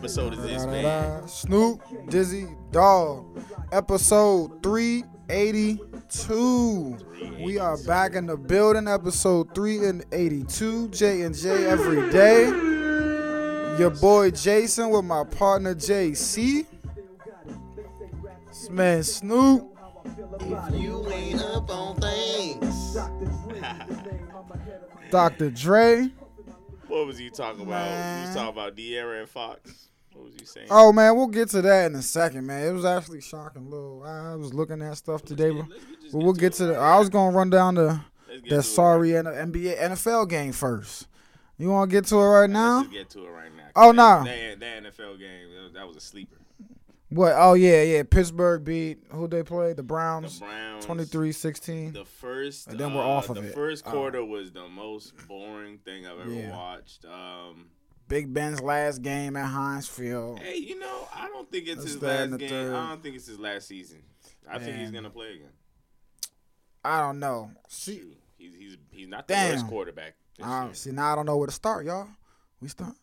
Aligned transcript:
Episode 0.00 0.32
is 0.32 0.42
this, 0.42 0.64
man? 0.64 1.28
Snoop, 1.28 1.82
Dizzy, 2.08 2.46
Dog. 2.70 3.38
Episode 3.70 4.62
382. 4.62 6.96
We 7.44 7.58
are 7.58 7.76
back 7.84 8.14
in 8.14 8.24
the 8.24 8.38
building. 8.38 8.88
Episode 8.88 9.54
382. 9.54 10.88
J 10.88 11.20
and 11.20 11.36
J 11.36 11.66
every 11.66 12.10
day. 12.10 12.46
Your 13.78 13.90
boy 13.90 14.30
Jason 14.30 14.88
with 14.88 15.04
my 15.04 15.22
partner 15.22 15.74
JC. 15.74 16.64
This 18.48 18.70
man 18.70 19.02
Snoop. 19.02 19.66
You 20.72 21.06
ain't 21.12 21.42
up 21.42 21.68
on 21.68 22.00
things. 22.00 22.96
Dr. 25.10 25.50
Dre. 25.50 26.08
What 26.88 27.06
was 27.06 27.18
he 27.18 27.28
talking 27.30 27.62
about? 27.62 27.84
He 27.84 27.90
Man. 27.92 28.26
was 28.26 28.34
talking 28.34 28.52
about 28.52 28.74
De'Aaron 28.76 29.28
Fox. 29.28 29.89
What 30.20 30.32
was 30.32 30.40
he 30.40 30.46
saying? 30.46 30.66
Oh 30.70 30.92
man, 30.92 31.16
we'll 31.16 31.26
get 31.28 31.48
to 31.50 31.62
that 31.62 31.86
in 31.86 31.94
a 31.96 32.02
second, 32.02 32.46
man. 32.46 32.66
It 32.66 32.72
was 32.72 32.84
actually 32.84 33.20
shocking. 33.20 33.70
Little, 33.70 34.02
I 34.04 34.34
was 34.36 34.52
looking 34.54 34.80
at 34.82 34.96
stuff 34.96 35.22
today, 35.24 35.50
but, 35.50 35.66
Let's 36.02 36.12
we'll 36.14 36.32
get 36.32 36.52
to 36.54 36.64
it. 36.64 36.74
the. 36.74 36.76
I 36.78 36.98
was 36.98 37.08
gonna 37.08 37.36
run 37.36 37.50
down 37.50 37.74
the 37.76 38.00
that 38.48 38.62
sorry 38.62 39.16
N- 39.16 39.24
NBA 39.26 39.78
NFL 39.78 40.28
game 40.28 40.52
first. 40.52 41.06
You 41.58 41.68
want 41.70 41.90
to 41.90 41.94
get 41.96 42.06
to 42.06 42.16
it 42.16 42.26
right 42.26 42.48
now? 42.48 42.84
Get 42.84 43.10
to 43.10 43.26
it 43.26 43.30
right 43.30 43.50
now. 43.54 43.64
Oh, 43.76 43.92
no, 43.92 44.02
nah. 44.20 44.24
That, 44.24 44.60
that 44.60 44.82
NFL 44.84 45.18
game, 45.18 45.48
that 45.74 45.86
was, 45.86 45.94
a 45.96 46.00
sleeper. 46.00 46.36
What? 47.10 47.34
Oh 47.36 47.52
yeah, 47.54 47.82
yeah. 47.82 48.02
Pittsburgh 48.04 48.64
beat 48.64 48.98
who 49.10 49.26
they 49.28 49.42
played? 49.42 49.72
The 49.72 49.74
The 49.76 49.82
Browns. 49.82 50.38
Browns. 50.38 50.86
23-16. 50.86 51.92
The 51.92 52.04
first, 52.04 52.68
And 52.68 52.78
then 52.78 52.94
we're 52.94 53.02
uh, 53.02 53.06
off 53.08 53.28
of 53.30 53.36
the 53.36 53.42
it. 53.48 53.54
first 53.54 53.84
Oh. 53.86 53.90
quarter 53.90 54.24
was 54.24 54.52
the 54.52 54.68
most 54.68 55.12
boring 55.28 55.78
thing 55.78 56.06
I've 56.06 56.20
ever 56.20 56.30
Yeah. 56.32 56.50
watched. 56.56 57.04
Um, 57.04 57.66
Big 58.10 58.34
Ben's 58.34 58.60
last 58.60 59.02
game 59.02 59.36
at 59.36 59.46
Heinz 59.46 59.86
Field. 59.86 60.40
hey, 60.40 60.56
you 60.56 60.78
know, 60.78 61.08
I 61.14 61.28
don't 61.28 61.48
think 61.50 61.68
it's 61.68 61.76
That's 61.76 61.92
his 61.94 62.02
last 62.02 62.36
game. 62.38 62.48
third. 62.48 62.74
I 62.74 62.88
don't 62.88 63.02
think 63.02 63.14
it's 63.14 63.26
his 63.28 63.38
last 63.38 63.68
season. 63.68 64.02
I 64.50 64.58
think 64.58 64.76
he's 64.78 64.90
gonna 64.90 65.10
play 65.10 65.34
again. 65.34 65.52
I 66.84 67.00
don't 67.00 67.20
know. 67.20 67.52
See, 67.68 68.02
he's 68.36 68.54
he's 68.56 68.76
he's 68.90 69.06
not 69.08 69.28
the 69.28 69.34
Damn. 69.34 69.52
worst 69.52 69.68
quarterback. 69.68 70.14
This 70.36 70.46
uh, 70.46 70.64
year. 70.64 70.74
see 70.74 70.90
now 70.90 71.12
I 71.12 71.14
don't 71.14 71.24
know 71.26 71.36
where 71.36 71.46
to 71.46 71.52
start, 71.52 71.86
y'all. 71.86 72.08
We 72.60 72.68
start. 72.68 72.94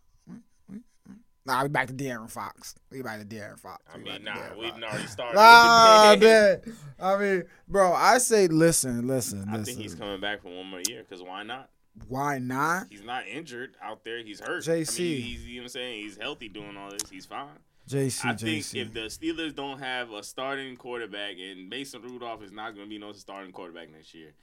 Nah, 1.45 1.63
we 1.63 1.69
back 1.69 1.87
to 1.87 1.93
De'Aaron 1.93 2.29
Fox. 2.29 2.75
We 2.91 3.01
back 3.01 3.21
to 3.21 3.25
De'Aaron 3.25 3.57
Fox. 3.57 3.81
I 3.93 3.97
mean, 3.97 4.25
nah, 4.25 4.35
we 4.59 4.69
already 4.69 5.07
started. 5.07 5.35
Nah, 5.37 6.17
man. 6.17 6.61
I 6.99 7.17
mean, 7.17 7.43
bro, 7.69 7.93
I 7.93 8.17
say, 8.17 8.49
listen, 8.49 9.07
listen, 9.07 9.45
I 9.47 9.53
listen. 9.55 9.63
think 9.63 9.79
he's 9.79 9.95
coming 9.95 10.19
back 10.19 10.41
for 10.41 10.49
one 10.49 10.65
more 10.67 10.81
year. 10.89 11.05
Cause 11.09 11.23
why 11.23 11.43
not? 11.43 11.69
Why 12.07 12.39
not? 12.39 12.87
He's 12.89 13.03
not 13.03 13.27
injured 13.27 13.75
out 13.81 14.03
there. 14.03 14.23
He's 14.23 14.39
hurt. 14.39 14.63
JC. 14.63 14.99
I 14.99 15.03
mean, 15.03 15.21
he's 15.21 15.45
you 15.45 15.55
know 15.55 15.61
what 15.61 15.63
I'm 15.65 15.69
saying. 15.69 16.03
He's 16.03 16.17
healthy 16.17 16.49
doing 16.49 16.77
all 16.77 16.91
this. 16.91 17.09
He's 17.09 17.25
fine. 17.25 17.59
JC, 17.89 18.25
I 18.25 18.35
think 18.35 18.63
JC. 18.63 18.81
if 18.81 18.93
the 18.93 18.99
Steelers 19.01 19.55
don't 19.55 19.79
have 19.79 20.11
a 20.11 20.21
starting 20.21 20.75
quarterback 20.75 21.35
and 21.39 21.69
Mason 21.69 22.01
Rudolph 22.01 22.43
is 22.43 22.51
not 22.51 22.75
going 22.75 22.85
to 22.85 22.89
be 22.89 22.97
no 22.97 23.13
starting 23.13 23.53
quarterback 23.53 23.89
next 23.89 24.13
year, 24.13 24.33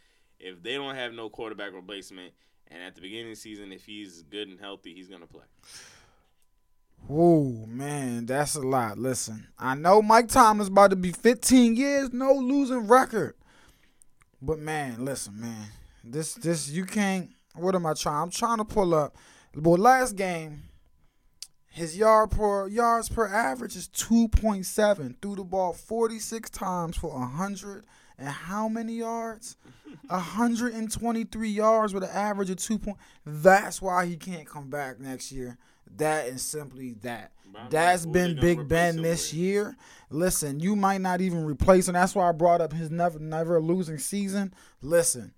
if 0.41 0.63
they 0.63 0.75
don't 0.75 0.95
have 0.95 1.13
no 1.13 1.29
quarterback 1.29 1.75
replacement, 1.75 2.33
and 2.69 2.83
at 2.83 2.95
the 2.95 3.03
beginning 3.03 3.27
of 3.27 3.33
the 3.33 3.41
season, 3.41 3.71
if 3.73 3.85
he's 3.85 4.23
good 4.23 4.49
and 4.49 4.59
healthy, 4.59 4.95
he's 4.95 5.09
going 5.09 5.21
to 5.21 5.27
play. 5.27 5.45
Whoa, 7.07 7.67
man, 7.67 8.25
that's 8.25 8.55
a 8.55 8.63
lot. 8.63 8.97
Listen, 8.97 9.49
I 9.59 9.75
know 9.75 10.01
Mike 10.01 10.29
Tomlin 10.29 10.69
about 10.69 10.89
to 10.91 10.97
be 10.97 11.13
15 11.13 11.77
years, 11.77 12.15
no 12.15 12.33
losing 12.33 12.87
record. 12.87 13.35
But 14.41 14.59
man, 14.59 15.05
listen, 15.05 15.39
man, 15.39 15.67
this 16.03 16.35
this 16.35 16.71
you 16.71 16.85
can't. 16.85 17.31
What 17.55 17.75
am 17.75 17.87
I 17.87 17.95
trying? 17.95 18.23
I'm 18.23 18.31
trying 18.31 18.59
to 18.59 18.65
pull 18.65 18.95
up. 18.95 19.17
Well, 19.55 19.77
last 19.79 20.17
game, 20.17 20.65
his 21.71 21.97
yard 21.97 22.31
per 22.31 22.69
yards 22.69 23.09
per 23.09 23.27
average 23.27 23.77
is 23.77 23.89
2.7. 23.89 25.17
Threw 25.21 25.37
the 25.37 25.45
ball 25.45 25.73
46 25.73 26.51
times 26.51 26.97
for 26.97 27.11
100 27.11 27.85
and 28.19 28.29
how 28.29 28.69
many 28.69 28.95
yards? 28.95 29.57
123 30.09 31.49
yards 31.49 31.95
with 31.95 32.03
an 32.03 32.11
average 32.11 32.51
of 32.51 32.57
two 32.57 32.79
point. 32.79 32.97
That's 33.25 33.81
why 33.81 34.07
he 34.07 34.17
can't 34.17 34.47
come 34.47 34.69
back 34.69 35.01
next 35.01 35.33
year. 35.33 35.57
That 35.97 36.27
is 36.27 36.43
simply 36.43 36.95
that. 37.03 37.33
But 37.53 37.71
That's 37.71 38.05
been 38.05 38.39
Big 38.41 38.67
Ben 38.69 39.01
this 39.01 39.33
year. 39.33 39.77
Listen, 40.11 40.59
you 40.59 40.75
might 40.75 41.01
not 41.01 41.21
even 41.21 41.45
replace 41.45 41.89
him. 41.89 41.95
That's 41.95 42.15
why 42.15 42.29
I 42.29 42.33
brought 42.33 42.61
up 42.61 42.73
his 42.73 42.91
never 42.91 43.19
never 43.19 43.61
losing 43.61 43.99
season. 43.99 44.53
Listen, 44.83 45.33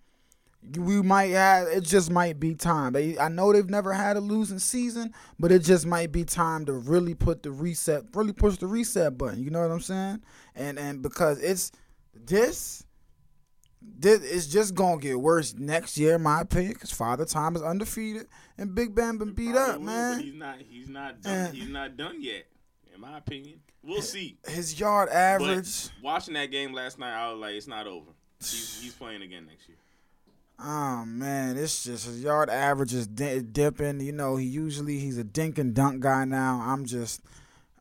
we 0.78 1.00
might 1.02 1.30
have 1.32 1.68
it 1.68 1.82
just 1.84 2.10
might 2.10 2.40
be 2.40 2.54
time. 2.54 2.92
They, 2.92 3.18
I 3.18 3.28
know 3.28 3.52
they've 3.52 3.68
never 3.70 3.92
had 3.92 4.16
a 4.16 4.20
losing 4.20 4.58
season, 4.58 5.12
but 5.38 5.52
it 5.52 5.60
just 5.60 5.86
might 5.86 6.12
be 6.12 6.24
time 6.24 6.64
to 6.66 6.72
really 6.72 7.14
put 7.14 7.42
the 7.42 7.50
reset, 7.52 8.04
really 8.14 8.32
push 8.32 8.56
the 8.56 8.66
reset 8.66 9.16
button. 9.16 9.42
You 9.42 9.50
know 9.50 9.60
what 9.60 9.70
I'm 9.70 9.80
saying? 9.80 10.22
And 10.54 10.78
and 10.78 11.02
because 11.02 11.40
it's 11.40 11.72
this. 12.14 12.82
This 13.98 14.20
it's 14.24 14.46
just 14.48 14.74
gonna 14.74 15.00
get 15.00 15.20
worse 15.20 15.54
next 15.54 15.96
year, 15.96 16.16
in 16.16 16.22
my 16.22 16.40
opinion. 16.40 16.72
Because 16.72 16.90
Father 16.90 17.24
Time 17.24 17.54
is 17.54 17.62
undefeated 17.62 18.26
and 18.58 18.74
Big 18.74 18.94
Bam 18.94 19.18
been 19.18 19.32
beat 19.32 19.54
up, 19.54 19.78
will, 19.78 19.84
man. 19.86 20.20
He's 20.20 20.34
not. 20.34 20.56
He's 20.68 20.88
not 20.88 21.20
done. 21.22 21.32
And- 21.32 21.54
he's 21.54 21.68
not 21.68 21.96
done 21.96 22.16
yet, 22.20 22.46
in 22.92 23.00
my 23.00 23.18
opinion. 23.18 23.60
We'll 23.84 24.02
see. 24.02 24.38
His 24.48 24.80
yard 24.80 25.08
But 25.12 25.16
average. 25.16 25.90
watching 26.02 26.34
that 26.34 26.46
game 26.50 26.72
last 26.72 26.98
night, 26.98 27.14
I 27.14 27.30
was 27.30 27.38
like, 27.40 27.54
it's 27.54 27.68
not 27.68 27.86
over. 27.86 28.10
He's, 28.40 28.80
he's 28.82 28.94
playing 28.94 29.22
again 29.22 29.46
next 29.46 29.68
year. 29.68 29.78
Oh 30.58 31.04
man, 31.04 31.58
it's 31.58 31.84
just 31.84 32.06
his 32.06 32.22
yard 32.22 32.48
average 32.48 32.94
is 32.94 33.06
di- 33.06 33.40
dipping. 33.40 34.00
You 34.00 34.12
know, 34.12 34.36
he 34.36 34.46
usually 34.46 34.98
he's 34.98 35.18
a 35.18 35.24
dink 35.24 35.58
and 35.58 35.74
dunk 35.74 36.00
guy 36.00 36.24
now. 36.24 36.62
I'm 36.64 36.86
just, 36.86 37.20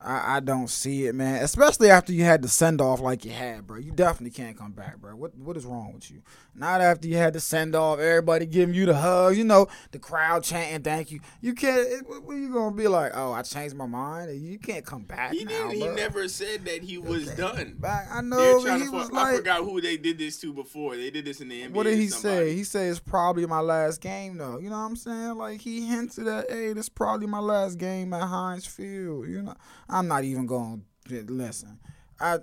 I, 0.05 0.37
I 0.37 0.39
don't 0.39 0.69
see 0.69 1.07
it, 1.07 1.15
man. 1.15 1.43
Especially 1.43 1.89
after 1.89 2.13
you 2.13 2.23
had 2.23 2.43
the 2.43 2.47
send 2.47 2.79
off 2.79 2.99
like 2.99 3.25
you 3.25 3.31
had, 3.31 3.65
bro. 3.65 3.77
You 3.77 3.91
definitely 3.91 4.31
can't 4.31 4.55
come 4.55 4.71
back, 4.71 4.97
bro. 4.97 5.15
What 5.15 5.35
what 5.35 5.57
is 5.57 5.65
wrong 5.65 5.93
with 5.93 6.11
you? 6.11 6.21
Not 6.53 6.79
after 6.79 7.07
you 7.07 7.17
had 7.17 7.33
the 7.33 7.39
send 7.39 7.75
off, 7.75 7.99
everybody 7.99 8.45
giving 8.45 8.75
you 8.75 8.85
the 8.85 8.95
hug. 8.95 9.35
You 9.35 9.43
know, 9.43 9.67
the 9.91 9.99
crowd 9.99 10.43
chanting 10.43 10.83
thank 10.83 11.11
you. 11.11 11.19
You 11.41 11.53
can't. 11.53 11.87
It, 11.87 12.05
what, 12.07 12.35
you 12.35 12.53
gonna 12.53 12.75
be 12.75 12.87
like? 12.87 13.13
Oh, 13.15 13.33
I 13.33 13.41
changed 13.41 13.75
my 13.75 13.87
mind. 13.87 14.39
You 14.39 14.59
can't 14.59 14.85
come 14.85 15.03
back 15.03 15.33
He 15.33 15.43
now, 15.43 15.69
didn't. 15.69 15.71
He 15.71 15.87
never 15.87 16.27
said 16.27 16.65
that 16.65 16.83
he 16.83 16.99
was 16.99 17.33
done. 17.35 17.75
Back. 17.79 18.07
I 18.11 18.21
know. 18.21 18.59
He 18.77 18.87
was 18.87 19.09
fu- 19.09 19.17
I 19.17 19.37
forgot 19.37 19.63
who 19.63 19.81
they 19.81 19.97
did 19.97 20.19
this 20.19 20.39
to 20.41 20.53
before. 20.53 20.95
They 20.95 21.09
did 21.09 21.25
this 21.25 21.41
in 21.41 21.49
the 21.49 21.63
NBA. 21.63 21.71
What 21.71 21.83
did 21.83 21.97
he 21.97 22.09
say? 22.09 22.53
He 22.55 22.63
said 22.63 22.89
it's 22.89 22.99
probably 22.99 23.45
my 23.47 23.59
last 23.59 24.01
game 24.01 24.37
though. 24.37 24.59
You 24.59 24.69
know 24.69 24.77
what 24.77 24.85
I'm 24.85 24.95
saying? 24.95 25.35
Like 25.35 25.61
he 25.61 25.87
hinted 25.87 26.27
at, 26.27 26.49
hey, 26.49 26.73
this 26.73 26.89
probably 26.89 27.27
my 27.27 27.39
last 27.39 27.79
game 27.79 28.13
at 28.13 28.21
Heinz 28.21 28.67
Field. 28.67 29.27
You 29.27 29.41
know, 29.41 29.55
I'm 29.95 30.09
not 30.09 30.25
even 30.25 30.45
going 30.45 30.83
to 31.07 31.23
listen. 31.23 31.79
I 32.19 32.39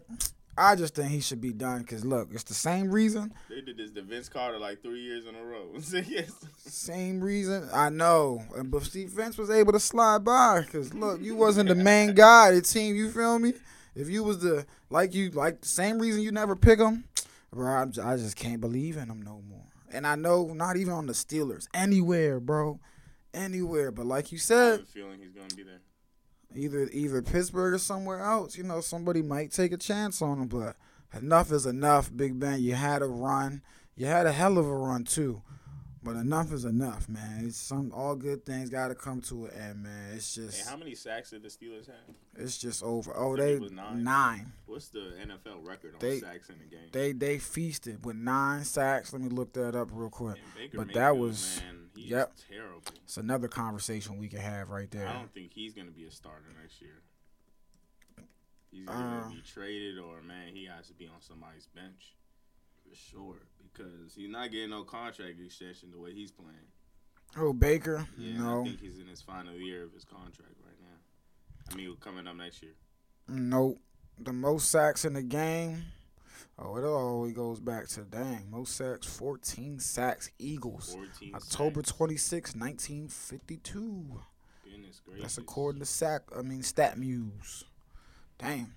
I 0.57 0.75
just 0.75 0.95
think 0.95 1.11
he 1.11 1.21
should 1.21 1.41
be 1.41 1.53
done 1.53 1.83
because 1.83 2.03
look, 2.03 2.31
it's 2.33 2.45
the 2.45 2.55
same 2.55 2.91
reason, 2.91 3.33
They 3.51 3.61
did 3.61 3.77
this 3.77 3.91
to 3.91 4.03
Vince 4.03 4.31
Carter 4.31 4.59
like 4.59 4.83
three 4.83 5.03
years 5.03 5.27
in 5.27 5.35
a 5.35 5.45
row. 5.45 5.69
yes. 6.09 6.33
same 6.59 7.21
reason. 7.21 7.69
I 7.73 7.91
know, 7.91 8.43
but 8.65 8.83
Steve 8.85 9.11
Vince 9.11 9.37
was 9.37 9.51
able 9.51 9.73
to 9.73 9.81
slide 9.81 10.25
by 10.25 10.63
because 10.63 10.95
look, 10.95 11.21
you 11.21 11.37
wasn't 11.37 11.69
the 11.69 11.75
main 11.75 12.15
guy 12.15 12.49
of 12.49 12.55
the 12.55 12.63
team. 12.63 12.97
You 12.97 13.11
feel 13.11 13.39
me? 13.39 13.53
If 13.95 14.09
you 14.09 14.23
was 14.25 14.39
the 14.39 14.65
like 14.89 15.15
you 15.15 15.31
like 15.31 15.61
the 15.61 15.69
same 15.69 15.99
reason 15.99 16.23
you 16.23 16.33
never 16.33 16.57
pick 16.57 16.79
him, 16.79 17.05
bro, 17.53 17.83
I 18.03 18.17
just 18.17 18.37
can't 18.37 18.63
believe 18.63 18.97
in 18.97 19.11
him 19.11 19.21
no 19.21 19.43
more. 19.47 19.67
And 19.93 20.07
I 20.07 20.15
know 20.15 20.55
not 20.55 20.79
even 20.79 20.95
on 20.95 21.07
the 21.07 21.13
Steelers, 21.13 21.67
anywhere, 21.75 22.41
bro, 22.41 22.81
anywhere. 23.35 23.91
But 23.91 24.07
like 24.07 24.33
you 24.33 24.37
I 24.37 24.39
have 24.39 24.43
said, 24.43 24.81
a 24.81 24.85
feeling 24.85 25.21
he's 25.21 25.33
gonna 25.33 25.55
be 25.55 25.63
there. 25.65 25.81
Either 26.57 26.89
either 26.93 27.23
Pittsburgh 27.23 27.75
or 27.75 27.79
somewhere 27.79 28.21
else. 28.21 28.57
You 28.57 28.65
know, 28.65 28.81
somebody 28.81 29.23
might 29.23 29.51
take 29.53 29.73
a 29.73 29.77
chance 29.77 30.21
on 30.23 30.39
him, 30.41 30.49
but 30.49 30.77
enough 31.17 31.51
is 31.53 31.67
enough, 31.67 32.11
Big 32.15 32.39
Ben. 32.39 32.61
You 32.63 32.75
had 32.75 33.03
a 33.03 33.07
run. 33.07 33.63
You 33.97 34.07
had 34.07 34.27
a 34.27 34.33
hell 34.33 34.59
of 34.59 34.67
a 34.67 34.75
run 34.77 35.05
too. 35.05 35.43
But 36.05 36.17
enough 36.17 36.53
is 36.53 36.65
enough, 36.65 37.09
man. 37.09 37.45
It's 37.47 37.57
some 37.57 37.93
all 37.95 38.17
good 38.17 38.45
things 38.45 38.71
got 38.71 38.89
to 38.89 38.95
come 38.97 39.21
to 39.23 39.45
an 39.47 39.53
end, 39.53 39.83
man. 39.85 40.15
It's 40.17 40.35
Hey, 40.35 40.43
just 40.47 40.69
how 40.69 40.77
many 40.77 40.97
sacks 40.97 41.31
did 41.31 41.45
the 41.45 41.49
Steelers 41.49 41.87
have? 41.87 42.17
it's 42.35 42.59
just 42.59 42.83
over. 42.83 43.13
Oh, 43.17 43.37
they 43.37 43.61
nine. 43.61 44.03
nine. 44.03 44.53
What's 44.67 44.89
the 44.89 45.13
NFL 45.25 45.65
record 45.65 45.95
on 45.95 46.01
They- 46.01 46.19
sacks 46.19 46.49
in 46.49 46.57
the 46.59 46.65
game? 46.65 46.89
They 46.91 47.13
they 47.13 47.39
feasted 47.39 48.05
with 48.05 48.17
nine 48.17 48.65
sacks. 48.65 49.13
Let 49.13 49.23
me 49.23 49.29
look 49.29 49.53
that 49.53 49.77
up 49.77 49.91
real 49.93 50.11
quick. 50.11 50.39
But 50.75 50.93
that 50.95 51.17
was- 51.17 51.61
man, 51.61 51.82
he's 51.97 52.11
yep. 52.11 52.33
terrible. 52.51 52.83
It's 53.05 53.17
another 53.17 53.49
conversation 53.49 54.19
we 54.19 54.29
can 54.29 54.41
have 54.41 54.71
right 54.71 54.91
there. 54.91 55.07
I 55.09 55.13
don't 55.15 55.33
think 55.33 55.53
he's 55.53 55.75
gonna 55.75 55.91
be 55.91 56.05
a 56.07 56.11
starter 56.11 56.47
next 56.61 56.81
year. 56.81 57.03
He's 58.71 58.89
Uh, 58.89 58.93
gonna 58.93 59.35
be 59.35 59.43
traded 59.43 59.99
or 59.99 60.23
man, 60.23 60.55
he 60.55 60.67
has 60.67 60.89
to 60.89 60.95
be 60.95 61.07
on 61.07 61.21
somebody's 61.21 61.67
bench 61.67 62.15
for 62.89 62.95
sure 62.95 63.47
because 63.63 64.15
he's 64.15 64.31
not 64.31 64.51
getting 64.51 64.71
no 64.71 64.85
contract 64.85 65.39
extension 65.41 65.91
the 65.91 65.99
way 65.99 66.15
he's 66.15 66.33
playing. 66.33 66.69
Oh, 67.37 67.53
Baker. 67.53 68.07
Yeah, 68.19 68.35
and 68.37 68.47
I 68.47 68.63
think 68.65 68.81
he's 68.81 68.99
in 68.99 69.07
his 69.07 69.23
final 69.23 69.55
year 69.55 69.85
of 69.85 69.93
his 69.93 70.05
contract 70.05 70.55
right 70.65 70.79
now. 70.81 71.73
I 71.73 71.75
mean, 71.77 71.97
coming 72.01 72.27
up 72.27 72.37
next 72.37 72.63
year. 72.63 72.75
nope. 73.29 73.79
The 74.19 74.33
most 74.33 74.71
sacks 74.71 75.05
in 75.07 75.15
the 75.15 75.23
game. 75.23 75.85
Oh, 76.59 76.77
it 76.77 76.85
always 76.85 77.33
goes 77.35 77.61
back 77.61 77.89
to 77.89 78.01
dang. 78.03 78.47
Most 78.51 78.77
sacks, 78.77 79.07
14 79.07 79.79
sacks, 79.79 80.31
Eagles. 80.39 80.95
14 80.95 81.35
October 81.35 81.81
sacks. 81.81 81.97
26, 81.97 82.55
1952. 82.57 84.21
Goodness 84.65 85.01
gracious. 85.05 85.23
That's 85.23 85.39
according 85.39 85.81
to 85.81 85.87
Sack. 85.87 86.23
I 86.37 86.43
mean 86.43 86.61
StatMuse. 86.63 87.65
Damn. 88.39 88.75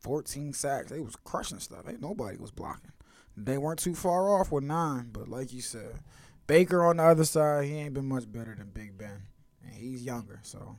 14 0.00 0.52
sacks. 0.52 0.90
They 0.90 1.00
was 1.00 1.16
crushing 1.16 1.58
stuff. 1.58 1.88
Ain't 1.88 2.00
nobody 2.00 2.36
was 2.36 2.50
blocking. 2.50 2.92
They 3.36 3.58
weren't 3.58 3.78
too 3.78 3.94
far 3.94 4.30
off 4.38 4.50
with 4.50 4.64
nine, 4.64 5.10
but 5.12 5.28
like 5.28 5.52
you 5.52 5.60
said, 5.60 6.00
Baker 6.46 6.84
on 6.84 6.98
the 6.98 7.02
other 7.02 7.24
side, 7.24 7.64
he 7.64 7.74
ain't 7.74 7.94
been 7.94 8.08
much 8.08 8.30
better 8.30 8.54
than 8.56 8.70
Big 8.70 8.96
Ben, 8.96 9.22
and 9.62 9.74
he's 9.74 10.02
younger, 10.02 10.40
so 10.42 10.76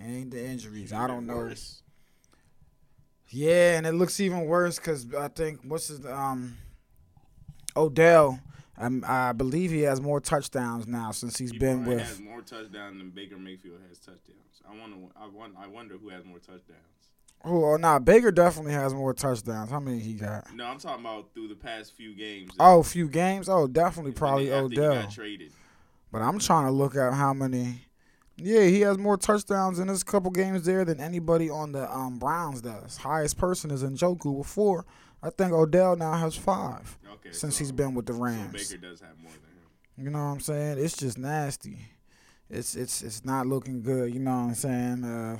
ain't 0.00 0.30
the 0.30 0.42
injuries. 0.42 0.92
I 0.92 1.06
don't 1.06 1.26
know. 1.26 1.36
Worse. 1.36 1.82
Yeah, 3.30 3.76
and 3.78 3.86
it 3.86 3.92
looks 3.92 4.18
even 4.20 4.44
worse 4.46 4.76
because 4.76 5.06
I 5.14 5.28
think 5.28 5.60
what's 5.62 5.88
his 5.88 6.04
um 6.06 6.56
Odell. 7.76 8.40
Um, 8.78 9.04
I 9.06 9.32
believe 9.32 9.70
he 9.70 9.82
has 9.82 10.00
more 10.00 10.20
touchdowns 10.20 10.86
now 10.86 11.10
since 11.10 11.36
he's 11.36 11.50
He 11.50 11.58
been 11.58 11.84
with. 11.84 12.00
has 12.00 12.18
more 12.18 12.40
touchdowns 12.40 12.96
than 12.98 13.10
Baker 13.10 13.36
Mayfield 13.36 13.78
has 13.88 13.98
touchdowns. 13.98 14.62
I 14.66 14.78
wonder. 14.78 14.96
I 15.16 15.26
wonder. 15.26 15.56
I 15.60 15.66
wonder 15.66 15.98
who 15.98 16.08
has 16.08 16.24
more 16.24 16.38
touchdowns. 16.38 16.80
Oh, 17.44 17.76
nah, 17.76 17.98
Baker 17.98 18.30
definitely 18.30 18.72
has 18.72 18.92
more 18.94 19.12
touchdowns. 19.14 19.70
How 19.70 19.80
many 19.80 19.98
he 19.98 20.14
got? 20.14 20.52
No, 20.54 20.64
I'm 20.66 20.78
talking 20.78 21.04
about 21.04 21.32
through 21.34 21.48
the 21.48 21.54
past 21.54 21.94
few 21.94 22.14
games. 22.14 22.52
Oh, 22.58 22.82
few 22.82 23.08
games. 23.08 23.48
Oh, 23.48 23.66
definitely 23.66 24.12
probably 24.12 24.46
they- 24.48 24.52
after 24.54 24.68
he 24.68 24.78
Odell. 24.78 25.02
got 25.02 25.10
traded. 25.10 25.52
But 26.12 26.22
I'm 26.22 26.38
trying 26.38 26.64
to 26.66 26.70
look 26.72 26.96
at 26.96 27.12
how 27.14 27.32
many. 27.34 27.82
Yeah, 28.42 28.62
he 28.64 28.80
has 28.80 28.98
more 28.98 29.16
touchdowns 29.16 29.78
in 29.78 29.88
his 29.88 30.02
couple 30.02 30.30
games 30.30 30.64
there 30.64 30.84
than 30.84 31.00
anybody 31.00 31.50
on 31.50 31.72
the 31.72 31.90
um, 31.94 32.18
Browns 32.18 32.60
does. 32.62 32.96
Highest 32.96 33.36
person 33.38 33.70
is 33.70 33.82
Njoku 33.82 34.34
with 34.38 34.46
four. 34.46 34.84
I 35.22 35.30
think 35.30 35.52
Odell 35.52 35.96
now 35.96 36.14
has 36.14 36.34
five 36.34 36.98
Okay. 37.12 37.32
since 37.32 37.56
so, 37.56 37.58
he's 37.58 37.72
been 37.72 37.94
with 37.94 38.06
the 38.06 38.14
so 38.14 38.20
Rams. 38.20 38.52
Baker 38.70 38.80
does 38.80 39.00
have 39.00 39.18
more 39.18 39.32
than 39.32 39.50
him. 39.52 40.04
You 40.04 40.10
know 40.10 40.18
what 40.18 40.30
I'm 40.32 40.40
saying? 40.40 40.78
It's 40.78 40.96
just 40.96 41.18
nasty. 41.18 41.78
It's 42.48 42.74
it's 42.74 43.02
it's 43.02 43.24
not 43.24 43.46
looking 43.46 43.82
good. 43.82 44.12
You 44.14 44.20
know 44.20 44.30
what 44.30 44.36
I'm 44.48 44.54
saying? 44.54 45.04
Uh, 45.04 45.38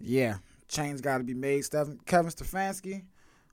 yeah, 0.00 0.38
change 0.68 1.02
got 1.02 1.18
to 1.18 1.24
be 1.24 1.34
made. 1.34 1.64
Stephen, 1.64 2.00
Kevin 2.06 2.30
Stefanski, 2.30 3.02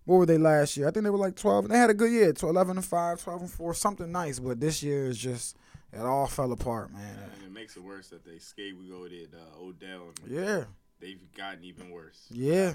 what 0.06 0.18
were 0.18 0.26
they 0.26 0.38
last 0.38 0.78
year? 0.78 0.88
I 0.88 0.92
think 0.92 1.04
they 1.04 1.10
were 1.10 1.18
like 1.18 1.36
12. 1.36 1.66
And 1.66 1.74
they 1.74 1.78
had 1.78 1.90
a 1.90 1.94
good 1.94 2.12
year, 2.12 2.32
12, 2.32 2.56
11 2.56 2.78
and 2.78 2.86
5, 2.86 3.22
12 3.24 3.42
and 3.42 3.52
4, 3.52 3.74
something 3.74 4.12
nice. 4.12 4.40
But 4.40 4.60
this 4.62 4.82
year 4.82 5.08
is 5.08 5.18
just 5.18 5.58
it 5.94 6.00
all 6.02 6.28
fell 6.28 6.52
apart, 6.52 6.92
man. 6.92 7.18
And 7.36 7.44
it 7.46 7.52
makes 7.52 7.76
it 7.78 7.84
worse 7.84 8.10
that 8.10 8.24
they 8.26 8.36
scapegoated 8.36 9.34
uh, 9.34 9.62
Odell. 9.62 10.12
And 10.24 10.32
Yeah, 10.32 10.64
They've 11.00 11.20
gotten 11.36 11.64
even 11.64 11.92
worse. 11.92 12.26
yeah. 12.30 12.74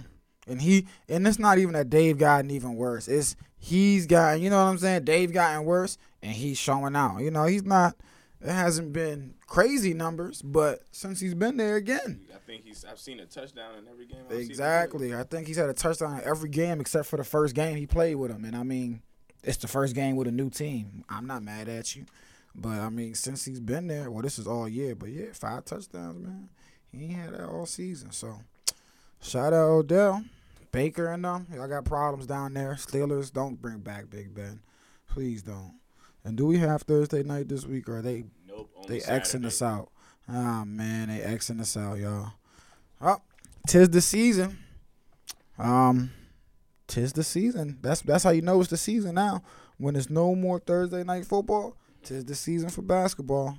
And 0.49 0.61
he 0.61 0.87
and 1.09 1.25
it's 1.27 1.39
not 1.39 1.59
even 1.59 1.75
that 1.75 1.89
Dave 1.89 2.19
gotten 2.19 2.51
even 2.51 2.75
worse. 2.75 3.07
It's 3.07 3.37
he's 3.59 4.07
gotten, 4.07 4.43
you 4.43 4.51
know 4.51 4.57
what 4.65 4.71
I'm 4.71 4.79
saying? 4.79 5.05
Dave 5.05 5.33
gotten 5.33 5.65
worse 5.65 5.99
and 6.21 6.33
he's 6.33 6.59
showing 6.59 6.97
out. 6.97 7.19
You 7.19 7.31
know, 7.31 7.45
he's 7.45 7.63
not 7.63 7.95
it 8.45 8.51
hasn't 8.51 8.93
been 8.93 9.35
crazy 9.47 9.95
numbers, 9.95 10.43
but 10.43 10.81
since 10.91 11.21
he's 11.21 11.35
been 11.35 11.57
there 11.59 11.77
again. 11.77 12.23
I 12.35 12.39
think 12.39 12.65
he's. 12.65 12.85
I've 12.85 12.99
seen 12.99 13.21
a 13.21 13.27
touchdown 13.27 13.79
in 13.79 13.87
every 13.89 14.05
game. 14.05 14.19
I've 14.25 14.31
seen 14.33 14.41
him 14.41 14.47
play. 14.47 14.47
Exactly. 14.47 15.15
I 15.15 15.23
think 15.23 15.47
he's 15.47 15.57
had 15.59 15.69
a 15.69 15.75
touchdown 15.75 16.19
in 16.19 16.25
every 16.25 16.49
game 16.49 16.81
except 16.81 17.07
for 17.07 17.17
the 17.17 17.25
first 17.25 17.55
game 17.55 17.77
he 17.77 17.87
played 17.87 18.17
with 18.17 18.33
him. 18.33 18.45
And 18.45 18.57
I 18.57 18.65
mean, 18.65 19.01
it's 19.45 19.59
the 19.59 19.69
first 19.69 19.95
game 19.95 20.17
with 20.17 20.27
a 20.27 20.33
new 20.33 20.51
team. 20.51 21.05
I'm 21.09 21.27
not 21.29 21.45
mad 21.45 21.69
at 21.69 21.95
you. 21.95 22.05
But 22.55 22.81
I 22.81 22.89
mean, 22.91 23.15
since 23.15 23.45
he's 23.45 23.61
been 23.61 23.87
there, 23.87 24.11
well, 24.11 24.23
this 24.23 24.39
is 24.39 24.47
all 24.47 24.69
year. 24.69 24.95
But 24.95 25.11
yeah, 25.11 25.33
five 25.33 25.65
touchdowns, 25.65 26.19
man. 26.19 26.49
He 26.91 27.05
ain't 27.05 27.15
had 27.15 27.33
that 27.35 27.49
all 27.49 27.67
season. 27.67 28.13
So 28.13 28.41
shout 29.21 29.53
out 29.53 29.71
Odell, 29.71 30.25
Baker, 30.71 31.09
and 31.09 31.25
them. 31.25 31.47
Y'all 31.55 31.69
got 31.69 31.85
problems 31.85 32.27
down 32.27 32.55
there. 32.55 32.75
Steelers, 32.75 33.33
don't 33.33 33.61
bring 33.61 33.79
back 33.79 34.11
Big 34.11 34.35
Ben. 34.35 34.61
Please 35.09 35.43
don't. 35.43 35.75
And 36.25 36.37
do 36.37 36.47
we 36.47 36.59
have 36.59 36.83
Thursday 36.83 37.23
night 37.23 37.49
this 37.49 37.67
week, 37.67 37.89
or 37.89 37.99
are 37.99 38.03
they 38.03 38.25
Nope. 38.47 38.71
They. 38.87 39.01
Xing 39.01 39.47
us 39.47 39.63
out. 39.63 39.91
Ah 40.29 40.65
man, 40.65 41.09
they 41.09 41.19
Xing 41.19 41.61
us 41.61 41.77
out, 41.77 41.99
y'all. 41.99 42.33
Oh, 43.01 43.21
tis 43.67 43.91
the 43.91 44.01
season. 44.01 44.59
Um, 45.59 46.13
tis 46.87 47.13
the 47.13 47.25
season. 47.25 47.79
That's 47.83 48.03
that's 48.03 48.25
how 48.25 48.31
you 48.31 48.43
know 48.43 48.61
it's 48.61 48.71
the 48.71 48.77
season 48.77 49.15
now. 49.15 49.43
When 49.79 49.95
there's 49.95 50.11
no 50.11 50.35
more 50.35 50.59
Thursday 50.59 51.03
night 51.03 51.27
football, 51.27 51.77
tis 52.05 52.25
the 52.25 52.35
season 52.35 52.69
for 52.69 52.83
basketball. 52.83 53.59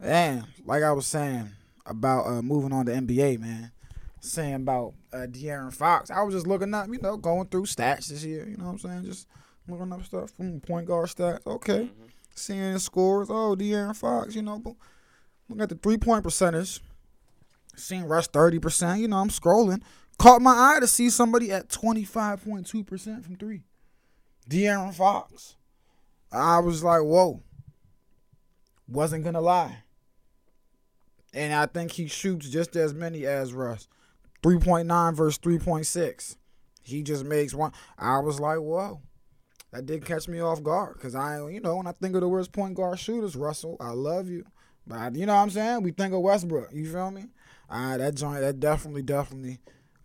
And 0.00 0.44
like 0.64 0.82
I 0.82 0.92
was 0.92 1.06
saying 1.06 1.50
about 1.86 2.26
uh, 2.26 2.42
moving 2.42 2.72
on 2.72 2.86
to 2.86 2.92
NBA, 2.92 3.38
man. 3.38 3.72
Saying 4.20 4.54
about 4.54 4.94
uh, 5.12 5.26
De'Aaron 5.28 5.74
Fox, 5.74 6.08
I 6.10 6.22
was 6.22 6.32
just 6.34 6.46
looking 6.46 6.72
up, 6.74 6.86
you 6.88 7.00
know, 7.00 7.16
going 7.16 7.48
through 7.48 7.64
stats 7.64 8.06
this 8.06 8.24
year. 8.24 8.46
You 8.48 8.56
know 8.56 8.66
what 8.66 8.70
I'm 8.72 8.78
saying? 8.78 9.04
Just 9.04 9.26
looking 9.66 9.92
up 9.92 10.04
stuff 10.04 10.30
from 10.30 10.60
point 10.60 10.86
guard 10.86 11.08
stats. 11.08 11.44
Okay 11.46 11.86
Mhm. 11.86 12.10
seeing 12.34 12.78
scores. 12.78 13.28
Oh, 13.30 13.56
De'Aaron 13.58 13.96
Fox, 13.96 14.34
you 14.36 14.42
know, 14.42 14.58
but 14.60 14.74
looking 15.48 15.62
at 15.62 15.68
the 15.70 15.74
three 15.74 15.98
point 15.98 16.22
percentage, 16.22 16.80
seeing 17.74 18.04
Russ 18.04 18.28
thirty 18.28 18.60
percent. 18.60 19.00
You 19.00 19.08
know, 19.08 19.16
I'm 19.18 19.28
scrolling, 19.28 19.82
caught 20.18 20.40
my 20.40 20.54
eye 20.76 20.80
to 20.80 20.86
see 20.86 21.10
somebody 21.10 21.50
at 21.50 21.68
twenty 21.68 22.04
five 22.04 22.44
point 22.44 22.66
two 22.68 22.84
percent 22.84 23.24
from 23.24 23.34
three. 23.36 23.62
De'Aaron 24.48 24.94
Fox. 24.94 25.56
I 26.32 26.58
was 26.58 26.82
like, 26.82 27.02
whoa. 27.02 27.42
Wasn't 28.88 29.24
gonna 29.24 29.40
lie. 29.40 29.78
And 31.34 31.54
I 31.54 31.66
think 31.66 31.92
he 31.92 32.08
shoots 32.08 32.48
just 32.48 32.76
as 32.76 32.92
many 32.92 33.24
as 33.24 33.52
Russ. 33.52 33.88
3.9 34.42 35.14
versus 35.14 35.38
3.6. 35.38 36.36
He 36.82 37.02
just 37.02 37.24
makes 37.24 37.54
one. 37.54 37.72
I 37.96 38.18
was 38.18 38.40
like, 38.40 38.58
whoa 38.58 39.00
that 39.72 39.86
did 39.86 40.04
catch 40.04 40.28
me 40.28 40.40
off 40.40 40.62
guard 40.62 40.94
because 40.94 41.14
I, 41.14 41.48
you 41.48 41.60
know, 41.60 41.76
when 41.76 41.86
I 41.86 41.92
think 41.92 42.14
of 42.14 42.20
the 42.20 42.28
worst 42.28 42.52
point 42.52 42.74
guard 42.74 42.98
shooters, 42.98 43.34
Russell, 43.34 43.76
I 43.80 43.90
love 43.90 44.28
you, 44.28 44.44
but 44.86 44.98
I, 44.98 45.10
you 45.12 45.26
know 45.26 45.34
what 45.34 45.40
I'm 45.40 45.50
saying? 45.50 45.82
We 45.82 45.90
think 45.90 46.14
of 46.14 46.20
Westbrook. 46.20 46.70
You 46.72 46.90
feel 46.90 47.10
me? 47.10 47.24
Uh, 47.68 47.96
that 47.96 48.14
joint, 48.14 48.40
that 48.40 48.60
definitely, 48.60 49.02
definitely 49.02 49.58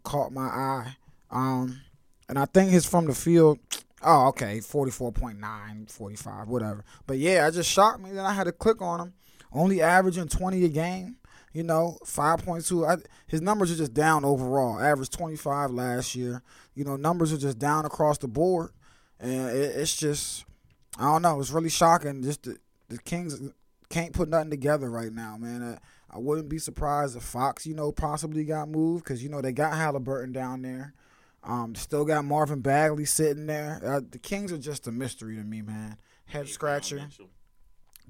caught 0.03 0.31
my 0.31 0.47
eye. 0.47 0.95
Um, 1.29 1.81
and 2.29 2.39
I 2.39 2.45
think 2.45 2.71
his 2.71 2.85
from 2.85 3.05
the 3.05 3.13
field. 3.13 3.59
Oh, 4.03 4.27
okay, 4.27 4.59
44.9, 4.59 5.91
45, 5.91 6.47
whatever. 6.47 6.83
But 7.07 7.17
yeah, 7.17 7.47
it 7.47 7.53
just 7.53 7.69
shocked 7.69 8.01
me. 8.01 8.11
Then 8.11 8.25
I 8.25 8.33
had 8.33 8.43
to 8.43 8.51
click 8.51 8.81
on 8.81 8.99
him. 8.99 9.13
Only 9.51 9.81
averaging 9.81 10.27
20 10.27 10.63
a 10.65 10.69
game. 10.69 11.17
You 11.53 11.63
know, 11.63 11.97
5.2. 12.05 12.87
I, 12.87 13.01
his 13.25 13.41
numbers 13.41 13.71
are 13.71 13.77
just 13.77 13.93
down 13.93 14.23
overall. 14.23 14.79
Averaged 14.79 15.13
25 15.13 15.71
last 15.71 16.15
year. 16.15 16.43
You 16.75 16.83
know, 16.83 16.95
numbers 16.95 17.33
are 17.33 17.37
just 17.37 17.57
down 17.57 17.85
across 17.85 18.19
the 18.19 18.27
board. 18.27 18.69
And 19.19 19.49
it, 19.49 19.75
it's 19.75 19.95
just, 19.95 20.45
I 20.99 21.05
don't 21.05 21.23
know. 21.23 21.39
It's 21.39 21.49
really 21.49 21.69
shocking. 21.69 22.21
Just 22.21 22.43
the, 22.43 22.57
the 22.89 22.99
Kings 22.99 23.41
can't 23.89 24.13
put 24.13 24.29
nothing 24.29 24.51
together 24.51 24.91
right 24.91 25.11
now, 25.11 25.37
man. 25.37 25.79
I 26.09 26.19
wouldn't 26.19 26.49
be 26.49 26.59
surprised 26.59 27.15
if 27.15 27.23
Fox, 27.23 27.65
you 27.65 27.75
know, 27.75 27.91
possibly 27.91 28.43
got 28.43 28.69
moved 28.69 29.03
because 29.03 29.23
you 29.23 29.29
know 29.29 29.41
they 29.41 29.51
got 29.51 29.73
Halliburton 29.73 30.31
down 30.31 30.61
there. 30.61 30.93
Um, 31.47 31.73
still 31.75 32.05
got 32.05 32.25
Marvin 32.25 32.59
Bagley 32.59 33.05
sitting 33.05 33.47
there. 33.47 33.79
Uh, 33.83 34.01
the 34.07 34.19
Kings 34.19 34.51
are 34.51 34.57
just 34.57 34.85
a 34.85 34.91
mystery 34.91 35.37
to 35.37 35.43
me, 35.43 35.61
man. 35.61 35.97
Head 36.25 36.49
scratcher. 36.49 36.97
Mitchell. 36.97 37.29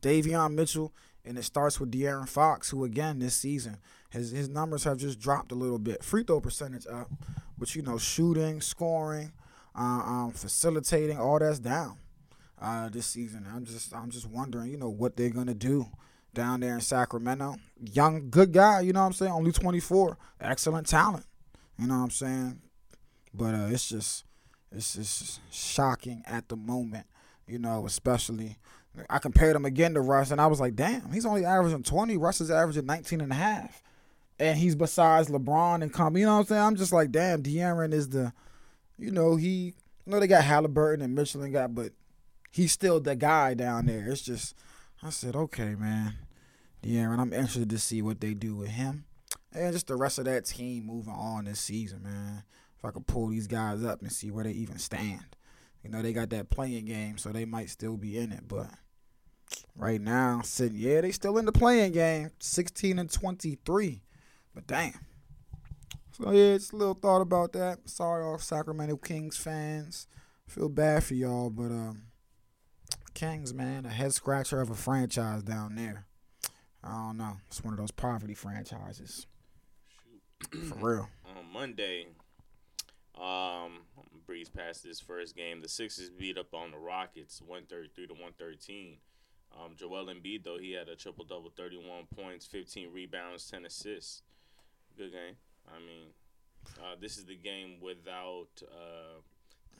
Davion 0.01 0.55
Mitchell, 0.55 0.91
and 1.23 1.37
it 1.37 1.43
starts 1.43 1.79
with 1.79 1.91
De'Aaron 1.91 2.27
Fox, 2.27 2.71
who 2.71 2.83
again 2.83 3.19
this 3.19 3.35
season 3.35 3.77
his 4.09 4.31
his 4.31 4.49
numbers 4.49 4.83
have 4.83 4.97
just 4.97 5.19
dropped 5.19 5.51
a 5.51 5.55
little 5.55 5.79
bit. 5.79 6.03
Free 6.03 6.23
throw 6.23 6.41
percentage 6.41 6.87
up, 6.87 7.11
but 7.57 7.75
you 7.75 7.81
know 7.81 7.97
shooting, 7.97 8.61
scoring, 8.61 9.31
uh, 9.75 9.81
um, 10.05 10.31
facilitating, 10.31 11.19
all 11.19 11.39
that's 11.39 11.59
down 11.59 11.97
uh, 12.61 12.89
this 12.89 13.05
season. 13.05 13.45
I'm 13.53 13.65
just 13.65 13.93
I'm 13.93 14.09
just 14.09 14.27
wondering, 14.27 14.71
you 14.71 14.77
know, 14.77 14.89
what 14.89 15.15
they're 15.15 15.29
gonna 15.29 15.53
do 15.53 15.87
down 16.33 16.61
there 16.61 16.75
in 16.75 16.81
Sacramento. 16.81 17.55
Young, 17.79 18.29
good 18.29 18.51
guy, 18.51 18.81
you 18.81 18.93
know 18.93 19.01
what 19.01 19.07
I'm 19.07 19.13
saying. 19.13 19.31
Only 19.31 19.51
24, 19.51 20.17
excellent 20.39 20.87
talent, 20.87 21.25
you 21.77 21.87
know 21.87 21.97
what 21.97 22.03
I'm 22.03 22.11
saying. 22.11 22.61
But 23.37 23.53
uh, 23.55 23.67
it's 23.69 23.87
just 23.87 24.25
it's 24.71 24.95
just 24.95 25.39
shocking 25.51 26.23
at 26.25 26.49
the 26.49 26.55
moment, 26.55 27.05
you 27.47 27.59
know, 27.59 27.85
especially. 27.85 28.57
I 29.11 29.19
compared 29.19 29.55
him 29.55 29.65
again 29.65 29.93
to 29.93 30.01
Russ, 30.01 30.31
and 30.31 30.41
I 30.41 30.47
was 30.47 30.59
like, 30.59 30.75
damn, 30.75 31.11
he's 31.11 31.25
only 31.25 31.45
averaging 31.45 31.83
20. 31.83 32.17
Russ 32.17 32.41
is 32.41 32.49
averaging 32.49 32.87
19 32.87 33.21
and 33.21 33.31
a 33.31 33.35
half. 33.35 33.83
And 34.39 34.57
he's 34.57 34.75
besides 34.75 35.29
LeBron 35.29 35.83
and 35.83 35.93
Kobe. 35.93 36.19
You 36.19 36.25
know 36.25 36.33
what 36.33 36.39
I'm 36.39 36.45
saying? 36.47 36.61
I'm 36.63 36.75
just 36.75 36.91
like, 36.91 37.11
damn, 37.11 37.43
De'Aaron 37.43 37.93
is 37.93 38.09
the, 38.09 38.33
you 38.97 39.11
know, 39.11 39.35
he, 39.35 39.47
you 39.47 39.73
know, 40.07 40.19
they 40.19 40.25
got 40.25 40.43
Halliburton 40.43 41.05
and 41.05 41.13
Mitchell 41.13 41.43
and 41.43 41.53
got, 41.53 41.75
but 41.75 41.91
he's 42.51 42.71
still 42.71 42.99
the 42.99 43.15
guy 43.15 43.53
down 43.53 43.85
there. 43.85 44.07
It's 44.09 44.23
just, 44.23 44.55
I 45.03 45.11
said, 45.11 45.35
okay, 45.35 45.75
man. 45.75 46.15
De'Aaron, 46.83 47.19
I'm 47.19 47.33
interested 47.33 47.69
to 47.69 47.79
see 47.79 48.01
what 48.01 48.19
they 48.19 48.33
do 48.33 48.55
with 48.55 48.69
him. 48.69 49.05
and 49.53 49.73
just 49.73 49.87
the 49.87 49.95
rest 49.95 50.17
of 50.17 50.25
that 50.25 50.45
team 50.45 50.85
moving 50.87 51.13
on 51.13 51.45
this 51.45 51.59
season, 51.59 52.01
man. 52.03 52.43
If 52.77 52.85
I 52.85 52.91
could 52.91 53.07
pull 53.07 53.27
these 53.27 53.47
guys 53.47 53.83
up 53.83 54.01
and 54.01 54.11
see 54.11 54.31
where 54.31 54.43
they 54.43 54.51
even 54.51 54.77
stand. 54.77 55.35
You 55.83 55.89
know, 55.89 56.01
they 56.01 56.13
got 56.13 56.29
that 56.31 56.49
playing 56.49 56.85
game, 56.85 57.17
so 57.17 57.29
they 57.29 57.45
might 57.45 57.69
still 57.69 57.97
be 57.97 58.17
in 58.17 58.31
it, 58.31 58.47
but 58.47 58.67
right 59.75 60.01
now, 60.01 60.41
sitting 60.43 60.77
yeah, 60.77 61.01
they 61.01 61.11
still 61.11 61.37
in 61.37 61.45
the 61.45 61.51
playing 61.51 61.93
game, 61.93 62.31
16 62.39 62.99
and 62.99 63.11
23. 63.11 64.01
But 64.53 64.67
damn. 64.67 64.93
So 66.11 66.31
yeah, 66.31 66.57
just 66.57 66.73
a 66.73 66.75
little 66.75 66.95
thought 66.95 67.21
about 67.21 67.53
that. 67.53 67.87
Sorry, 67.87 68.23
all 68.23 68.39
Sacramento 68.39 68.97
Kings 68.97 69.37
fans. 69.37 70.07
Feel 70.47 70.69
bad 70.69 71.03
for 71.03 71.13
y'all, 71.13 71.49
but 71.49 71.71
um, 71.71 72.03
Kings, 73.13 73.53
man, 73.53 73.85
a 73.85 73.89
head 73.89 74.13
scratcher 74.13 74.61
of 74.61 74.69
a 74.69 74.75
franchise 74.75 75.43
down 75.43 75.75
there. 75.75 76.05
I 76.83 76.89
don't 76.89 77.17
know. 77.17 77.37
It's 77.47 77.63
one 77.63 77.73
of 77.73 77.79
those 77.79 77.91
poverty 77.91 78.33
franchises. 78.33 79.27
For 80.51 80.75
real. 80.75 81.09
on 81.25 81.51
Monday, 81.51 82.07
um, 83.21 83.79
breeze 84.25 84.49
past 84.49 84.83
this 84.83 84.99
first 84.99 85.35
game. 85.35 85.61
The 85.61 85.69
Sixers 85.69 86.09
beat 86.09 86.37
up 86.37 86.53
on 86.53 86.71
the 86.71 86.77
Rockets, 86.77 87.41
one 87.45 87.63
thirty 87.69 87.89
three 87.95 88.07
to 88.07 88.13
one 88.13 88.33
thirteen. 88.37 88.97
Um, 89.55 89.75
Joel 89.75 90.05
Embiid 90.07 90.43
though 90.43 90.57
he 90.59 90.73
had 90.73 90.89
a 90.89 90.95
triple 90.95 91.25
double, 91.25 91.51
thirty 91.55 91.77
one 91.77 92.05
points, 92.15 92.45
fifteen 92.45 92.91
rebounds, 92.93 93.49
ten 93.49 93.65
assists. 93.65 94.21
Good 94.97 95.11
game. 95.11 95.35
I 95.67 95.79
mean, 95.79 96.07
uh, 96.79 96.95
this 96.99 97.17
is 97.17 97.25
the 97.25 97.35
game 97.35 97.75
without 97.81 98.47
uh, 98.63 99.19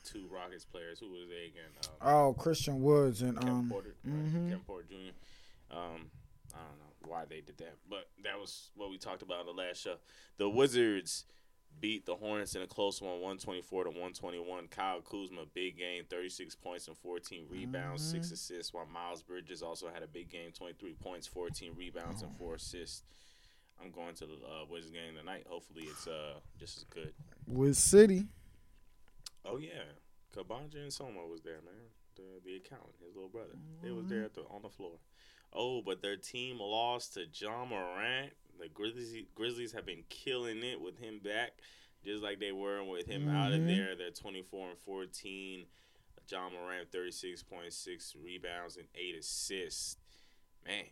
two 0.03 0.27
Rockets 0.32 0.65
players. 0.65 1.00
Who 1.00 1.10
was 1.12 1.27
they 1.29 1.46
again? 1.48 1.72
Um, 2.01 2.08
Oh, 2.13 2.34
Christian 2.34 2.82
Woods 2.82 3.22
and 3.22 3.38
Kevin 3.38 3.53
um, 3.53 3.70
Porter, 3.70 3.96
right? 4.06 4.15
mhm. 4.15 4.50
Kevin 4.50 4.60
Porter 4.65 4.86
Jr. 4.89 5.75
Um, 5.77 6.10
I 6.53 6.60
don't 6.60 6.79
know 6.79 7.10
why 7.10 7.25
they 7.29 7.41
did 7.41 7.58
that, 7.58 7.75
but 7.89 8.08
that 8.24 8.39
was 8.39 8.70
what 8.75 8.89
we 8.89 8.98
talked 8.98 9.22
about 9.22 9.41
in 9.41 9.46
the 9.48 9.51
last 9.62 9.82
show. 9.82 9.96
The 10.38 10.50
Wizards 10.50 11.25
beat 11.79 12.05
the 12.05 12.15
Hornets 12.15 12.55
in 12.55 12.62
a 12.62 12.67
close 12.67 13.01
one, 13.01 13.22
one 13.22 13.38
twenty 13.38 13.62
four 13.62 13.84
to 13.84 13.89
one 13.89 14.13
twenty 14.13 14.39
one. 14.39 14.67
Kyle 14.67 15.01
Kuzma, 15.01 15.41
big 15.53 15.77
game, 15.77 16.03
thirty 16.10 16.29
six 16.29 16.55
points 16.55 16.88
and 16.88 16.98
fourteen 16.98 17.46
rebounds, 17.50 18.03
six 18.03 18.31
assists. 18.31 18.74
While 18.74 18.86
Miles 18.86 19.22
Bridges 19.22 19.62
also 19.62 19.88
had 19.93 20.03
a 20.03 20.07
big 20.07 20.29
game, 20.29 20.51
twenty 20.51 20.74
three 20.74 20.93
points, 20.93 21.27
fourteen 21.27 21.74
rebounds, 21.77 22.22
and 22.22 22.36
four 22.38 22.55
assists. 22.55 23.03
I'm 23.84 23.91
going 23.91 24.15
to 24.15 24.25
the 24.25 24.34
uh, 24.34 24.65
Wizards 24.69 24.91
game 24.91 25.15
tonight. 25.15 25.46
Hopefully, 25.48 25.84
it's 25.84 26.07
uh 26.07 26.39
just 26.60 26.77
as 26.77 26.84
good. 26.86 27.13
with 27.46 27.77
City. 27.77 28.25
Oh 29.46 29.57
yeah, 29.57 29.84
Kabanja 30.36 30.75
and 30.81 30.91
Soma 30.91 31.25
was 31.29 31.41
there, 31.41 31.62
man. 31.63 31.74
The 32.15 32.24
the 32.43 32.55
accountant, 32.55 32.96
his 33.05 33.15
little 33.15 33.29
brother. 33.29 33.53
They 33.84 33.91
was 33.91 34.07
there 34.07 34.24
at 34.24 34.34
the, 34.34 34.41
on 34.41 34.63
the 34.63 34.69
floor. 34.69 34.93
Oh, 35.53 35.81
but 35.81 36.01
their 36.01 36.17
team 36.17 36.60
lost 36.60 37.13
to 37.13 37.25
Ja 37.31 37.63
Morant. 37.65 38.34
The 38.59 38.69
Grizzlies 38.69 39.25
Grizzlies 39.35 39.71
have 39.73 39.85
been 39.85 40.03
killing 40.09 40.63
it 40.63 40.81
with 40.81 40.97
him 40.99 41.19
back, 41.23 41.51
just 42.03 42.23
like 42.23 42.39
they 42.39 42.51
were 42.51 42.83
with 42.83 43.05
him 43.07 43.27
out 43.29 43.51
of 43.53 43.59
Mhm. 43.61 43.67
there. 43.67 43.95
They're 43.95 44.11
twenty 44.11 44.41
four 44.41 44.69
and 44.69 44.79
fourteen. 44.79 45.65
Ja 46.29 46.49
Morant 46.49 46.91
thirty 46.91 47.11
six 47.11 47.41
point 47.43 47.71
six 47.71 48.13
rebounds 48.21 48.75
and 48.77 48.87
eight 48.95 49.15
assists. 49.17 49.97
Man, 50.65 50.85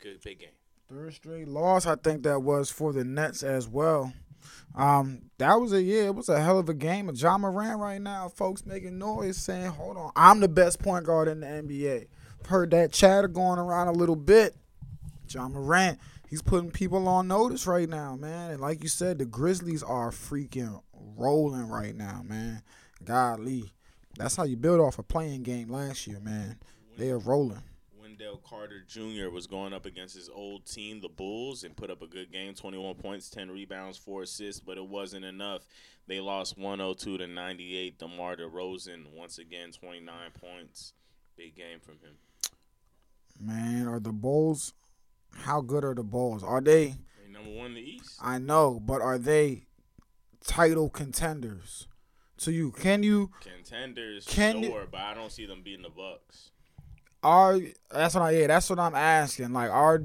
good 0.00 0.20
big 0.22 0.38
game. 0.40 0.50
Third 0.88 1.14
straight 1.14 1.48
loss, 1.48 1.86
I 1.86 1.96
think 1.96 2.22
that 2.22 2.40
was 2.40 2.70
for 2.70 2.92
the 2.92 3.02
Nets 3.02 3.42
as 3.42 3.66
well. 3.66 4.12
Um, 4.76 5.30
that 5.38 5.54
was 5.54 5.72
a 5.72 5.82
yeah, 5.82 6.04
it 6.04 6.14
was 6.14 6.28
a 6.28 6.40
hell 6.40 6.58
of 6.60 6.68
a 6.68 6.74
game. 6.74 7.08
of 7.08 7.16
Ja 7.20 7.36
Morant 7.36 7.80
right 7.80 8.00
now, 8.00 8.28
folks 8.28 8.64
making 8.64 8.96
noise 8.98 9.36
saying, 9.38 9.72
"Hold 9.72 9.96
on, 9.96 10.12
I'm 10.14 10.38
the 10.40 10.48
best 10.48 10.78
point 10.78 11.04
guard 11.06 11.26
in 11.26 11.40
the 11.40 11.46
NBA." 11.48 12.06
Heard 12.46 12.70
that 12.70 12.92
chatter 12.92 13.26
going 13.26 13.58
around 13.58 13.88
a 13.88 13.92
little 13.92 14.14
bit. 14.14 14.54
Ja 15.28 15.48
Morant, 15.48 15.98
he's 16.28 16.42
putting 16.42 16.70
people 16.70 17.08
on 17.08 17.28
notice 17.28 17.66
right 17.66 17.88
now, 17.88 18.16
man. 18.16 18.52
And 18.52 18.60
like 18.60 18.82
you 18.82 18.88
said, 18.88 19.18
the 19.18 19.24
Grizzlies 19.24 19.82
are 19.82 20.10
freaking 20.10 20.82
rolling 20.92 21.68
right 21.68 21.94
now, 21.94 22.22
man. 22.24 22.62
Golly, 23.04 23.72
that's 24.18 24.36
how 24.36 24.44
you 24.44 24.56
build 24.56 24.80
off 24.80 24.98
a 24.98 25.02
playing 25.02 25.42
game 25.42 25.68
last 25.68 26.06
year, 26.06 26.20
man. 26.20 26.58
They 26.96 27.10
are 27.10 27.18
rolling. 27.18 27.62
Wendell 28.00 28.40
Carter 28.48 28.82
Jr. 28.86 29.28
was 29.30 29.46
going 29.46 29.74
up 29.74 29.84
against 29.84 30.14
his 30.14 30.30
old 30.30 30.64
team, 30.64 31.00
the 31.00 31.08
Bulls, 31.08 31.64
and 31.64 31.76
put 31.76 31.90
up 31.90 32.00
a 32.00 32.06
good 32.06 32.32
game 32.32 32.54
21 32.54 32.94
points, 32.94 33.28
10 33.28 33.50
rebounds, 33.50 33.98
4 33.98 34.22
assists, 34.22 34.60
but 34.60 34.78
it 34.78 34.86
wasn't 34.86 35.24
enough. 35.24 35.66
They 36.06 36.20
lost 36.20 36.56
102 36.56 37.18
to 37.18 37.26
98. 37.26 37.98
DeMar 37.98 38.36
DeRozan, 38.36 39.12
once 39.12 39.38
again, 39.38 39.72
29 39.72 40.14
points. 40.40 40.94
Big 41.36 41.56
game 41.56 41.80
from 41.80 41.94
him. 41.94 42.16
Man, 43.38 43.86
are 43.86 44.00
the 44.00 44.12
Bulls? 44.12 44.72
How 45.46 45.60
good 45.60 45.84
are 45.84 45.94
the 45.94 46.02
Bulls? 46.02 46.42
Are 46.42 46.60
they? 46.60 46.96
They 47.24 47.32
number 47.32 47.50
one 47.50 47.66
in 47.66 47.74
the 47.74 47.80
East. 47.80 48.18
I 48.20 48.38
know, 48.38 48.80
but 48.84 49.00
are 49.00 49.16
they 49.16 49.66
title 50.44 50.90
contenders? 50.90 51.86
To 52.38 52.50
you, 52.50 52.72
can 52.72 53.04
you? 53.04 53.30
Contenders, 53.40 54.26
Can 54.26 54.64
you- 54.64 54.70
sure, 54.70 54.86
but 54.90 55.00
I 55.00 55.14
don't 55.14 55.30
see 55.30 55.46
them 55.46 55.62
beating 55.62 55.82
the 55.84 55.88
Bucks. 55.88 56.50
Are 57.22 57.60
that's 57.90 58.14
what 58.16 58.22
I 58.24 58.30
yeah, 58.32 58.48
that's 58.48 58.68
what 58.68 58.80
I'm 58.80 58.96
asking. 58.96 59.52
Like, 59.52 59.70
are 59.70 60.02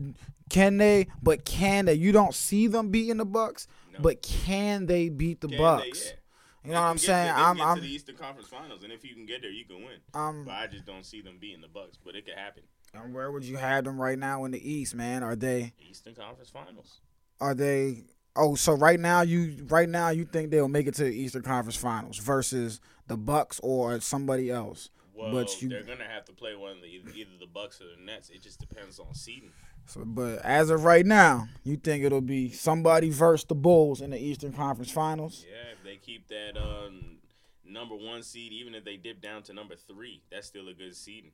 can 0.51 0.77
they? 0.77 1.07
But 1.23 1.43
can 1.43 1.85
they? 1.85 1.95
You 1.95 2.11
don't 2.11 2.35
see 2.35 2.67
them 2.67 2.89
beating 2.89 3.17
the 3.17 3.25
Bucks, 3.25 3.67
No. 3.93 3.99
but 3.99 4.21
can 4.21 4.85
they 4.85 5.09
beat 5.09 5.41
the 5.41 5.47
Can 5.47 5.57
Bucks? 5.57 6.03
They, 6.03 6.07
yeah. 6.09 6.15
You 6.63 6.71
know 6.73 6.81
what 6.81 6.87
I'm 6.87 6.97
saying? 6.99 7.33
I'm 7.35 7.59
I'm 7.59 7.77
to 7.77 7.81
the 7.81 7.91
Eastern 7.91 8.15
Conference 8.15 8.47
Finals, 8.47 8.83
and 8.83 8.93
if 8.93 9.03
you 9.03 9.15
can 9.15 9.25
get 9.25 9.41
there, 9.41 9.49
you 9.49 9.65
can 9.65 9.77
win. 9.77 9.97
I'm. 10.13 10.45
But 10.45 10.53
I 10.53 10.67
just 10.67 10.85
don't 10.85 11.05
see 11.05 11.21
them 11.21 11.37
beating 11.41 11.61
the 11.61 11.67
Bucks. 11.67 11.97
But 12.03 12.15
it 12.15 12.25
could 12.25 12.35
happen. 12.35 12.61
And 12.93 13.13
where 13.13 13.31
would 13.31 13.43
you 13.45 13.57
have 13.57 13.85
them 13.85 13.99
right 13.99 14.17
now 14.17 14.45
in 14.45 14.51
the 14.51 14.69
East, 14.71 14.95
man? 14.95 15.23
Are 15.23 15.35
they? 15.35 15.73
Eastern 15.89 16.15
Conference 16.15 16.49
Finals. 16.49 16.99
Are 17.39 17.55
they? 17.55 18.03
Oh, 18.35 18.55
so 18.55 18.73
right 18.73 18.99
now 18.99 19.21
you 19.21 19.65
right 19.69 19.89
now 19.89 20.09
you 20.09 20.25
think 20.25 20.51
they'll 20.51 20.67
make 20.67 20.87
it 20.87 20.93
to 20.95 21.03
the 21.03 21.11
Eastern 21.11 21.41
Conference 21.41 21.75
Finals 21.75 22.17
versus 22.17 22.79
the 23.07 23.17
Bucks 23.17 23.59
or 23.63 23.99
somebody 23.99 24.49
else? 24.49 24.89
Well, 25.13 25.31
But 25.31 25.61
you- 25.61 25.69
they're 25.69 25.83
gonna 25.83 26.07
have 26.07 26.25
to 26.25 26.33
play 26.33 26.55
one 26.55 26.77
of 26.77 26.81
the 26.81 26.87
either, 26.87 27.29
the 27.39 27.45
Bucks 27.45 27.81
or 27.81 27.85
the 27.95 28.01
Nets. 28.01 28.29
It 28.29 28.41
just 28.41 28.59
depends 28.59 28.99
on 28.99 29.13
seeding. 29.13 29.51
So, 29.85 30.05
but 30.05 30.39
as 30.45 30.69
of 30.69 30.83
right 30.83 31.05
now, 31.05 31.47
you 31.63 31.75
think 31.75 32.03
it'll 32.03 32.21
be 32.21 32.51
somebody 32.51 33.09
versus 33.09 33.45
the 33.45 33.55
Bulls 33.55 33.99
in 33.99 34.11
the 34.11 34.17
Eastern 34.19 34.53
Conference 34.53 34.91
Finals? 34.91 35.45
Yeah, 35.49 35.71
if 35.73 35.83
they 35.83 35.97
keep 35.97 36.27
that 36.29 36.55
um, 36.55 37.17
number 37.65 37.95
one 37.95 38.23
seed, 38.23 38.53
even 38.53 38.75
if 38.75 38.85
they 38.85 38.95
dip 38.95 39.21
down 39.21 39.43
to 39.43 39.53
number 39.53 39.75
three, 39.75 40.21
that's 40.31 40.47
still 40.47 40.69
a 40.69 40.73
good 40.73 40.95
seeding. 40.95 41.31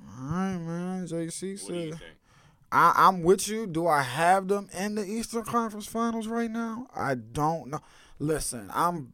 All 0.00 0.24
right, 0.26 0.56
man. 0.56 1.06
JC 1.06 1.62
What 1.62 1.72
do 1.72 1.78
you 1.78 1.92
said. 1.92 2.00
I, 2.72 2.92
"I'm 2.96 3.22
with 3.22 3.48
you. 3.48 3.66
Do 3.66 3.86
I 3.86 4.02
have 4.02 4.48
them 4.48 4.68
in 4.76 4.96
the 4.96 5.04
Eastern 5.04 5.44
Conference 5.44 5.86
Finals 5.86 6.26
right 6.26 6.50
now? 6.50 6.88
I 6.94 7.14
don't 7.14 7.68
know. 7.68 7.80
Listen, 8.18 8.70
I'm, 8.74 9.12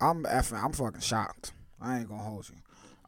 I'm 0.00 0.24
effing. 0.24 0.62
I'm 0.62 0.72
fucking 0.72 1.00
shocked. 1.00 1.52
I 1.80 1.98
ain't 1.98 2.08
gonna 2.08 2.22
hold 2.22 2.48
you. 2.48 2.56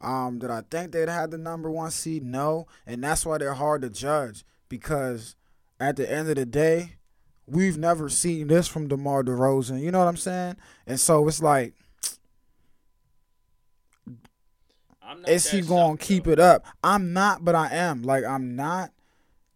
Um, 0.07 0.39
did 0.39 0.49
I 0.51 0.61
think 0.69 0.91
they'd 0.91 1.09
have 1.09 1.31
the 1.31 1.37
number 1.37 1.69
one 1.69 1.91
seed? 1.91 2.23
No, 2.23 2.67
and 2.85 3.03
that's 3.03 3.25
why 3.25 3.37
they're 3.39 3.55
hard 3.55 3.81
to 3.81 3.89
judge 3.89 4.45
because 4.69 5.35
at 5.79 5.95
the 5.95 6.09
end 6.11 6.29
of 6.29 6.35
the 6.35 6.45
day, 6.45 6.93
we've 7.47 7.77
never 7.77 8.09
seen 8.09 8.47
this 8.47 8.67
from 8.67 8.87
DeMar 8.87 9.23
DeRozan. 9.23 9.81
You 9.81 9.91
know 9.91 9.99
what 9.99 10.07
I'm 10.07 10.17
saying? 10.17 10.55
And 10.85 10.99
so 10.99 11.27
it's 11.27 11.41
like, 11.41 11.73
I'm 14.05 14.17
not 14.96 14.96
is 15.27 15.49
he 15.49 15.61
gonna 15.61 15.97
keep 15.97 16.27
it 16.27 16.39
up? 16.39 16.65
I'm 16.83 17.13
not, 17.13 17.43
but 17.45 17.55
I 17.55 17.69
am. 17.73 18.03
Like 18.03 18.23
I'm 18.25 18.55
not. 18.55 18.91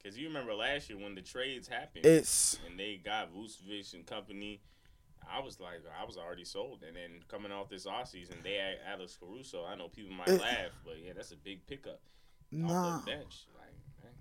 Because 0.02 0.18
you 0.18 0.28
remember 0.28 0.54
last 0.54 0.90
year 0.90 0.98
when 0.98 1.14
the 1.14 1.22
trades 1.22 1.68
happened 1.68 2.06
It's 2.06 2.58
and 2.68 2.80
they 2.80 3.00
got 3.04 3.34
Vucevic 3.34 3.94
and 3.94 4.06
company. 4.06 4.62
I 5.32 5.40
was 5.40 5.60
like, 5.60 5.82
I 6.00 6.04
was 6.06 6.18
already 6.18 6.44
sold. 6.44 6.84
And 6.86 6.96
then 6.96 7.22
coming 7.28 7.52
off 7.52 7.70
this 7.70 7.86
offseason, 7.86 8.42
they 8.44 8.56
had 8.56 8.78
Alex 8.92 9.16
Caruso. 9.18 9.64
I 9.66 9.76
know 9.76 9.88
people 9.88 10.12
might 10.14 10.28
It- 10.28 10.42
laugh, 10.42 10.72
but 10.84 10.96
yeah, 11.04 11.14
that's 11.16 11.32
a 11.32 11.38
big 11.38 11.66
pickup 11.68 12.02
nah. 12.52 12.96
off 12.98 13.06
the 13.06 13.12
bench. 13.12 13.46
Like, 13.56 13.74
man. 14.04 14.14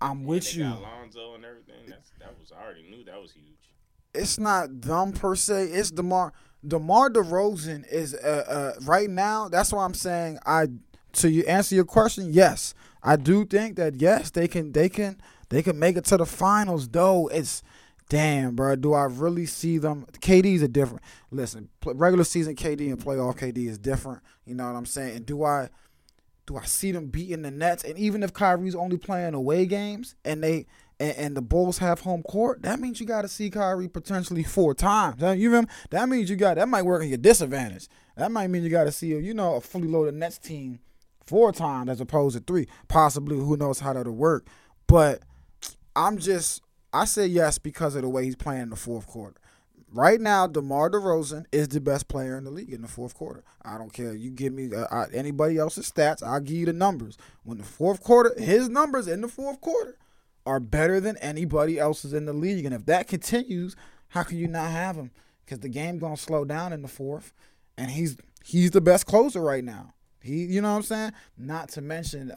I'm 0.00 0.10
And 0.18 0.26
with 0.26 0.54
you. 0.56 0.64
got 0.64 0.82
Lonzo 0.82 1.34
and 1.36 1.44
everything. 1.44 1.86
That's 1.88 2.10
that 2.18 2.38
was 2.38 2.50
I 2.52 2.62
already 2.62 2.82
knew 2.82 3.04
that 3.04 3.20
was 3.22 3.32
huge. 3.32 3.70
It's 4.12 4.38
not 4.38 4.80
dumb 4.80 5.12
per 5.12 5.36
se. 5.36 5.64
It's 5.68 5.90
Demar. 5.90 6.32
Demar 6.66 7.10
Derozan 7.10 7.86
is 7.90 8.14
uh, 8.14 8.74
uh 8.78 8.80
right 8.84 9.10
now. 9.10 9.48
That's 9.48 9.72
why 9.72 9.84
I'm 9.84 9.94
saying 9.94 10.38
I 10.46 10.68
to 11.14 11.30
you 11.30 11.44
answer 11.44 11.74
your 11.74 11.84
question. 11.84 12.32
Yes, 12.32 12.74
I 13.02 13.16
do 13.16 13.44
think 13.44 13.76
that 13.76 13.96
yes 13.96 14.30
they 14.30 14.48
can 14.48 14.72
they 14.72 14.88
can 14.88 15.20
they 15.48 15.62
can 15.62 15.78
make 15.78 15.96
it 15.96 16.04
to 16.06 16.16
the 16.16 16.26
finals. 16.26 16.88
Though 16.88 17.28
it's 17.28 17.62
damn, 18.08 18.54
bro. 18.54 18.76
Do 18.76 18.94
I 18.94 19.04
really 19.04 19.46
see 19.46 19.78
them? 19.78 20.06
KD's 20.12 20.62
a 20.62 20.68
different. 20.68 21.02
Listen, 21.30 21.68
regular 21.84 22.24
season 22.24 22.56
KD 22.56 22.88
and 22.88 22.98
playoff 22.98 23.38
KD 23.38 23.68
is 23.68 23.78
different. 23.78 24.22
You 24.44 24.54
know 24.54 24.66
what 24.66 24.76
I'm 24.76 24.86
saying? 24.86 25.16
And 25.16 25.26
do 25.26 25.44
I? 25.44 25.68
do 26.46 26.56
I 26.56 26.64
see 26.64 26.92
them 26.92 27.06
beating 27.06 27.42
the 27.42 27.50
Nets? 27.50 27.84
And 27.84 27.98
even 27.98 28.22
if 28.22 28.32
Kyrie's 28.32 28.76
only 28.76 28.96
playing 28.96 29.34
away 29.34 29.66
games 29.66 30.14
and 30.24 30.42
they 30.42 30.66
and, 30.98 31.16
and 31.16 31.36
the 31.36 31.42
Bulls 31.42 31.78
have 31.78 32.00
home 32.00 32.22
court, 32.22 32.62
that 32.62 32.80
means 32.80 33.00
you 33.00 33.06
got 33.06 33.22
to 33.22 33.28
see 33.28 33.50
Kyrie 33.50 33.88
potentially 33.88 34.42
four 34.42 34.74
times. 34.74 35.20
You 35.20 35.50
remember? 35.50 35.70
That 35.90 36.08
means 36.08 36.30
you 36.30 36.36
got 36.36 36.56
that 36.56 36.68
might 36.68 36.82
work 36.82 37.02
in 37.02 37.08
your 37.08 37.18
disadvantage. 37.18 37.88
That 38.16 38.30
might 38.30 38.48
mean 38.48 38.62
you 38.62 38.70
got 38.70 38.84
to 38.84 38.92
see 38.92 39.08
you 39.08 39.34
know 39.34 39.56
a 39.56 39.60
fully 39.60 39.88
loaded 39.88 40.14
Nets 40.14 40.38
team 40.38 40.80
four 41.26 41.52
times 41.52 41.90
as 41.90 42.00
opposed 42.00 42.36
to 42.36 42.42
three. 42.42 42.66
Possibly, 42.88 43.36
who 43.36 43.56
knows 43.56 43.80
how 43.80 43.92
that'll 43.92 44.12
work? 44.12 44.46
But 44.86 45.22
I'm 45.94 46.18
just 46.18 46.62
I 46.92 47.04
say 47.04 47.26
yes 47.26 47.58
because 47.58 47.94
of 47.94 48.02
the 48.02 48.08
way 48.08 48.24
he's 48.24 48.36
playing 48.36 48.62
in 48.62 48.70
the 48.70 48.76
fourth 48.76 49.06
quarter. 49.06 49.36
Right 49.92 50.20
now, 50.20 50.46
DeMar 50.46 50.90
DeRozan 50.90 51.46
is 51.52 51.68
the 51.68 51.80
best 51.80 52.08
player 52.08 52.36
in 52.36 52.44
the 52.44 52.50
league 52.50 52.72
in 52.72 52.82
the 52.82 52.88
fourth 52.88 53.14
quarter. 53.14 53.44
I 53.62 53.78
don't 53.78 53.92
care. 53.92 54.14
You 54.14 54.30
give 54.30 54.52
me 54.52 54.70
uh, 54.74 55.06
anybody 55.14 55.58
else's 55.58 55.90
stats, 55.90 56.22
I'll 56.22 56.40
give 56.40 56.56
you 56.56 56.66
the 56.66 56.72
numbers. 56.72 57.16
When 57.44 57.58
the 57.58 57.64
fourth 57.64 58.02
quarter, 58.02 58.34
his 58.36 58.68
numbers 58.68 59.06
in 59.06 59.20
the 59.20 59.28
fourth 59.28 59.60
quarter 59.60 59.96
are 60.46 60.60
better 60.60 61.00
than 61.00 61.16
anybody 61.18 61.78
else's 61.78 62.12
in 62.12 62.24
the 62.24 62.32
league. 62.32 62.64
And 62.64 62.74
if 62.74 62.86
that 62.86 63.08
continues, 63.08 63.76
how 64.08 64.22
can 64.22 64.38
you 64.38 64.48
not 64.48 64.70
have 64.70 64.96
him? 64.96 65.10
Because 65.44 65.60
the 65.60 65.68
game 65.68 65.98
gonna 65.98 66.16
slow 66.16 66.44
down 66.44 66.72
in 66.72 66.82
the 66.82 66.88
fourth, 66.88 67.32
and 67.76 67.90
he's 67.90 68.16
he's 68.44 68.70
the 68.70 68.80
best 68.80 69.06
closer 69.06 69.40
right 69.40 69.64
now. 69.64 69.94
He, 70.20 70.44
you 70.44 70.60
know 70.60 70.70
what 70.70 70.78
I'm 70.78 70.82
saying? 70.82 71.12
Not 71.36 71.68
to 71.70 71.80
mention 71.80 72.32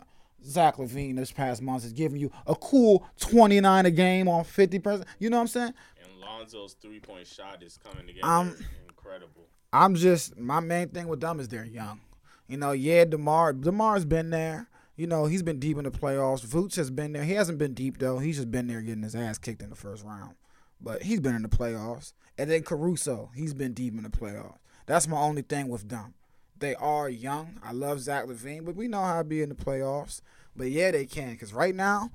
Zach 0.46 0.78
LaVine 0.78 1.16
this 1.16 1.32
past 1.32 1.62
month 1.62 1.84
has 1.84 1.94
given 1.94 2.20
you 2.20 2.32
a 2.46 2.56
cool 2.56 3.06
29 3.20 3.86
a 3.86 3.92
game 3.92 4.28
on 4.28 4.44
50 4.44 4.80
percent. 4.80 5.08
You 5.18 5.30
know 5.30 5.38
what 5.38 5.42
I'm 5.42 5.48
saying? 5.48 5.74
And 6.04 6.22
Lonzo's 6.22 6.74
three 6.74 7.00
point 7.00 7.28
shot 7.28 7.64
is 7.64 7.78
coming 7.78 8.08
together. 8.08 8.28
Um, 8.28 8.56
Incredible. 8.88 9.48
I'm 9.72 9.96
just 9.96 10.38
my 10.38 10.60
main 10.60 10.90
thing 10.90 11.08
with 11.08 11.22
them 11.22 11.40
is 11.40 11.48
they're 11.48 11.66
young. 11.66 12.02
You 12.48 12.58
know, 12.58 12.72
yeah, 12.72 13.06
Demar 13.06 13.54
Demar's 13.54 14.06
been 14.06 14.30
there. 14.30 14.68
You 15.00 15.08
know, 15.08 15.28
he's 15.28 15.44
been 15.44 15.60
deep 15.60 15.78
in 15.78 15.86
the 15.86 15.92
playoffs. 15.92 16.46
Vooch 16.46 16.76
has 16.76 16.92
been 16.92 17.14
there. 17.14 17.24
He 17.24 17.32
hasn't 17.32 17.58
been 17.58 17.74
deep 17.74 18.00
though. 18.00 18.20
He's 18.20 18.36
just 18.36 18.52
been 18.52 18.68
there 18.68 18.82
getting 18.82 19.04
his 19.04 19.16
ass 19.16 19.38
kicked 19.38 19.62
in 19.62 19.70
the 19.70 19.76
first 19.78 20.04
round. 20.04 20.36
But 20.82 21.04
he's 21.04 21.22
been 21.22 21.36
in 21.36 21.42
the 21.42 21.48
playoffs. 21.48 22.12
And 22.38 22.52
then 22.52 22.64
Caruso, 22.64 23.32
he's 23.34 23.54
been 23.54 23.72
deep 23.72 23.94
in 23.96 24.04
the 24.04 24.10
playoffs. 24.10 24.58
That's 24.88 25.08
my 25.08 25.18
only 25.18 25.42
thing 25.42 25.70
with 25.70 25.88
them. 25.88 26.16
They 26.58 26.76
are 26.76 27.08
young. 27.08 27.62
I 27.64 27.72
love 27.72 28.02
Zach 28.02 28.26
LaVine, 28.26 28.66
but 28.66 28.76
we 28.76 28.90
know 28.90 29.02
how 29.02 29.20
to 29.20 29.24
be 29.24 29.42
in 29.42 29.48
the 29.48 29.56
playoffs. 29.56 30.20
But 30.54 30.70
yeah, 30.70 30.92
they 30.92 31.06
can. 31.06 31.32
Because 31.32 31.54
right 31.54 31.74
now, 31.74 32.12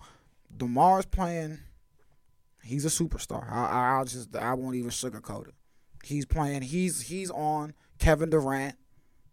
DeMar's 0.55 1.07
playing. 1.07 1.61
He's 2.63 2.85
a 2.85 2.89
superstar. 2.89 3.51
I, 3.51 3.65
I, 3.65 3.97
I'll 3.97 4.05
just 4.05 4.37
I 4.37 4.53
won't 4.53 4.77
even 4.77 4.91
sugarcoat 4.91 5.49
it. 5.49 5.55
He's 6.03 6.27
playing. 6.27 6.61
He's 6.61 7.01
he's 7.01 7.31
on 7.31 7.73
Kevin 7.99 8.29
Durant 8.29 8.77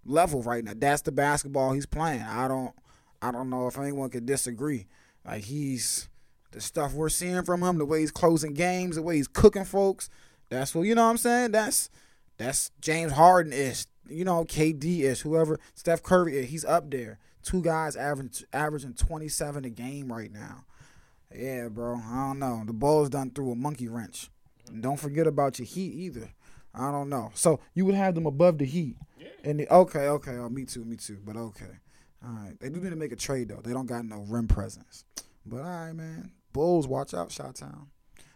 level 0.05 0.41
right 0.41 0.63
now. 0.63 0.71
That's 0.73 1.01
the 1.01 1.11
basketball 1.11 1.73
he's 1.73 1.85
playing. 1.85 2.21
I 2.21 2.47
don't 2.47 2.73
I 3.21 3.31
don't 3.31 3.49
know 3.49 3.67
if 3.67 3.77
anyone 3.77 4.09
could 4.09 4.25
disagree. 4.25 4.87
Like 5.25 5.43
he's 5.43 6.09
the 6.51 6.61
stuff 6.61 6.93
we're 6.93 7.09
seeing 7.09 7.43
from 7.43 7.61
him, 7.63 7.77
the 7.77 7.85
way 7.85 8.01
he's 8.01 8.11
closing 8.11 8.53
games, 8.53 8.95
the 8.95 9.01
way 9.01 9.17
he's 9.17 9.27
cooking 9.27 9.65
folks. 9.65 10.09
That's 10.49 10.75
what 10.75 10.83
you 10.83 10.95
know 10.95 11.05
what 11.05 11.11
I'm 11.11 11.17
saying? 11.17 11.51
That's 11.51 11.89
that's 12.37 12.71
James 12.81 13.13
Harden 13.13 13.53
is. 13.53 13.87
You 14.09 14.25
know, 14.25 14.43
KD 14.43 15.01
is 15.01 15.21
whoever 15.21 15.59
Steph 15.73 16.03
Curry 16.03 16.37
is, 16.37 16.49
he's 16.49 16.65
up 16.65 16.89
there. 16.91 17.19
Two 17.43 17.61
guys 17.61 17.95
average, 17.95 18.43
averaging 18.51 18.93
27 18.95 19.65
a 19.65 19.69
game 19.69 20.11
right 20.11 20.31
now. 20.31 20.65
Yeah, 21.33 21.69
bro. 21.69 21.95
I 21.95 22.27
don't 22.27 22.39
know. 22.39 22.63
The 22.65 22.73
Bulls 22.73 23.09
done 23.09 23.31
through 23.31 23.51
a 23.51 23.55
monkey 23.55 23.87
wrench. 23.87 24.29
And 24.67 24.83
don't 24.83 24.99
forget 24.99 25.27
about 25.27 25.59
your 25.59 25.65
Heat 25.65 25.93
either. 25.93 26.31
I 26.73 26.91
don't 26.91 27.09
know. 27.09 27.31
So 27.33 27.59
you 27.73 27.85
would 27.85 27.95
have 27.95 28.15
them 28.15 28.25
above 28.25 28.57
the 28.57 28.65
Heat. 28.65 28.97
Yeah. 29.17 29.27
And 29.43 29.59
the, 29.59 29.73
okay, 29.73 30.07
okay. 30.07 30.37
Oh, 30.37 30.49
me 30.49 30.65
too, 30.65 30.83
me 30.83 30.97
too. 30.97 31.19
But 31.23 31.37
okay. 31.37 31.79
All 32.23 32.33
right. 32.33 32.59
They 32.59 32.69
do 32.69 32.79
need 32.79 32.91
to 32.91 32.95
make 32.95 33.11
a 33.11 33.15
trade 33.17 33.49
though. 33.49 33.61
They 33.63 33.73
don't 33.73 33.87
got 33.87 34.05
no 34.05 34.25
rim 34.27 34.47
presence. 34.47 35.05
But 35.45 35.61
all 35.61 35.63
right, 35.63 35.93
man. 35.93 36.31
Bulls, 36.53 36.87
watch 36.87 37.13
out, 37.13 37.31
Shot 37.31 37.55
Town. 37.55 37.87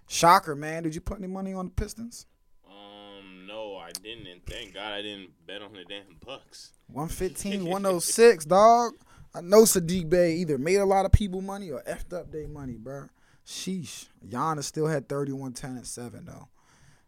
Shocker, 0.08 0.56
man. 0.56 0.84
Did 0.84 0.96
you 0.96 1.02
put 1.02 1.18
any 1.20 1.28
money 1.28 1.54
on 1.54 1.66
the 1.66 1.72
Pistons? 1.72 2.26
Um, 2.68 3.46
no, 3.48 3.76
I 3.78 3.92
didn't, 3.92 4.28
and 4.28 4.46
thank 4.46 4.74
God 4.74 4.94
I 4.94 5.02
didn't 5.02 5.32
bet 5.46 5.62
on 5.62 5.74
the 5.74 5.84
damn 5.84 6.18
Bucks. 6.26 6.72
115, 6.88 7.66
106, 7.70 8.46
dog. 8.46 8.94
I 9.34 9.42
know 9.42 9.64
Saddiq 9.64 10.10
Bey 10.10 10.36
either 10.36 10.58
made 10.58 10.78
a 10.78 10.86
lot 10.86 11.06
of 11.06 11.12
people 11.12 11.42
money 11.42 11.70
or 11.70 11.82
effed 11.84 12.14
up 12.14 12.32
their 12.32 12.48
money, 12.48 12.78
bro. 12.78 13.10
Sheesh. 13.46 14.08
Giannis 14.26 14.64
still 14.64 14.88
had 14.88 15.10
31, 15.10 15.54
10, 15.54 15.72
and 15.72 15.86
7, 15.86 16.26
though. 16.26 16.48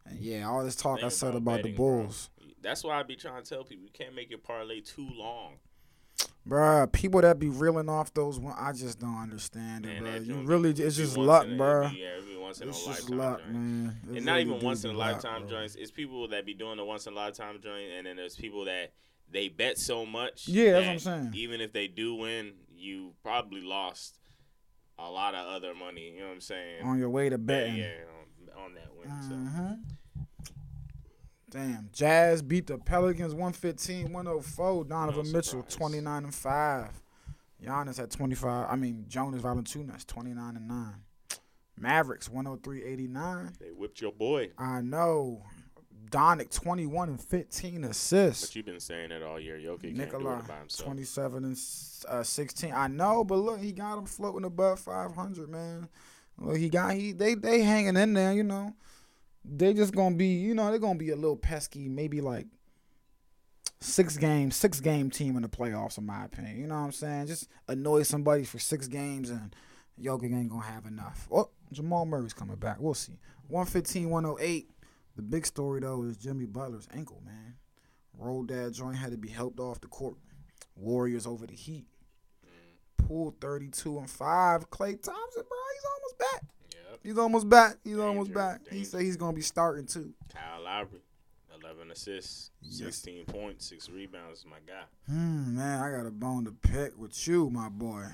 And 0.05 0.19
yeah, 0.19 0.48
all 0.48 0.63
this 0.63 0.75
talk 0.75 1.03
I 1.03 1.10
said 1.10 1.36
about 1.36 1.57
the 1.57 1.63
betting, 1.63 1.75
bro. 1.75 2.01
Bulls. 2.03 2.29
That's 2.62 2.84
why 2.84 3.00
I 3.00 3.03
be 3.03 3.15
trying 3.15 3.41
to 3.41 3.50
tell 3.50 3.63
people 3.63 3.86
you 3.86 3.91
can't 3.93 4.15
make 4.15 4.29
your 4.29 4.39
parlay 4.39 4.81
too 4.81 5.07
long. 5.13 5.53
Bruh, 6.47 6.91
people 6.91 7.21
that 7.21 7.39
be 7.39 7.49
reeling 7.49 7.89
off 7.89 8.13
those 8.13 8.39
one, 8.39 8.55
I 8.57 8.71
just 8.71 8.99
don't 8.99 9.17
understand 9.17 9.86
it, 9.86 10.01
Man, 10.01 10.03
bro. 10.03 10.15
You 10.15 10.41
really, 10.43 10.69
it's 10.71 10.95
just 10.95 11.17
luck, 11.17 11.45
bro. 11.57 11.89
Yeah, 11.93 12.07
every 12.17 12.38
once 12.38 12.62
in 12.62 12.69
It's 12.69 12.81
a 12.81 12.86
just 12.86 13.10
lifetime 13.10 13.17
luck, 13.17 13.39
joint. 13.39 13.53
man. 13.53 13.97
It 14.10 14.15
and 14.17 14.25
not 14.25 14.31
really 14.33 14.41
even 14.53 14.60
once 14.65 14.83
in 14.86 14.91
a 14.91 14.97
lifetime 14.97 15.41
bro. 15.41 15.49
joints. 15.49 15.75
It's 15.75 15.91
people 15.91 16.27
that 16.29 16.45
be 16.45 16.53
doing 16.53 16.77
the 16.77 16.86
once 16.86 17.05
in 17.05 17.13
a 17.13 17.15
lifetime 17.15 17.60
joint, 17.62 17.91
and 17.91 18.07
then 18.07 18.15
there's 18.15 18.36
people 18.36 18.65
that 18.65 18.93
they 19.29 19.49
bet 19.49 19.77
so 19.77 20.05
much. 20.05 20.47
Yeah, 20.47 20.73
that's 20.73 20.86
what 20.86 20.91
I'm 20.93 20.99
saying. 20.99 21.31
Even 21.36 21.60
if 21.60 21.73
they 21.73 21.88
do 21.88 22.15
win, 22.15 22.53
you 22.73 23.13
probably 23.23 23.62
lost 23.62 24.17
a 24.97 25.10
lot 25.10 25.36
of 25.36 25.45
other 25.47 25.73
money. 25.75 26.12
You 26.13 26.21
know 26.21 26.27
what 26.27 26.33
I'm 26.36 26.41
saying? 26.41 26.83
On 26.83 26.97
your 26.97 27.10
way 27.10 27.29
to 27.29 27.36
yeah, 27.36 27.38
betting. 27.38 27.75
yeah, 27.75 27.91
on, 28.55 28.63
on 28.65 28.73
that 28.75 28.88
win. 28.97 29.10
So 29.21 29.36
hmm 29.36 29.73
Damn. 31.49 31.89
Jazz 31.93 32.41
beat 32.41 32.67
the 32.67 32.77
Pelicans 32.77 33.33
115 33.33 34.12
104. 34.12 34.86
Donovan 34.86 35.25
No 35.25 35.31
Mitchell 35.31 35.63
29 35.63 36.23
and 36.25 36.36
5. 36.36 37.01
Giannis 37.63 37.99
at 37.99 38.12
25. 38.12 38.67
I 38.69 38.75
mean, 38.75 39.05
Jonas 39.07 39.41
Valanciunas 39.41 40.05
29 40.05 40.55
and 40.57 40.67
9. 40.67 40.93
Mavericks 41.79 42.29
103 42.29 42.83
89. 42.83 43.53
they 43.60 43.71
whipped 43.71 44.01
your 44.01 44.12
boy. 44.12 44.51
I 44.57 44.81
know. 44.81 45.43
Doncic 46.10 46.53
21 46.53 47.10
and 47.10 47.21
15 47.21 47.83
assists. 47.83 48.47
But 48.47 48.55
you've 48.55 48.65
been 48.65 48.79
saying 48.79 49.10
that 49.10 49.23
all 49.23 49.39
year. 49.39 49.57
Jokic 49.57 49.97
it 49.97 50.47
by 50.47 50.60
himself. 50.60 50.86
27 50.86 51.43
and 51.43 51.60
uh, 52.07 52.23
16. 52.23 52.73
I 52.73 52.88
know, 52.88 53.23
but 53.25 53.36
look, 53.36 53.60
he 53.60 53.73
got 53.73 53.97
him 53.97 54.05
floating 54.05 54.45
above 54.45 54.79
500, 54.79 55.49
man. 55.49 55.89
Well, 56.39 56.55
he 56.55 56.69
got 56.69 56.93
he 56.93 57.12
they 57.12 57.33
they 57.33 57.62
hanging 57.62 57.97
in 57.97 58.13
there, 58.13 58.31
you 58.31 58.43
know. 58.43 58.73
They 59.49 59.73
just 59.73 59.95
gonna 59.95 60.15
be, 60.15 60.27
you 60.27 60.53
know, 60.53 60.69
they're 60.69 60.79
gonna 60.79 60.99
be 60.99 61.12
a 61.12 61.15
little 61.15 61.38
pesky, 61.38 61.88
maybe 61.88 62.21
like 62.21 62.47
six 63.79 64.17
game, 64.17 64.51
six 64.51 64.79
game 64.79 65.10
team 65.10 65.36
in 65.36 65.41
the 65.41 65.49
playoffs, 65.49 65.97
in 65.97 66.05
my 66.05 66.25
opinion. 66.25 66.60
You 66.60 66.67
know 66.67 66.75
what 66.75 66.86
I'm 66.86 66.91
saying? 66.91 67.27
Just 67.27 67.47
annoy 67.67 68.03
somebody 68.03 68.43
for 68.43 68.60
six 68.60 68.88
games 68.88 69.29
and 69.29 69.55
Jokic 70.01 70.33
ain't 70.33 70.49
gonna 70.49 70.63
have 70.63 70.86
enough. 70.86 71.27
Oh, 71.31 71.49
Jamal 71.71 72.05
Murray's 72.05 72.33
coming 72.33 72.57
back. 72.57 72.77
We'll 72.79 72.93
see. 72.93 73.19
115, 73.47 74.10
108. 74.10 74.69
The 75.15 75.21
big 75.21 75.45
story 75.45 75.81
though 75.81 76.03
is 76.03 76.17
Jimmy 76.17 76.45
Butler's 76.45 76.88
ankle, 76.93 77.21
man. 77.25 77.55
Rolled 78.17 78.49
that 78.49 78.73
joint 78.73 78.97
had 78.97 79.12
to 79.12 79.17
be 79.17 79.29
helped 79.29 79.60
off 79.60 79.81
the 79.81 79.88
court. 79.88 80.17
Warriors 80.75 81.25
over 81.25 81.47
the 81.47 81.53
Heat. 81.53 81.86
Poole 82.97 83.36
32 83.39 83.97
and 83.97 84.10
5. 84.10 84.69
Klay 84.69 85.01
Thompson, 85.01 85.43
bro, 85.47 85.57
he's 85.73 85.86
almost 85.86 86.17
back. 86.19 86.43
He's 87.03 87.17
almost 87.17 87.47
back. 87.49 87.77
He's 87.83 87.97
almost 87.97 88.27
Danger, 88.29 88.39
back. 88.39 88.62
He 88.69 88.83
said 88.83 89.01
he's 89.01 89.17
gonna 89.17 89.33
be 89.33 89.41
starting 89.41 89.86
too. 89.86 90.13
Kyle 90.33 90.62
Lowry, 90.63 91.01
11 91.62 91.91
assists, 91.91 92.51
Yes. 92.62 92.77
16 92.97 93.25
points, 93.25 93.67
six 93.67 93.89
rebounds. 93.89 94.45
My 94.49 94.57
guy. 94.65 94.83
Hmm, 95.07 95.55
man, 95.55 95.81
I 95.83 95.91
got 95.95 96.05
a 96.05 96.12
bone 96.12 96.45
to 96.45 96.51
pick 96.51 96.97
with 96.97 97.27
you, 97.27 97.49
my 97.49 97.69
boy. 97.69 98.05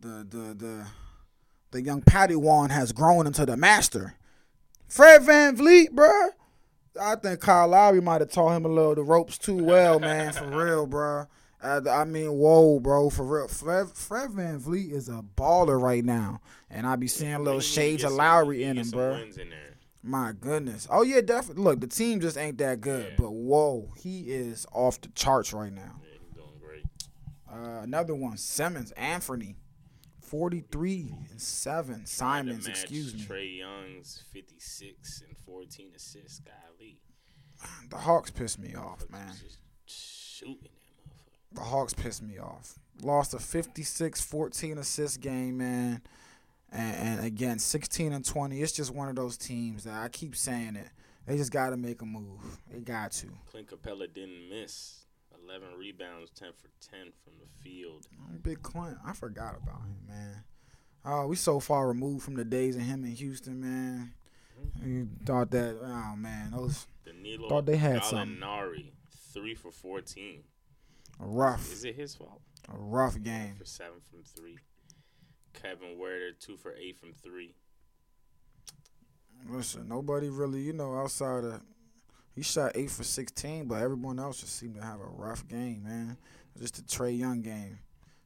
The 0.00 0.26
the 0.28 0.54
the 0.54 0.86
the 1.70 1.82
young 1.82 2.02
Padawan 2.02 2.70
has 2.70 2.92
grown 2.92 3.26
into 3.26 3.44
the 3.46 3.56
master. 3.56 4.14
Fred 4.88 5.22
VanVleet, 5.22 5.90
bruh. 5.90 6.30
I 7.00 7.16
think 7.16 7.40
Kyle 7.40 7.68
Lowry 7.68 8.00
might 8.02 8.20
have 8.20 8.30
taught 8.30 8.54
him 8.56 8.64
a 8.66 8.68
little 8.68 8.94
the 8.94 9.02
ropes 9.02 9.38
too 9.38 9.62
well, 9.64 9.98
man. 9.98 10.32
For 10.32 10.46
real, 10.46 10.86
bruh. 10.86 11.26
I, 11.62 11.76
I 11.88 12.04
mean, 12.04 12.32
whoa, 12.32 12.80
bro, 12.80 13.08
for 13.10 13.24
real. 13.24 13.48
Fred, 13.48 13.88
Fred 13.90 14.30
VanVleet 14.30 14.90
is 14.92 15.08
a 15.08 15.22
baller 15.36 15.80
right 15.80 16.04
now, 16.04 16.40
and 16.70 16.86
I 16.86 16.96
be 16.96 17.06
seeing 17.06 17.38
little 17.38 17.52
he 17.52 17.56
need 17.58 17.62
to 17.62 17.68
shades 17.68 18.04
of 18.04 18.12
Lowry 18.12 18.64
in 18.64 18.76
him, 18.78 18.90
bro. 18.90 19.14
in. 19.14 19.32
My 20.02 20.32
goodness. 20.38 20.88
Oh 20.90 21.02
yeah, 21.02 21.20
definitely. 21.20 21.62
Look, 21.62 21.80
the 21.80 21.86
team 21.86 22.18
just 22.20 22.36
ain't 22.36 22.58
that 22.58 22.80
good, 22.80 23.10
Yeah. 23.10 23.14
but 23.18 23.30
whoa, 23.30 23.92
he 23.96 24.22
is 24.22 24.66
off 24.72 25.00
the 25.00 25.08
charts 25.10 25.52
right 25.52 25.72
now. 25.72 26.00
Yeah, 26.02 26.18
he's 26.20 26.34
doing 26.34 26.58
great. 26.60 26.84
Uh, 27.48 27.82
another 27.82 28.14
one, 28.16 28.36
Simmons, 28.36 28.90
Anthony, 28.92 29.54
forty-three 30.20 31.14
and 31.30 31.40
seven. 31.40 32.04
Simons, 32.06 32.66
excuse 32.66 33.14
me. 33.14 33.20
Trae 33.20 33.58
Young's 33.58 34.24
56 34.32 35.22
and 35.28 35.36
14 35.46 35.92
assists. 35.94 36.40
Golly. 36.40 36.98
The 37.90 37.98
Hawks 37.98 38.30
pissed 38.30 38.58
me 38.58 38.74
off, 38.74 39.04
man. 39.08 39.28
Just 39.40 39.58
shooting. 39.86 40.68
The 41.54 41.60
Hawks 41.60 41.94
pissed 41.94 42.22
me 42.22 42.38
off. 42.38 42.78
Lost 43.02 43.34
a 43.34 43.38
56-14 43.38 44.78
assist 44.78 45.20
game, 45.20 45.58
man. 45.58 46.02
And, 46.70 46.96
and 46.96 47.26
again, 47.26 47.58
16 47.58 48.12
and 48.12 48.24
20. 48.24 48.62
It's 48.62 48.72
just 48.72 48.94
one 48.94 49.08
of 49.08 49.16
those 49.16 49.36
teams 49.36 49.84
that 49.84 49.94
I 49.94 50.08
keep 50.08 50.36
saying 50.36 50.76
it. 50.76 50.88
They 51.26 51.36
just 51.36 51.52
got 51.52 51.70
to 51.70 51.76
make 51.76 52.02
a 52.02 52.06
move. 52.06 52.58
They 52.70 52.80
got 52.80 53.12
to. 53.12 53.26
Clint 53.50 53.68
Capela 53.68 54.12
didn't 54.12 54.48
miss. 54.48 55.04
11 55.44 55.68
rebounds, 55.78 56.30
10 56.30 56.48
for 56.56 56.68
10 56.90 57.12
from 57.22 57.34
the 57.38 57.62
field. 57.62 58.06
Oh, 58.14 58.36
Big 58.42 58.62
Clint. 58.62 58.96
I 59.04 59.12
forgot 59.12 59.56
about 59.62 59.80
him, 59.82 59.96
man. 60.08 60.44
Oh, 61.04 61.26
we 61.26 61.36
so 61.36 61.58
far 61.60 61.88
removed 61.88 62.24
from 62.24 62.34
the 62.34 62.44
days 62.44 62.76
of 62.76 62.82
him 62.82 63.04
in 63.04 63.10
Houston, 63.12 63.60
man. 63.60 64.14
Mm-hmm. 64.78 64.88
You 64.88 65.08
thought 65.26 65.50
that, 65.50 65.76
oh 65.82 66.16
man, 66.16 66.52
those 66.52 66.86
Danilo 67.04 67.48
Thought 67.48 67.66
they 67.66 67.76
had 67.76 68.04
something. 68.04 68.38
Gallinari, 68.38 68.86
3 69.32 69.54
for 69.54 69.70
14. 69.72 70.44
A 71.20 71.26
rough, 71.26 71.70
Is 71.72 71.84
it 71.84 71.94
his 71.94 72.14
fault? 72.14 72.40
a 72.72 72.76
rough 72.76 73.20
game. 73.22 73.54
For 73.58 73.64
7 73.64 73.92
from 74.10 74.22
3. 74.24 74.58
Kevin 75.52 75.96
Huerter, 75.98 76.30
2 76.38 76.56
for 76.56 76.74
8 76.74 76.96
from 76.98 77.12
3. 77.12 77.54
Listen, 79.48 79.88
nobody 79.88 80.28
really, 80.28 80.60
you 80.60 80.72
know, 80.72 80.94
outside 80.96 81.44
of 81.44 81.60
he 82.34 82.42
shot 82.42 82.72
eight 82.76 82.90
for 82.90 83.04
sixteen, 83.04 83.66
but 83.66 83.82
everyone 83.82 84.18
else 84.18 84.40
just 84.40 84.56
seemed 84.56 84.76
to 84.76 84.82
have 84.82 85.00
a 85.00 85.04
rough 85.04 85.46
game, 85.48 85.82
man. 85.84 86.16
Just 86.58 86.76
the 86.76 86.82
Trae 86.82 87.18
Young 87.18 87.42
game, 87.42 87.80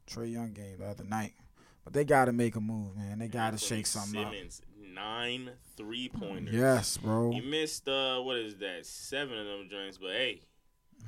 Trae 0.06 0.30
Young 0.30 0.52
game 0.52 0.76
the 0.78 0.86
other 0.86 1.04
night. 1.04 1.32
But 1.84 1.92
they 1.94 2.04
got 2.04 2.26
to 2.26 2.32
make 2.32 2.54
a 2.54 2.60
move, 2.60 2.96
man. 2.96 3.18
They 3.18 3.28
got 3.28 3.52
to 3.52 3.58
shake 3.58 3.86
something 3.86 4.22
up. 4.22 4.32
Simmons, 4.32 4.62
nine 4.94 5.50
three 5.76 6.08
pointers. 6.08 6.54
Yes, 6.54 6.98
bro. 6.98 7.32
He 7.32 7.40
missed 7.40 7.88
uh 7.88 8.20
what 8.20 8.36
is 8.36 8.56
that? 8.58 8.84
Seven 8.86 9.38
of 9.38 9.46
them 9.46 9.68
joints, 9.70 9.98
but 9.98 10.10
hey, 10.10 10.42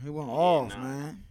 He 0.03 0.09
went 0.11 0.29
Yeah, 0.29 0.35
off, 0.35 0.69
man. 0.71 1.25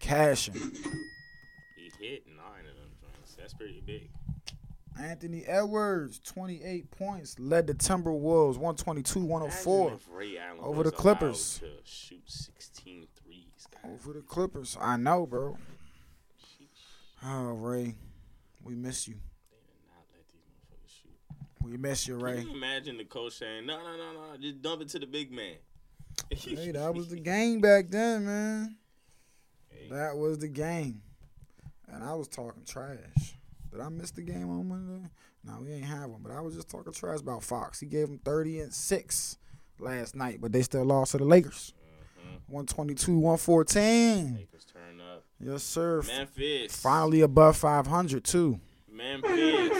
Cashing. 0.00 0.54
he 0.54 1.90
hit 2.00 2.26
nine 2.26 2.66
of 2.68 2.76
them 2.76 2.90
joints. 3.00 3.34
That's 3.38 3.54
pretty 3.54 3.82
big. 3.84 4.10
Anthony 5.00 5.44
Edwards, 5.46 6.20
28 6.20 6.90
points, 6.90 7.38
led 7.38 7.66
the 7.66 7.74
Timberwolves 7.74 8.58
122 8.58 9.20
104 9.20 9.88
Imagine 9.88 9.98
if 10.58 10.62
over 10.62 10.82
the 10.82 10.90
Clippers. 10.90 11.60
Shoot 11.84 12.22
16 12.26 13.06
threes. 13.16 13.44
God, 13.82 13.90
over 13.92 14.12
the 14.12 14.20
Clippers. 14.20 14.76
I 14.80 14.96
know, 14.96 15.24
bro. 15.26 15.56
Oh, 17.24 17.52
Ray, 17.52 17.94
we 18.64 18.74
miss 18.74 19.08
you. 19.08 19.14
They 19.14 19.56
did 19.56 19.88
not 19.88 20.04
let 20.12 20.24
these. 20.32 21.70
We 21.70 21.76
miss 21.78 22.06
you, 22.06 22.16
Can 22.16 22.24
Ray. 22.24 22.40
you 22.42 22.52
imagine 22.52 22.96
the 22.98 23.04
coach 23.04 23.34
saying, 23.34 23.64
"No, 23.64 23.78
no, 23.78 23.96
no, 23.96 24.12
no, 24.12 24.36
just 24.40 24.60
dump 24.60 24.82
it 24.82 24.88
to 24.90 24.98
the 24.98 25.06
big 25.06 25.32
man." 25.32 25.54
Hey, 26.30 26.72
that 26.72 26.94
was 26.94 27.08
the 27.08 27.16
game 27.20 27.60
back 27.60 27.88
then, 27.88 28.26
man. 28.26 28.76
That 29.90 30.16
was 30.16 30.38
the 30.38 30.48
game. 30.48 31.02
And 31.88 32.02
I 32.02 32.14
was 32.14 32.28
talking 32.28 32.62
trash. 32.66 33.34
Did 33.70 33.80
I 33.80 33.88
miss 33.88 34.10
the 34.10 34.22
game 34.22 34.48
on 34.50 34.68
Monday? 34.68 35.08
No, 35.44 35.58
we 35.62 35.72
ain't 35.72 35.84
have 35.84 36.10
one. 36.10 36.20
But 36.22 36.32
I 36.32 36.40
was 36.40 36.54
just 36.54 36.68
talking 36.68 36.92
trash 36.92 37.20
about 37.20 37.42
Fox. 37.42 37.80
He 37.80 37.86
gave 37.86 38.08
him 38.08 38.18
30 38.24 38.60
and 38.60 38.72
6 38.72 39.38
last 39.78 40.14
night, 40.14 40.40
but 40.40 40.52
they 40.52 40.62
still 40.62 40.84
lost 40.84 41.12
to 41.12 41.18
the 41.18 41.24
Lakers. 41.24 41.72
Mhm. 42.18 42.40
122 42.48 43.18
114. 43.18 44.34
Lakers 44.34 44.64
turn 44.64 45.00
up. 45.00 45.24
Yes, 45.40 45.62
sir. 45.62 46.02
Memphis. 46.02 46.76
Finally 46.76 47.20
above 47.22 47.56
500, 47.56 48.24
too. 48.24 48.60
Memphis. 48.90 49.70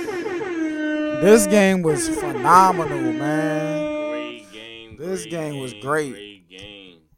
This 1.22 1.46
game 1.46 1.82
was 1.82 2.08
phenomenal, 2.08 3.12
man. 3.12 4.08
Great 4.10 4.52
game. 4.52 4.96
This 4.96 5.22
great 5.22 5.30
game 5.30 5.58
was 5.60 5.72
great. 5.74 6.10
Great 6.10 6.14
game. 6.14 6.31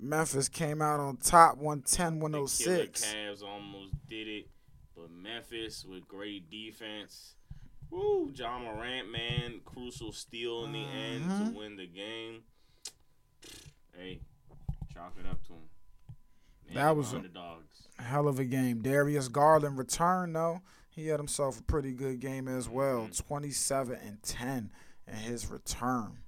Memphis 0.04 0.48
came 0.48 0.82
out 0.82 1.00
on 1.00 1.16
top 1.16 1.56
110 1.56 2.14
The 2.18 2.20
killer 2.20 2.20
106. 2.22 3.04
Cavs 3.14 3.42
almost 3.42 3.94
did 4.08 4.28
it, 4.28 4.48
but 4.94 5.10
Memphis 5.10 5.84
with 5.84 6.06
great 6.06 6.50
defense. 6.50 7.34
Woo, 7.90 8.30
Ja 8.34 8.58
Morant, 8.58 9.10
man, 9.10 9.60
crucial 9.64 10.12
steal 10.12 10.64
in 10.64 10.72
the 10.72 10.84
end 10.84 11.24
Mhm. 11.24 11.52
to 11.52 11.58
win 11.58 11.76
the 11.76 11.86
game. 11.86 12.42
Hey, 13.96 14.20
chalk 14.92 15.14
it 15.20 15.26
up 15.26 15.40
to 15.46 15.52
him. 15.52 15.68
They 16.66 16.74
That 16.74 16.96
was 16.96 17.12
a- 17.12 17.22
Hell 18.02 18.26
of 18.26 18.40
a 18.40 18.44
game. 18.44 18.82
Darius 18.82 19.28
Garland 19.28 19.78
returned 19.78 20.34
though. 20.34 20.62
He 20.90 21.06
had 21.08 21.20
himself 21.20 21.60
a 21.60 21.62
pretty 21.62 21.92
good 21.92 22.18
game 22.20 22.48
as 22.48 22.68
well. 22.68 23.06
Mhm. 23.06 23.16
27 23.16 23.96
and 24.00 24.20
10 24.22 24.72
in 25.06 25.14
his 25.14 25.46
return. 25.48 26.24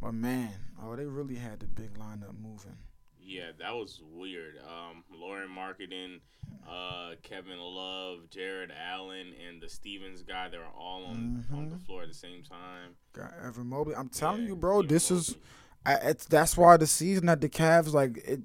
But 0.00 0.12
man, 0.12 0.72
oh, 0.80 0.96
they 0.96 1.04
really 1.04 1.34
had 1.36 1.60
the 1.60 1.66
big 1.66 1.94
lineup 1.98 2.38
moving. 2.38 2.78
Yeah, 3.26 3.50
that 3.58 3.74
was 3.74 4.00
weird. 4.12 4.54
Um, 4.58 5.02
Lauri 5.12 5.46
Markkanen, 5.48 6.20
uh, 6.68 7.16
Kevin 7.24 7.58
Love, 7.58 8.30
Jarrett 8.30 8.70
Allen, 8.70 9.32
and 9.48 9.60
the 9.60 9.68
Stevens 9.68 10.22
guy, 10.22 10.48
they 10.48 10.58
were 10.58 10.64
all 10.78 11.06
on, 11.06 11.44
on 11.52 11.68
the 11.70 11.74
Mhm. 11.76 11.86
floor 11.86 12.02
at 12.02 12.08
the 12.08 12.14
same 12.14 12.44
time. 12.44 12.94
Got 13.12 13.34
Evan 13.44 13.66
Mobley. 13.66 13.96
I'm 13.96 14.08
telling 14.08 14.42
Yeah, 14.42 14.48
you, 14.50 14.56
bro, 14.56 14.78
Evan 14.78 14.88
this 14.88 15.10
is 15.10 15.36
I, 15.84 15.94
it's, 15.94 16.24
that's 16.26 16.56
why 16.56 16.76
the 16.76 16.86
season 16.86 17.28
at 17.28 17.40
the 17.40 17.48
Cavs 17.48 17.92
like 17.92 18.16
it 18.18 18.42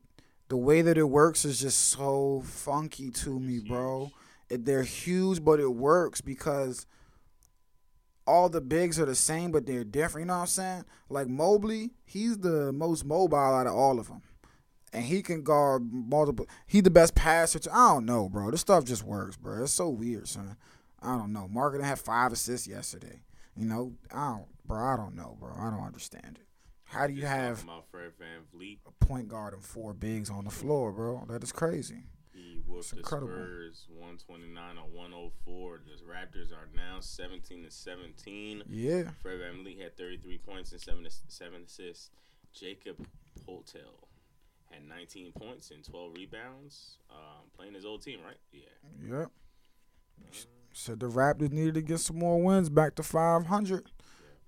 the 0.47 0.57
way 0.57 0.81
that 0.81 0.97
it 0.97 1.03
works 1.09 1.45
is 1.45 1.59
just 1.61 1.79
so 1.89 2.41
funky 2.45 3.09
to 3.09 3.39
me, 3.39 3.59
bro. 3.59 4.11
It, 4.49 4.65
they're 4.65 4.83
huge, 4.83 5.43
but 5.43 5.59
it 5.59 5.73
works 5.73 6.21
because 6.21 6.85
all 8.27 8.49
the 8.49 8.61
bigs 8.61 8.99
are 8.99 9.05
the 9.05 9.15
same, 9.15 9.51
but 9.51 9.65
they're 9.65 9.83
different. 9.83 10.25
You 10.25 10.27
know 10.27 10.35
what 10.35 10.41
I'm 10.41 10.47
saying? 10.47 10.85
Like 11.09 11.27
Mobley, 11.27 11.91
he's 12.05 12.37
the 12.39 12.71
most 12.73 13.05
mobile 13.05 13.37
out 13.37 13.65
of 13.67 13.73
all 13.73 13.97
of 13.99 14.07
them, 14.07 14.21
and 14.93 15.05
he 15.05 15.21
can 15.21 15.43
guard 15.43 15.91
multiple. 15.91 16.47
He 16.67 16.81
the 16.81 16.89
best 16.89 17.15
passer. 17.15 17.59
To, 17.59 17.71
I 17.73 17.93
don't 17.93 18.05
know, 18.05 18.29
bro. 18.29 18.51
This 18.51 18.61
stuff 18.61 18.83
just 18.85 19.03
works, 19.03 19.37
bro. 19.37 19.63
It's 19.63 19.71
so 19.73 19.89
weird, 19.89 20.27
son. 20.27 20.57
I 21.01 21.17
don't 21.17 21.33
know. 21.33 21.49
Markkanen 21.53 21.83
had 21.83 21.99
five 21.99 22.31
assists 22.31 22.67
yesterday. 22.67 23.21
You 23.55 23.65
know, 23.65 23.93
I 24.13 24.29
don't, 24.31 24.45
bro. 24.65 24.77
I 24.83 24.95
don't 24.95 25.15
know, 25.15 25.37
bro. 25.39 25.51
I 25.57 25.69
don't 25.69 25.83
understand 25.83 26.37
it. 26.39 26.45
How 26.85 27.07
do 27.07 27.13
you 27.13 27.21
Just 27.21 27.33
have 27.33 27.55
talking 27.65 27.83
about 27.93 28.13
Van 28.19 28.41
Vliet? 28.53 28.79
a 28.85 29.05
point 29.05 29.29
guard 29.29 29.53
and 29.53 29.63
four 29.63 29.93
bigs 29.93 30.29
on 30.29 30.43
the 30.43 30.51
floor, 30.51 30.91
bro? 30.91 31.25
That 31.29 31.41
is 31.43 31.51
crazy. 31.51 32.03
He 32.33 32.59
whooped 32.67 32.91
the 32.91 32.97
incredible. 32.97 33.31
Spurs 33.31 33.87
129 33.97 34.77
or 34.77 34.83
104. 34.93 35.81
The 35.85 36.03
Raptors 36.11 36.51
are 36.51 36.67
now 36.75 36.99
17 36.99 37.63
to 37.63 37.71
17. 37.71 38.63
Yeah. 38.69 39.03
Fred 39.21 39.39
VanVleet 39.39 39.81
had 39.81 39.97
33 39.97 40.37
points 40.39 40.71
and 40.73 40.81
seven 40.81 41.05
seven 41.29 41.63
assists. 41.65 42.09
Jakob 42.53 43.05
Poeltl 43.47 43.79
had 44.71 44.87
19 44.87 45.33
points 45.33 45.71
and 45.71 45.83
12 45.83 46.13
rebounds. 46.15 46.97
Um, 47.09 47.49
playing 47.55 47.73
his 47.73 47.85
old 47.85 48.01
team, 48.01 48.19
right? 48.25 48.37
Yeah. 48.51 49.17
Yep. 49.19 49.31
Said 50.73 50.99
the 50.99 51.09
Raptors 51.09 51.51
needed 51.51 51.73
to 51.75 51.81
get 51.81 51.99
some 51.99 52.17
more 52.17 52.41
wins 52.41 52.69
back 52.69 52.95
to 52.95 53.03
500. 53.03 53.91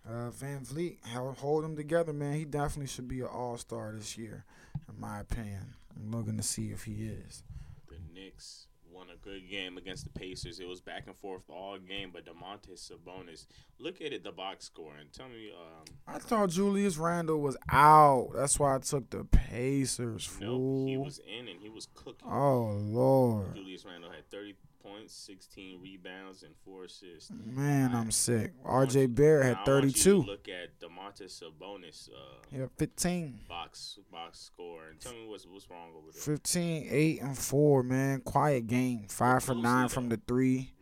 Uh, 0.07 0.31
VanVleet, 0.31 0.97
held, 1.05 1.37
hold 1.37 1.63
him 1.63 1.75
together, 1.75 2.13
man. 2.13 2.33
He 2.33 2.45
definitely 2.45 2.87
should 2.87 3.07
be 3.07 3.21
an 3.21 3.27
all 3.27 3.57
star 3.57 3.93
this 3.95 4.17
year, 4.17 4.45
in 4.89 4.99
my 4.99 5.19
opinion. 5.19 5.75
I'm 5.95 6.11
looking 6.11 6.37
to 6.37 6.43
see 6.43 6.71
if 6.71 6.83
he 6.83 7.05
is. 7.05 7.43
The 7.87 7.95
Knicks 8.13 8.67
won 8.93 9.07
a 9.09 9.17
good 9.17 9.49
game 9.49 9.77
against 9.77 10.03
the 10.03 10.09
Pacers. 10.11 10.59
It 10.59 10.67
was 10.67 10.81
back 10.81 11.03
and 11.07 11.15
forth 11.15 11.43
all 11.49 11.77
game, 11.77 12.11
but 12.13 12.25
Domantas 12.25 12.91
Sabonis, 12.91 13.47
look 13.79 14.01
at 14.01 14.13
it, 14.13 14.23
the 14.23 14.31
box 14.31 14.65
score, 14.65 14.93
and 14.99 15.11
tell 15.11 15.27
me, 15.27 15.51
um, 15.51 15.83
I 16.07 16.19
thought 16.19 16.49
Julius 16.49 16.97
Randle 16.97 17.39
was 17.41 17.57
out. 17.71 18.29
That's 18.35 18.59
why 18.59 18.75
I 18.75 18.79
took 18.79 19.09
the 19.09 19.23
Pacers, 19.25 20.29
no, 20.39 20.47
fool. 20.47 20.87
he 20.87 20.97
was 20.97 21.19
in 21.19 21.47
and 21.47 21.59
he 21.61 21.69
was 21.69 21.87
cooking. 21.93 22.27
oh, 22.29 22.77
Lord. 22.81 23.55
Julius 23.55 23.85
Randle 23.85 24.11
had 24.11 24.29
30 24.29 24.55
points, 24.83 25.13
16 25.15 25.79
rebounds, 25.81 26.43
and 26.43 26.53
four 26.65 26.83
assists. 26.83 27.31
Man, 27.45 27.95
I'm 27.95 28.11
sick. 28.11 28.51
RJ 28.63 29.15
Barrett 29.15 29.45
had 29.45 29.57
I 29.67 29.71
want 29.71 29.85
you 29.85 29.91
to 29.91 29.97
32. 29.99 30.21
Look 30.23 30.47
at 30.49 30.79
Domantas 30.79 31.41
Sabonis 31.41 32.09
uh, 32.09 32.35
Yeah, 32.51 32.65
15. 32.77 33.39
box 33.47 33.99
box 34.11 34.39
score 34.39 34.89
and 34.89 34.99
tell 34.99 35.13
me 35.13 35.25
what's 35.27 35.45
what's 35.45 35.69
wrong 35.69 35.89
over 35.97 36.11
there. 36.13 36.21
15, 36.21 36.87
8, 36.89 37.21
and 37.21 37.37
4, 37.37 37.83
man. 37.83 38.21
Quiet 38.21 38.67
game. 38.67 39.05
5 39.07 39.43
for 39.43 39.55
9 39.55 39.87
from 39.89 40.09
the 40.09 40.19
3. 40.27 40.73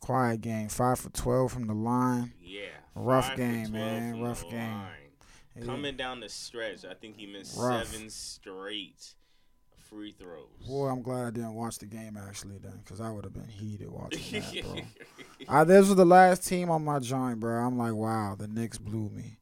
Quiet 0.00 0.40
game. 0.40 0.68
5 0.68 0.98
for 0.98 1.10
12 1.10 1.52
from 1.52 1.66
the 1.66 1.74
line. 1.74 2.32
Yeah, 2.42 2.60
Rough 2.94 3.36
game, 3.36 3.72
man. 3.72 4.20
Rough 4.20 4.42
game. 4.50 4.72
line. 4.72 4.86
Yeah. 5.56 5.64
Coming 5.66 5.96
down 5.96 6.20
the 6.20 6.28
stretch, 6.28 6.84
I 6.84 6.94
think 6.94 7.16
he 7.16 7.26
missed 7.26 7.58
Rough. 7.58 7.86
seven 7.88 8.08
straight 8.08 9.14
free 9.90 10.12
throws. 10.12 10.46
Boy, 10.66 10.86
I'm 10.86 11.02
glad 11.02 11.26
I 11.26 11.30
didn't 11.30 11.54
watch 11.54 11.78
the 11.78 11.86
game 11.86 12.16
actually 12.16 12.58
then, 12.58 12.80
because 12.84 13.00
I 13.00 13.10
would 13.10 13.24
have 13.24 13.34
been 13.34 13.48
heated 13.48 13.90
watching 13.90 14.40
that, 14.40 14.62
bro. 14.64 14.76
I, 15.48 15.64
this 15.64 15.88
was 15.88 15.96
the 15.96 16.04
last 16.04 16.46
team 16.46 16.70
on 16.70 16.84
my 16.84 16.98
joint, 17.00 17.40
bro. 17.40 17.60
I'm 17.60 17.76
like, 17.76 17.94
wow, 17.94 18.36
the 18.38 18.48
Knicks 18.48 18.78
blew 18.78 19.10
me. 19.10 19.38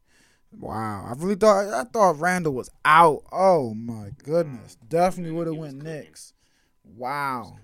Wow, 0.59 1.07
I 1.07 1.13
really 1.23 1.35
thought 1.35 1.69
I 1.69 1.85
thought 1.85 2.19
Randle 2.19 2.55
was 2.55 2.71
out. 2.83 3.23
Oh 3.31 3.75
my 3.75 4.13
goodness, 4.25 4.77
mm. 4.83 4.89
definitely 4.89 5.33
would 5.33 5.47
have 5.47 5.57
went. 5.57 5.83
Knicks. 5.83 6.33
Wow. 6.97 7.59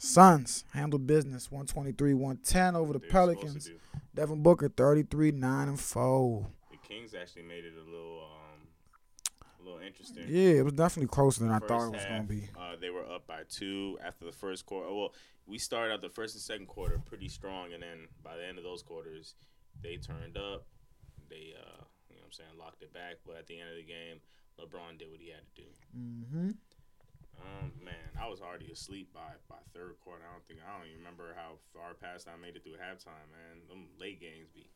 Suns 0.00 0.64
handled 0.72 1.06
business, 1.06 1.50
123, 1.50 2.14
110 2.14 2.76
over 2.76 2.92
the 2.92 2.98
They 3.00 3.08
Pelicans. 3.08 3.70
Devin 4.14 4.42
Booker, 4.42 4.68
33, 4.68 5.32
9 5.32 5.68
and 5.68 5.80
4. 5.80 6.46
The 6.70 6.76
Kings 6.88 7.14
actually 7.14 7.42
made 7.42 7.64
it 7.64 7.74
a 7.74 7.90
little 7.90 8.20
a 8.20 8.37
little 9.68 9.86
interesting. 9.86 10.24
Yeah, 10.28 10.58
it 10.60 10.64
was 10.64 10.74
definitely 10.74 11.08
closer 11.08 11.40
than 11.44 11.52
I 11.52 11.58
thought 11.58 11.88
it 11.88 11.92
was 11.92 12.02
half, 12.02 12.08
gonna 12.08 12.22
be. 12.24 12.48
Uh, 12.58 12.76
they 12.80 12.90
were 12.90 13.04
up 13.04 13.26
by 13.26 13.42
two 13.48 13.98
after 14.04 14.24
the 14.24 14.32
first 14.32 14.66
quarter. 14.66 14.92
Well, 14.92 15.14
we 15.46 15.58
started 15.58 15.92
out 15.94 16.02
the 16.02 16.08
first 16.08 16.34
and 16.34 16.42
second 16.42 16.66
quarter 16.66 17.00
pretty 17.04 17.28
strong, 17.28 17.72
and 17.72 17.82
then 17.82 18.08
by 18.22 18.36
the 18.36 18.46
end 18.46 18.58
of 18.58 18.64
those 18.64 18.82
quarters, 18.82 19.34
they 19.82 19.96
turned 19.96 20.36
up. 20.36 20.66
They, 21.30 21.54
uh, 21.56 21.84
you 22.08 22.16
know, 22.16 22.22
what 22.22 22.26
I'm 22.26 22.32
saying, 22.32 22.50
locked 22.58 22.82
it 22.82 22.92
back. 22.92 23.16
But 23.26 23.36
at 23.36 23.46
the 23.46 23.60
end 23.60 23.70
of 23.70 23.76
the 23.76 23.84
game, 23.84 24.20
LeBron 24.60 24.98
did 24.98 25.10
what 25.10 25.20
he 25.20 25.28
had 25.30 25.44
to 25.54 25.62
do. 25.62 25.68
Mm-hmm. 25.96 26.50
Um, 27.40 27.72
man, 27.84 28.10
I 28.20 28.28
was 28.28 28.40
already 28.40 28.70
asleep 28.72 29.12
by 29.14 29.38
by 29.48 29.56
third 29.72 29.94
quarter. 30.02 30.22
I 30.28 30.32
don't 30.32 30.44
think 30.46 30.60
I 30.66 30.76
don't 30.76 30.88
even 30.88 30.98
remember 30.98 31.34
how 31.36 31.58
far 31.72 31.94
past 31.94 32.26
I 32.26 32.36
made 32.40 32.56
it 32.56 32.64
through 32.64 32.72
halftime. 32.82 33.30
Man, 33.30 33.62
them 33.68 33.86
late 34.00 34.20
games 34.20 34.48
be 34.52 34.68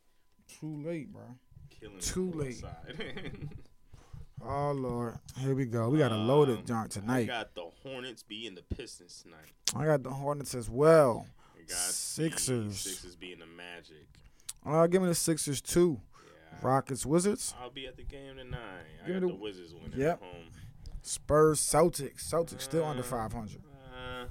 Too 0.47 0.83
late, 0.87 1.13
bro. 1.13 1.23
killing. 1.71 1.99
Too 2.01 2.31
late. 2.33 2.63
Oh 4.45 4.73
Lord, 4.73 5.19
here 5.39 5.55
we 5.55 5.67
go. 5.67 5.89
We 5.89 5.99
got 5.99 6.11
a 6.13 6.17
loaded 6.17 6.69
Um, 6.71 6.77
I 6.85 6.87
tonight. 6.89 7.27
got 7.27 7.55
the 7.55 7.71
Hornets 7.83 8.23
beating 8.25 8.55
the 8.57 8.63
Pistons 8.63 9.23
tonight. 9.23 9.53
I 9.77 9.85
got 9.87 10.03
the 10.03 10.11
Hornets 10.11 10.55
as 10.55 10.69
well. 10.69 11.27
Got 11.69 11.77
Sixers. 11.79 12.83
The 12.85 12.91
Sixers 12.91 13.15
beating 13.17 13.39
the 13.39 13.47
Magic. 13.47 14.07
Uh, 14.67 14.87
give 14.89 15.01
me 15.01 15.09
the 15.09 15.15
Sixers 15.15 15.61
too. 15.61 16.01
Yeah, 16.25 16.59
Rockets, 16.61 17.07
Wizards, 17.07 17.55
I'll 17.61 17.71
be 17.71 17.87
at 17.87 17.97
the 17.97 18.03
game 18.03 18.37
tonight. 18.37 18.59
I 19.03 19.07
Give 19.07 19.21
got 19.21 19.29
the- 19.29 19.33
the, 19.35 19.41
Wizards 19.41 19.75
winning 19.75 19.99
Yep. 19.99 20.23
at 20.23 20.29
home. 20.29 20.51
Spurs, 21.03 21.61
Celtics. 21.61 22.23
Celtics 22.29 22.63
still 22.63 22.85
under 22.85 23.03
Uh, 23.03 23.07
500. 23.07 23.63
Uh, 23.65 24.27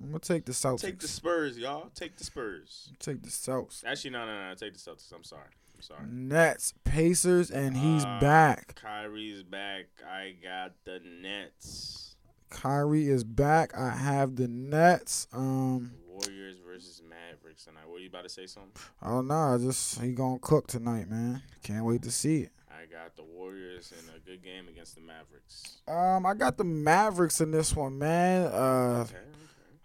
I'm 0.00 0.06
gonna 0.06 0.18
take 0.18 0.44
the 0.44 0.52
Celtics. 0.52 0.80
take 0.82 0.98
the 1.00 1.08
Spurs, 1.08 1.58
y'all. 1.58 1.90
Take 1.94 2.16
the 2.16 2.24
Spurs. 2.24 2.90
Take 2.98 3.22
the 3.22 3.30
Celtics. 3.30 3.84
Actually, 3.84 4.10
no, 4.10 4.26
no, 4.26 4.48
no. 4.50 4.54
Take 4.54 4.74
the 4.74 4.78
Celtics. 4.78 5.10
I'm 5.12 5.24
sorry. 5.24 5.48
Sorry. 5.80 6.00
Nets, 6.08 6.74
Pacers, 6.84 7.50
and 7.50 7.76
he's 7.76 8.04
Uh, 8.04 8.18
back. 8.20 8.74
Kyrie's 8.82 9.42
back. 9.42 9.86
I 10.06 10.34
got 10.42 10.72
the 10.84 11.00
Nets. 11.00 12.16
Kyrie 12.50 13.08
is 13.08 13.24
back. 13.24 13.76
I 13.76 13.90
have 13.90 14.36
the 14.36 14.48
Nets. 14.48 15.26
Um, 15.32 15.92
Warriors 16.08 16.56
versus 16.66 17.02
Mavericks 17.08 17.64
tonight. 17.64 17.88
What 17.88 17.96
are 17.96 18.00
you 18.00 18.08
about 18.08 18.22
to 18.24 18.28
say 18.28 18.46
something? 18.46 18.72
oh 19.02 19.20
no, 19.20 19.34
I 19.34 19.58
just 19.58 20.00
he 20.00 20.12
gonna 20.12 20.38
cook 20.40 20.66
tonight, 20.66 21.08
man. 21.10 21.42
Can't 21.62 21.84
wait 21.84 22.02
to 22.02 22.10
see 22.10 22.42
it. 22.42 22.52
I 22.70 22.86
got 22.86 23.14
the 23.16 23.22
Warriors 23.24 23.92
in 23.92 24.08
a 24.14 24.18
good 24.20 24.42
game 24.42 24.66
against 24.68 24.94
the 24.94 25.00
Mavericks. 25.02 25.78
Um, 25.86 26.24
I 26.26 26.34
got 26.34 26.56
the 26.56 26.64
Mavericks 26.64 27.40
in 27.40 27.50
this 27.50 27.76
one, 27.76 27.98
man. 27.98 28.46
Uh, 28.46 29.04
okay. 29.08 29.18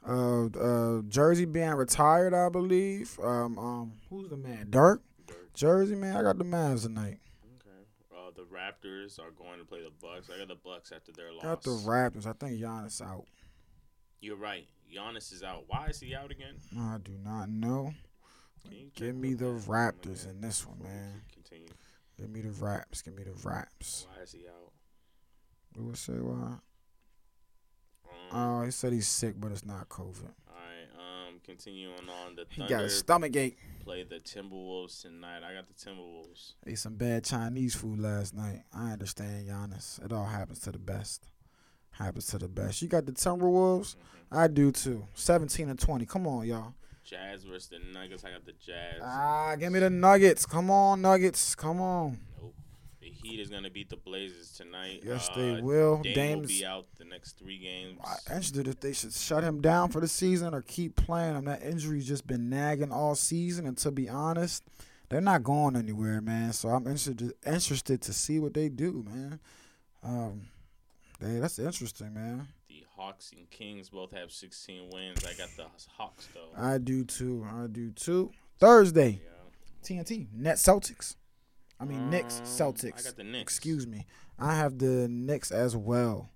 uh, 0.07 0.45
uh, 0.57 1.01
Jersey 1.09 1.45
being 1.45 1.71
retired, 1.71 2.33
I 2.33 2.49
believe. 2.49 3.19
Um, 3.21 3.57
um, 3.59 3.93
who's 4.09 4.29
the 4.29 4.37
man? 4.37 4.67
Dirk. 4.69 5.01
Jersey, 5.53 5.95
man. 5.95 6.15
I 6.17 6.21
got 6.23 6.37
the 6.37 6.43
Mavs 6.45 6.83
tonight. 6.83 7.19
Okay. 7.61 7.85
Uh, 8.11 8.31
the 8.35 8.43
Raptors 8.43 9.19
are 9.19 9.31
going 9.31 9.59
to 9.59 9.65
play 9.65 9.81
the 9.83 9.91
Bucks. 10.01 10.29
I 10.33 10.39
got 10.39 10.47
the 10.47 10.55
Bucks 10.55 10.91
after 10.91 11.11
their 11.11 11.31
loss. 11.31 11.43
Got 11.43 11.61
the 11.63 11.71
Raptors. 11.71 12.25
I 12.25 12.33
think 12.33 12.59
Giannis 12.59 13.01
out. 13.01 13.25
You're 14.19 14.35
right. 14.37 14.67
Giannis 14.93 15.31
is 15.33 15.43
out. 15.43 15.65
Why 15.67 15.87
is 15.87 15.99
he 15.99 16.15
out 16.15 16.31
again? 16.31 16.55
I 16.77 16.97
do 17.03 17.13
not 17.23 17.49
know. 17.49 17.93
Give 18.95 19.15
me 19.15 19.33
the? 19.33 19.45
Raptors 19.45 20.29
in 20.29 20.39
this 20.41 20.65
one, 20.65 20.79
man. 20.81 21.21
Continue. 21.33 21.67
Give 22.17 22.29
me 22.29 22.41
the 22.41 22.51
Raps. 22.51 23.01
Give 23.01 23.15
me 23.15 23.23
the 23.23 23.33
Raps. 23.47 24.07
Why 24.15 24.23
is 24.23 24.31
he 24.31 24.47
out? 24.47 24.71
Who 25.75 25.85
would 25.85 25.97
say 25.97 26.13
why? 26.13 26.35
Um, 26.45 26.59
Oh, 28.31 28.63
he 28.63 28.71
said 28.71 28.93
he's 28.93 29.07
sick, 29.07 29.35
but 29.37 29.51
it's 29.51 29.65
not 29.65 29.89
COVID. 29.89 30.31
Continuing 31.43 31.93
on. 32.25 32.35
The 32.35 32.45
Thunder. 32.45 32.63
He 32.63 32.67
got 32.67 32.83
a 32.83 32.89
stomach 32.89 33.35
ache. 33.35 33.57
play 33.83 34.03
the 34.03 34.19
Timberwolves 34.19 35.01
tonight. 35.01 35.41
I 35.43 35.53
got 35.53 35.67
the 35.67 35.73
Timberwolves. 35.73 36.53
Ate 36.65 36.79
some 36.79 36.95
bad 36.95 37.23
Chinese 37.23 37.75
food 37.75 37.99
last 37.99 38.33
night. 38.33 38.63
I 38.73 38.91
understand, 38.91 39.47
Giannis. 39.47 40.03
It 40.03 40.11
all 40.13 40.25
happens 40.25 40.59
to 40.61 40.71
the 40.71 40.79
best. 40.79 41.29
Happens 41.91 42.27
to 42.27 42.37
the 42.39 42.47
best. 42.47 42.81
You 42.81 42.87
got 42.87 43.05
the 43.05 43.11
Timberwolves. 43.11 43.95
hmm 43.95 44.01
I 44.35 44.47
do 44.47 44.71
too. 44.71 45.05
17 45.13 45.69
and 45.69 45.79
20. 45.79 46.07
Come 46.07 46.25
on, 46.25 46.47
y'all. 46.47 46.73
Jazz 47.03 47.43
versus 47.43 47.69
the 47.69 47.77
Nuggets. 47.93 48.23
I 48.25 48.31
got 48.31 48.45
the 48.45 48.53
Jazz. 48.53 48.99
Ah, 49.03 49.55
give 49.59 49.71
me 49.71 49.79
the 49.79 49.91
Nuggets. 49.91 50.45
Come 50.47 50.71
on, 50.71 51.01
Nuggets. 51.01 51.53
Come 51.53 51.81
on. 51.81 52.17
Nope. 52.41 52.55
Heat 53.23 53.39
is 53.39 53.49
gonna 53.49 53.69
beat 53.69 53.89
the 53.89 53.95
Blazers 53.97 54.51
tonight. 54.51 55.01
Yes, 55.05 55.29
Uh, 55.29 55.35
they 55.35 55.61
will. 55.61 56.01
Dame 56.01 56.39
will 56.41 56.47
be 56.47 56.65
out 56.65 56.85
the 56.97 57.05
next 57.05 57.37
three 57.37 57.57
games. 57.57 57.99
I'm 58.03 58.17
interested 58.35 58.67
if 58.67 58.79
they 58.79 58.93
should 58.93 59.13
shut 59.13 59.43
him 59.43 59.61
down 59.61 59.89
for 59.89 60.01
the 60.01 60.07
season 60.07 60.53
or 60.53 60.61
keep 60.61 60.95
playing 60.95 61.35
him. 61.35 61.45
That 61.45 61.63
injury's 61.63 62.07
just 62.07 62.27
been 62.27 62.49
nagging 62.49 62.91
all 62.91 63.15
season, 63.15 63.65
and 63.65 63.77
to 63.77 63.91
be 63.91 64.09
honest, 64.09 64.63
they're 65.09 65.21
not 65.21 65.43
going 65.43 65.75
anywhere, 65.75 66.19
man. 66.21 66.53
So 66.53 66.69
I'm 66.69 66.85
interested 66.87 67.33
interested 67.45 68.01
to 68.01 68.13
see 68.13 68.39
what 68.39 68.53
they 68.53 68.67
do, 68.69 69.05
man. 69.07 69.39
Um, 70.03 70.47
they, 71.19 71.39
that's 71.39 71.59
interesting, 71.59 72.13
man. 72.13 72.47
The 72.67 72.83
Hawks 72.97 73.31
and 73.31 73.49
Kings 73.49 73.89
both 73.89 74.11
have 74.11 74.31
16 74.31 74.89
wins. 74.91 75.23
I 75.23 75.33
got 75.33 75.49
the 75.55 75.65
Hawks 75.97 76.27
though. 76.33 76.49
I 76.61 76.77
do 76.77 77.05
too. 77.05 77.45
I 77.49 77.67
do 77.67 77.91
too. 77.91 78.31
Thursday, 78.59 79.21
Yeah. 79.23 79.29
TNT, 79.83 80.27
Net 80.33 80.57
Celtics. 80.57 81.15
I 81.79 81.85
mean 81.85 82.09
Knicks 82.09 82.39
Um, 82.39 82.45
Celtics. 82.45 82.99
I 82.99 83.03
got 83.03 83.15
the 83.17 83.23
Knicks. 83.23 83.41
Excuse 83.55 83.85
me. 83.87 84.05
I 84.39 84.55
have 84.55 84.77
the 84.79 85.07
Knicks 85.09 85.51
as 85.51 85.75
well. 85.75 86.29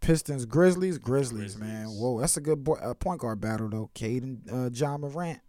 Pistons, 0.00 0.44
Grizzlies, 0.44 0.98
Grizzlies, 0.98 1.56
man. 1.56 1.86
Whoa, 1.86 2.20
that's 2.20 2.36
a 2.36 2.40
good 2.40 2.62
boy, 2.62 2.74
uh, 2.74 2.92
point 2.94 3.20
guard 3.20 3.40
battle 3.40 3.68
though. 3.68 3.90
Cade 3.94 4.22
and 4.22 4.42
uh, 4.52 4.70
Ja 4.72 4.96
Morant. 4.98 5.40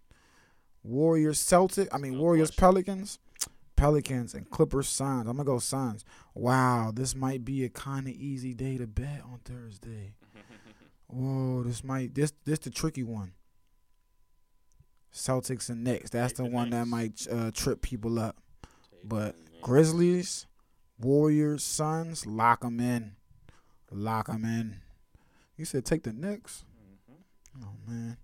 Warriors, 0.83 1.39
Celtic. 1.39 1.93
I 1.93 1.97
mean 1.97 2.13
No 2.13 2.21
Warriors, 2.21 2.49
question. 2.49 2.61
Pelicans, 2.61 3.19
Pelicans 3.75 4.33
and 4.33 4.49
Clippers, 4.49 4.87
Suns. 4.87 5.27
I'm 5.27 5.35
gonna 5.37 5.43
go 5.43 5.59
Suns. 5.59 6.05
Wow, 6.33 6.91
this 6.93 7.15
might 7.15 7.43
be 7.43 7.63
a 7.65 7.69
kind 7.69 8.07
of 8.07 8.13
easy 8.13 8.53
day 8.53 8.77
to 8.77 8.87
bet 8.87 9.21
on 9.25 9.39
Thursday. 9.43 10.13
Whoa, 11.07 11.63
this 11.63 11.83
might 11.83 12.15
this 12.15 12.33
this 12.45 12.59
the 12.59 12.69
tricky 12.69 13.03
one. 13.03 13.33
Celtics 15.13 15.69
and 15.69 15.83
Knicks. 15.83 16.09
That's 16.09 16.33
the 16.33 16.43
the 16.43 16.49
one 16.49 16.69
that 16.71 16.87
might 16.87 17.25
uh, 17.31 17.51
trip 17.51 17.81
people 17.81 18.19
up. 18.19 18.35
But. 19.07 19.35
Grizzlies, 19.61 20.45
Warriors, 20.99 21.63
Suns, 21.63 22.25
lock 22.27 22.61
them 22.61 22.79
in. 22.79 23.15
Lock 23.91 24.27
them 24.27 24.45
in. 24.45 24.77
You 25.57 25.65
said 25.65 25.85
take 25.85 26.03
the 26.03 26.13
Knicks? 26.13 26.63
Mhm. 27.09 27.63
Oh, 27.63 27.73
man. 27.87 28.17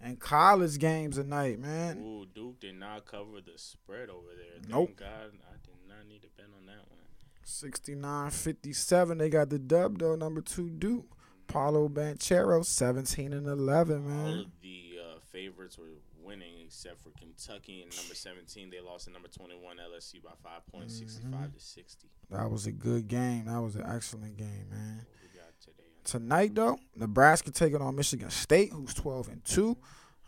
And 0.00 0.18
college 0.18 0.78
games 0.78 1.16
tonight, 1.16 1.58
man. 1.58 1.98
Ooh, 1.98 2.24
Duke 2.34 2.60
did 2.60 2.76
not 2.76 3.04
cover 3.04 3.40
the 3.44 3.58
spread 3.58 4.08
over 4.08 4.28
there. 4.34 4.60
Thank 4.62 4.68
Nope. 4.68 4.96
God, 4.96 5.32
I 5.50 5.56
did 5.62 5.74
not 5.88 6.06
need 6.08 6.22
to 6.22 6.28
bet 6.36 6.46
on 6.58 6.64
that 6.66 6.88
one. 6.88 7.00
69 7.44 8.30
57. 8.30 9.18
They 9.18 9.28
got 9.28 9.50
the 9.50 9.58
dub, 9.58 9.98
though. 9.98 10.14
Number 10.16 10.40
two, 10.40 10.70
Duke. 10.70 11.06
Paolo 11.48 11.88
Banchero, 11.88 12.62
17 12.64 13.32
and 13.32 13.46
11, 13.46 13.96
All 13.96 14.00
man. 14.02 14.38
of 14.40 14.46
the 14.60 14.98
uh, 15.02 15.18
favorites 15.32 15.78
were 15.78 15.86
winning 16.28 16.54
except 16.66 17.02
for 17.02 17.10
Kentucky 17.18 17.82
and 17.82 17.96
number 17.96 18.14
17. 18.14 18.70
They 18.70 18.80
lost 18.80 19.06
to 19.06 19.10
number 19.12 19.28
21 19.28 19.76
LSU 19.78 20.22
by 20.22 20.30
five 20.42 20.66
points, 20.70 20.94
Mm-hmm. 21.00 21.08
65 21.08 21.54
to 21.54 21.60
60. 21.60 22.08
That 22.30 22.50
was 22.50 22.66
a 22.66 22.72
good 22.72 23.08
game. 23.08 23.46
That 23.46 23.60
was 23.60 23.74
an 23.76 23.84
excellent 23.88 24.36
game, 24.36 24.66
man. 24.70 24.98
What 24.98 25.06
we 25.22 25.38
got 25.38 25.52
today? 25.60 25.88
Tonight, 26.04 26.54
though, 26.54 26.78
Nebraska 26.94 27.50
taking 27.50 27.80
on 27.80 27.96
Michigan 27.96 28.30
State, 28.30 28.72
who's 28.72 28.94
12 28.94 29.28
and 29.28 29.44
2. 29.44 29.76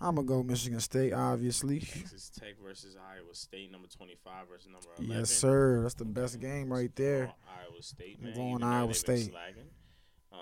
I'm 0.03 0.15
going 0.15 0.27
to 0.27 0.33
go 0.33 0.43
Michigan 0.43 0.81
State, 0.81 1.13
obviously. 1.13 1.81
Texas 1.81 2.31
Tech 2.31 2.55
versus 2.65 2.97
Iowa 2.97 3.35
State, 3.35 3.71
number 3.71 3.87
25 3.87 4.49
versus 4.49 4.69
number 4.73 4.89
11. 4.99 5.15
Yes, 5.19 5.31
sir. 5.31 5.83
That's 5.83 5.93
the 5.95 6.07
best 6.07 6.41
game 6.41 6.73
right 6.73 6.91
there. 6.97 7.33
Iowa 7.47 7.83
State, 7.83 8.17
I'm 8.19 8.25
man. 8.29 8.35
going 8.35 8.49
even 8.57 8.63
Iowa 8.63 8.95
State. 8.95 9.31
Um, 10.33 10.39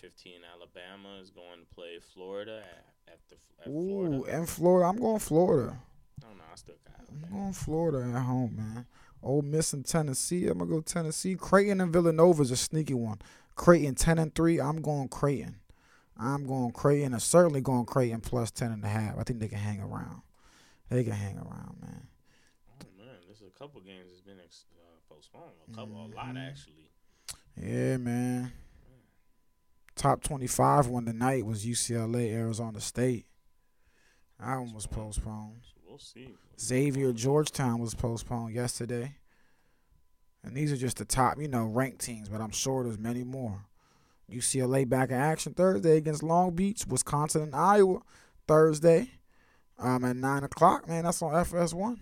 15, 0.00 0.32
Alabama 0.54 1.18
is 1.20 1.30
going 1.30 1.60
to 1.60 1.74
play 1.74 1.98
Florida 2.14 2.62
at, 3.06 3.12
at 3.14 3.18
the 3.28 3.36
at 3.60 3.64
Florida. 3.64 4.16
Ooh, 4.16 4.24
and 4.24 4.48
Florida. 4.48 4.88
I'm 4.88 4.96
going 4.98 5.18
Florida. 5.18 5.78
I 6.22 6.26
don't 6.28 6.38
know. 6.38 6.44
I 6.52 6.56
still 6.56 6.74
got 6.86 7.06
I'm 7.10 7.30
going 7.32 7.52
Florida 7.52 8.08
at 8.14 8.22
home, 8.22 8.54
man. 8.56 8.86
Ole 9.22 9.42
Miss 9.42 9.72
and 9.72 9.84
Tennessee. 9.84 10.46
I'm 10.46 10.58
gonna 10.58 10.70
go 10.70 10.80
Tennessee. 10.80 11.34
Creighton 11.34 11.80
and 11.80 11.92
Villanova 11.92 12.42
is 12.42 12.50
a 12.52 12.56
sneaky 12.56 12.94
one. 12.94 13.18
Creighton 13.56 13.94
ten 13.96 14.18
and 14.18 14.32
three. 14.34 14.60
I'm 14.60 14.80
going 14.80 15.08
Creighton. 15.08 15.56
I'm 16.16 16.46
going 16.46 16.70
Creighton. 16.72 17.12
and 17.12 17.22
certainly 17.22 17.60
going 17.60 17.84
Creighton 17.84 18.20
plus 18.20 18.50
ten 18.52 18.70
and 18.72 18.84
a 18.84 18.88
half. 18.88 19.18
I 19.18 19.24
think 19.24 19.40
they 19.40 19.48
can 19.48 19.58
hang 19.58 19.80
around. 19.80 20.22
They 20.88 21.02
can 21.02 21.12
hang 21.14 21.36
around, 21.36 21.76
man. 21.80 22.06
Oh 22.80 22.86
man, 22.96 23.16
there's 23.26 23.42
a 23.42 23.58
couple 23.58 23.80
games 23.80 24.06
that's 24.10 24.20
been 24.20 24.38
ex- 24.44 24.66
uh, 24.76 25.12
postponed. 25.12 25.52
A 25.72 25.74
couple, 25.74 25.96
a 25.96 26.14
lot 26.14 26.34
Mhm. 26.34 26.48
actually. 26.50 26.90
Yeah, 27.60 27.96
man. 27.96 28.52
Top 29.98 30.22
twenty-five 30.22 30.86
one 30.86 31.06
tonight 31.06 31.44
was 31.44 31.66
UCLA, 31.66 32.32
Arizona 32.32 32.80
State. 32.80 33.26
That 34.38 34.56
one 34.56 34.72
was 34.72 34.86
postponed. 34.86 35.62
We'll 35.84 35.98
see. 35.98 36.36
Xavier 36.60 37.12
Georgetown 37.12 37.80
was 37.80 37.96
postponed 37.96 38.54
yesterday. 38.54 39.16
And 40.44 40.56
these 40.56 40.70
are 40.70 40.76
just 40.76 40.98
the 40.98 41.04
top, 41.04 41.40
you 41.40 41.48
know, 41.48 41.64
ranked 41.64 42.00
teams, 42.00 42.28
but 42.28 42.40
I'm 42.40 42.52
sure 42.52 42.84
there's 42.84 42.96
many 42.96 43.24
more. 43.24 43.64
UCLA 44.30 44.88
back 44.88 45.08
in 45.08 45.16
action 45.16 45.52
Thursday 45.52 45.96
against 45.96 46.22
Long 46.22 46.54
Beach, 46.54 46.86
Wisconsin 46.86 47.42
and 47.42 47.56
Iowa 47.56 47.98
Thursday. 48.46 49.10
Um 49.80 50.04
at 50.04 50.14
nine 50.14 50.44
o'clock, 50.44 50.86
man. 50.86 51.04
That's 51.04 51.22
on 51.22 51.32
FS1. 51.32 51.98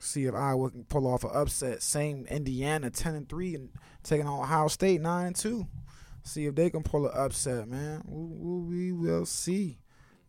See 0.00 0.24
if 0.24 0.34
Iowa 0.34 0.70
can 0.70 0.82
pull 0.82 1.06
off 1.06 1.22
an 1.22 1.30
upset. 1.32 1.80
Same 1.80 2.26
Indiana, 2.26 2.90
ten 2.90 3.14
and 3.14 3.28
three, 3.28 3.54
and 3.54 3.70
taking 4.02 4.26
on 4.26 4.40
Ohio 4.40 4.66
State 4.66 5.00
nine 5.00 5.28
and 5.28 5.36
two. 5.36 5.68
See 6.28 6.44
if 6.44 6.54
they 6.54 6.68
can 6.68 6.82
pull 6.82 7.06
an 7.06 7.12
upset, 7.14 7.66
man. 7.68 8.02
We, 8.06 8.60
we 8.60 8.92
will 8.92 9.24
see. 9.24 9.78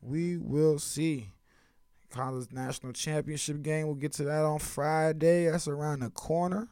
We 0.02 0.38
will 0.38 0.80
see 0.80 1.34
college 2.10 2.54
national 2.54 2.94
championship 2.94 3.62
game. 3.62 3.88
We'll 3.88 3.96
get 3.96 4.14
to 4.14 4.24
that 4.24 4.46
on 4.46 4.60
Friday. 4.60 5.50
That's 5.52 5.68
around 5.68 6.00
the 6.00 6.10
corner. 6.10 6.70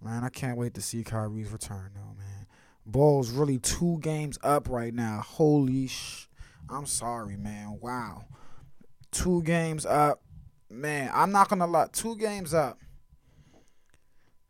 Man, 0.00 0.22
I 0.22 0.28
can't 0.28 0.56
wait 0.56 0.74
to 0.74 0.80
see 0.80 1.02
Kyrie's 1.02 1.50
return, 1.50 1.90
though, 1.96 2.14
man. 2.16 2.46
Bulls 2.86 3.30
really 3.30 3.58
two 3.58 3.98
games 3.98 4.38
up 4.44 4.68
right 4.68 4.94
now. 4.94 5.20
Holy 5.26 5.88
sh! 5.88 6.28
I'm 6.70 6.86
sorry, 6.86 7.36
man. 7.36 7.78
Wow, 7.80 8.26
two 9.10 9.42
games 9.42 9.84
up, 9.84 10.22
man. 10.70 11.10
I'm 11.12 11.32
not 11.32 11.48
gonna 11.48 11.66
lie. 11.66 11.88
Two 11.92 12.16
games 12.16 12.54
up. 12.54 12.78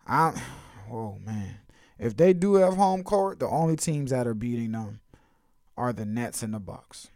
I'm. 0.06 0.34
Whoa, 0.88 1.18
man. 1.24 1.56
If 1.98 2.16
they 2.16 2.32
do 2.32 2.54
have 2.56 2.74
home 2.76 3.02
court, 3.02 3.38
the 3.38 3.48
only 3.48 3.76
teams 3.76 4.11
that 4.11 4.26
are 4.26 4.35
beating 4.35 4.72
them 4.72 5.00
are 5.76 5.92
the 5.92 6.04
Nets 6.04 6.42
and 6.42 6.52
the 6.54 6.59
Bucks. 6.61 7.09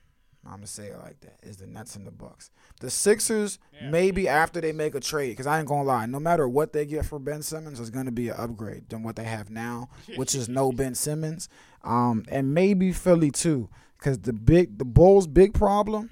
I'm 0.45 0.53
gonna 0.53 0.66
say 0.66 0.87
it 0.87 0.99
like 0.99 1.21
that. 1.21 1.37
Is 1.43 1.59
the 1.59 1.66
Nets 1.66 1.97
and 1.97 2.07
the 2.07 2.11
Bucks. 2.11 2.51
The 2.81 2.88
Sixers 2.90 3.59
Yeah. 3.75 3.90
maybe 3.90 4.27
after 4.27 4.59
they 4.61 4.73
make 4.73 4.95
a 4.95 5.01
trade, 5.01 5.31
because 5.31 5.47
I 5.47 5.59
ain't 5.59 5.69
gonna 5.69 5.83
lie. 5.85 6.07
No 6.07 6.19
matter 6.19 6.49
what 6.49 6.73
they 6.73 6.87
get 6.87 7.05
for 7.05 7.19
Ben 7.19 7.43
Simmons, 7.43 7.79
is 7.79 7.90
gonna 7.90 8.11
be 8.11 8.31
an 8.31 8.37
upgrade 8.38 8.88
than 8.88 9.03
what 9.03 9.16
they 9.16 9.25
have 9.25 9.51
now, 9.51 9.90
which 10.16 10.35
is 10.35 10.49
no 10.49 10.73
Ben 10.73 10.95
Simmons. 10.95 11.49
Um, 11.85 12.25
and 12.29 12.55
maybe 12.55 12.90
Philly 12.93 13.31
too, 13.31 13.69
because 13.99 14.21
the 14.21 14.33
big 14.33 14.79
the 14.79 14.87
Bulls' 14.87 15.27
big 15.27 15.53
problem, 15.53 16.09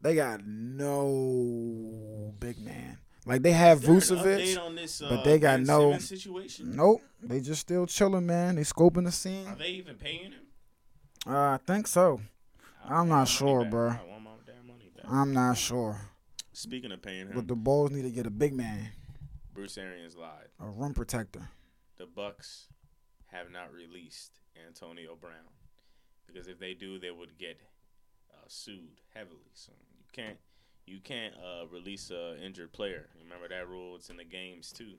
they 0.00 0.14
got 0.14 0.46
no 0.46 2.34
big 2.40 2.58
man. 2.64 2.98
Like 3.26 3.42
they 3.42 3.52
have 3.52 3.80
Vucevic. 3.80 4.76
this, 4.76 5.00
but 5.00 5.20
uh, 5.20 5.22
they 5.24 5.38
got 5.38 5.58
Ben 5.58 5.64
no- 5.64 5.80
Simmons 5.80 6.08
situation. 6.08 6.76
Nope, 6.76 7.02
they 7.22 7.40
just 7.40 7.62
still 7.62 7.86
chilling, 7.86 8.26
man. 8.26 8.56
They 8.56 8.62
scoping 8.62 9.04
the 9.04 9.12
scene. 9.12 9.46
Are 9.48 9.54
they 9.56 9.70
even 9.70 9.96
paying 9.96 10.32
him? 10.32 10.42
Uh, 11.26 11.52
I 11.52 11.58
think 11.66 11.86
so. 11.86 12.20
I 12.84 12.96
I'm 12.96 13.08
not 13.08 13.28
sure, 13.28 13.64
bro. 13.64 13.88
I 13.90 14.00
want 14.10 14.24
my 14.24 14.30
damn 14.46 14.66
money 14.66 14.90
back. 14.94 15.06
I'm 15.08 15.32
not 15.32 15.56
sure, 15.56 15.98
Speaking 16.52 16.92
of 16.92 17.00
paying 17.00 17.28
him, 17.28 17.32
but 17.34 17.48
the 17.48 17.54
Bulls 17.56 17.90
need 17.92 18.02
to 18.02 18.10
get 18.10 18.26
a 18.26 18.30
big 18.30 18.52
man, 18.52 18.90
Bruce 19.54 19.78
Arians 19.78 20.16
lied. 20.16 20.48
a 20.60 20.68
rim 20.68 20.92
protector. 20.92 21.48
The 21.96 22.04
Bucs 22.04 22.66
have 23.32 23.50
not 23.50 23.72
released 23.72 24.40
Antonio 24.66 25.16
Brown 25.18 25.54
because 26.26 26.46
if 26.46 26.58
they 26.58 26.74
do, 26.74 26.98
they 26.98 27.10
would 27.10 27.38
get 27.38 27.58
uh, 28.30 28.44
sued 28.48 29.00
heavily. 29.14 29.50
So 29.54 29.72
you 29.96 30.04
can't 30.12 30.36
you 30.86 31.00
can't 31.00 31.34
uh, 31.34 31.66
release 31.72 32.10
a 32.10 32.36
injured 32.44 32.72
player. 32.72 33.08
Remember 33.22 33.48
that 33.48 33.68
rule? 33.68 33.96
It's 33.96 34.10
in 34.10 34.16
the 34.16 34.24
games 34.24 34.72
too. 34.72 34.94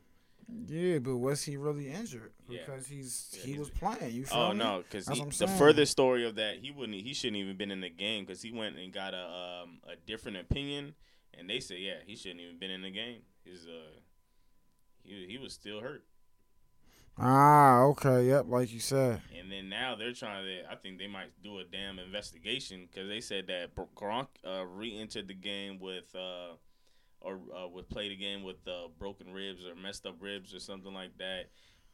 Yeah, 0.67 1.00
but 1.00 1.17
was 1.17 1.43
he 1.43 1.58
really 1.58 1.89
injured? 1.89 2.32
Yeah. 2.48 2.60
Because 2.65 2.86
he's 2.88 3.32
Yeah, 3.34 3.41
he 3.41 3.48
he's- 3.54 3.60
was 3.60 3.69
playing. 3.71 4.13
You 4.15 4.26
feel 4.26 4.38
Oh 4.38 4.52
me? 4.52 4.58
no, 4.60 4.84
because 4.84 5.06
That's 5.06 5.19
what 5.19 5.26
I'm 5.26 5.48
the 5.48 5.58
further 5.58 5.86
story 5.86 6.24
of 6.26 6.36
that, 6.36 6.58
he 6.60 6.69
wouldn't. 6.71 7.02
He 7.02 7.13
shouldn't 7.15 7.38
even 7.38 7.58
been 7.58 7.71
in 7.71 7.82
the 7.82 7.89
game 7.89 8.26
because 8.26 8.41
he 8.43 8.52
went 8.52 8.78
and 8.78 8.93
got 8.93 9.13
a 9.15 9.63
um, 9.63 9.80
a 9.91 9.95
different 10.06 10.38
opinion, 10.38 10.93
and 11.34 11.50
they 11.50 11.60
said, 11.60 11.78
yeah, 11.80 11.95
he 12.06 12.15
shouldn't 12.15 12.41
even 12.41 12.60
been 12.60 12.69
in 12.71 12.84
the 12.84 12.91
game. 12.91 13.21
His 13.43 13.65
uh, 13.65 14.00
he 15.04 15.26
he 15.30 15.38
was 15.39 15.54
still 15.54 15.82
hurt, 15.82 16.04
Ah, 17.17 17.84
okay, 17.84 18.28
yep, 18.28 18.45
like 18.47 18.73
you 18.73 18.80
said. 18.80 19.21
and 19.38 19.49
then 19.51 19.69
now 19.69 19.95
they're 19.95 20.13
trying 20.13 20.43
to. 20.43 20.71
I 20.71 20.75
think 20.75 20.99
they 20.99 21.08
might 21.08 21.32
do 21.43 21.60
a 21.60 21.63
damn 21.63 21.97
investigation 21.97 22.88
because 22.91 23.08
they 23.08 23.21
said 23.21 23.47
that 23.47 23.75
Gronk 23.95 24.28
uh, 24.45 24.65
re-entered 24.65 25.28
the 25.28 25.34
game 25.34 25.80
with 25.80 26.13
uh, 26.13 26.56
or 27.21 27.39
uh, 27.56 27.67
would 27.69 27.89
play 27.89 28.10
the 28.10 28.17
game 28.17 28.43
with 28.43 28.58
uh, 28.67 28.89
broken 28.99 29.32
ribs 29.32 29.63
or 29.65 29.75
messed 29.75 30.06
up 30.06 30.17
ribs 30.19 30.54
or 30.54 30.60
something 30.60 30.93
like 30.93 31.17
that. 31.17 31.45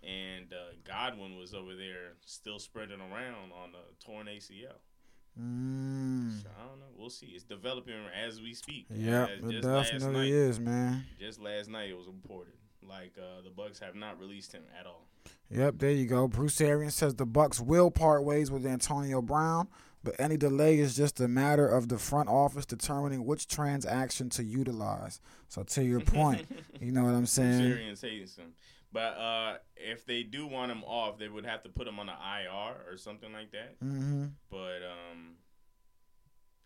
And 0.03 0.51
uh, 0.51 0.73
Godwin 0.83 1.37
was 1.37 1.53
over 1.53 1.75
there 1.75 2.13
still 2.25 2.57
spreading 2.57 2.99
around 2.99 3.51
on 3.51 3.69
a 3.75 4.03
torn 4.03 4.25
ACL. 4.25 4.79
Mm. 5.39 6.41
So 6.41 6.49
I 6.59 6.67
don't 6.67 6.79
know. 6.79 6.85
We'll 6.97 7.11
see. 7.11 7.27
It's 7.27 7.43
developing 7.43 7.93
as 8.19 8.41
we 8.41 8.53
speak. 8.55 8.87
Yeah, 8.89 9.25
it 9.25 9.61
definitely 9.61 10.31
night, 10.31 10.31
is, 10.31 10.59
man. 10.59 11.05
Just 11.19 11.39
last 11.39 11.69
night, 11.69 11.89
it 11.89 11.97
was 11.97 12.07
reported 12.07 12.53
like 12.87 13.13
uh, 13.17 13.41
the 13.43 13.49
Bucs 13.49 13.81
have 13.81 13.95
not 13.95 14.19
released 14.19 14.51
him 14.51 14.63
at 14.79 14.85
all. 14.85 15.07
Yep, 15.49 15.75
there 15.79 15.91
you 15.91 16.05
go. 16.05 16.27
Bruce 16.27 16.59
Arians 16.61 16.95
says 16.95 17.15
the 17.15 17.25
Bucs 17.25 17.59
will 17.59 17.91
part 17.91 18.23
ways 18.23 18.49
with 18.49 18.65
Antonio 18.65 19.21
Brown, 19.21 19.67
but 20.03 20.15
any 20.17 20.37
delay 20.37 20.79
is 20.79 20.95
just 20.95 21.19
a 21.19 21.27
matter 21.27 21.67
of 21.67 21.89
the 21.89 21.97
front 21.97 22.29
office 22.29 22.65
determining 22.65 23.25
which 23.25 23.47
transaction 23.47 24.29
to 24.31 24.43
utilize. 24.43 25.19
So 25.47 25.63
to 25.63 25.83
your 25.83 25.99
point, 26.01 26.47
you 26.79 26.91
know 26.91 27.03
what 27.03 27.13
I'm 27.13 27.25
saying? 27.25 27.61
Arians 27.61 28.01
hates 28.01 28.37
him. 28.37 28.53
But 28.93 29.17
uh, 29.17 29.57
if 29.77 30.05
they 30.05 30.23
do 30.23 30.47
want 30.47 30.71
him 30.71 30.83
off, 30.83 31.17
they 31.17 31.29
would 31.29 31.45
have 31.45 31.63
to 31.63 31.69
put 31.69 31.87
him 31.87 31.99
on 31.99 32.09
an 32.09 32.15
IR 32.15 32.91
or 32.91 32.97
something 32.97 33.31
like 33.31 33.51
that. 33.51 33.79
Mm-hmm. 33.79 34.25
But 34.49 34.81
um, 34.83 35.35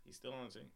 he's 0.06 0.16
still 0.16 0.34
on 0.34 0.48
the 0.48 0.60
team. 0.60 0.68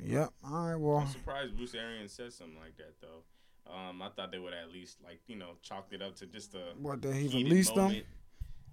Yep. 0.00 0.30
All 0.44 0.66
right. 0.68 0.76
Well, 0.76 0.98
I'm 0.98 1.08
surprised 1.08 1.56
Bruce 1.56 1.74
Arians 1.74 2.12
said 2.12 2.32
something 2.32 2.58
like 2.58 2.76
that 2.76 2.94
though. 3.00 3.24
Um, 3.72 4.00
I 4.02 4.08
thought 4.10 4.32
they 4.32 4.38
would 4.38 4.54
at 4.54 4.72
least 4.72 4.96
like 5.04 5.20
you 5.26 5.36
know 5.36 5.52
chalked 5.62 5.92
it 5.92 6.00
up 6.02 6.16
to 6.16 6.26
just 6.26 6.54
a 6.54 6.72
what 6.80 7.00
did 7.00 7.14
he 7.14 7.28
heated 7.28 7.50
release 7.50 7.70
them? 7.70 7.84
moment. 7.84 8.04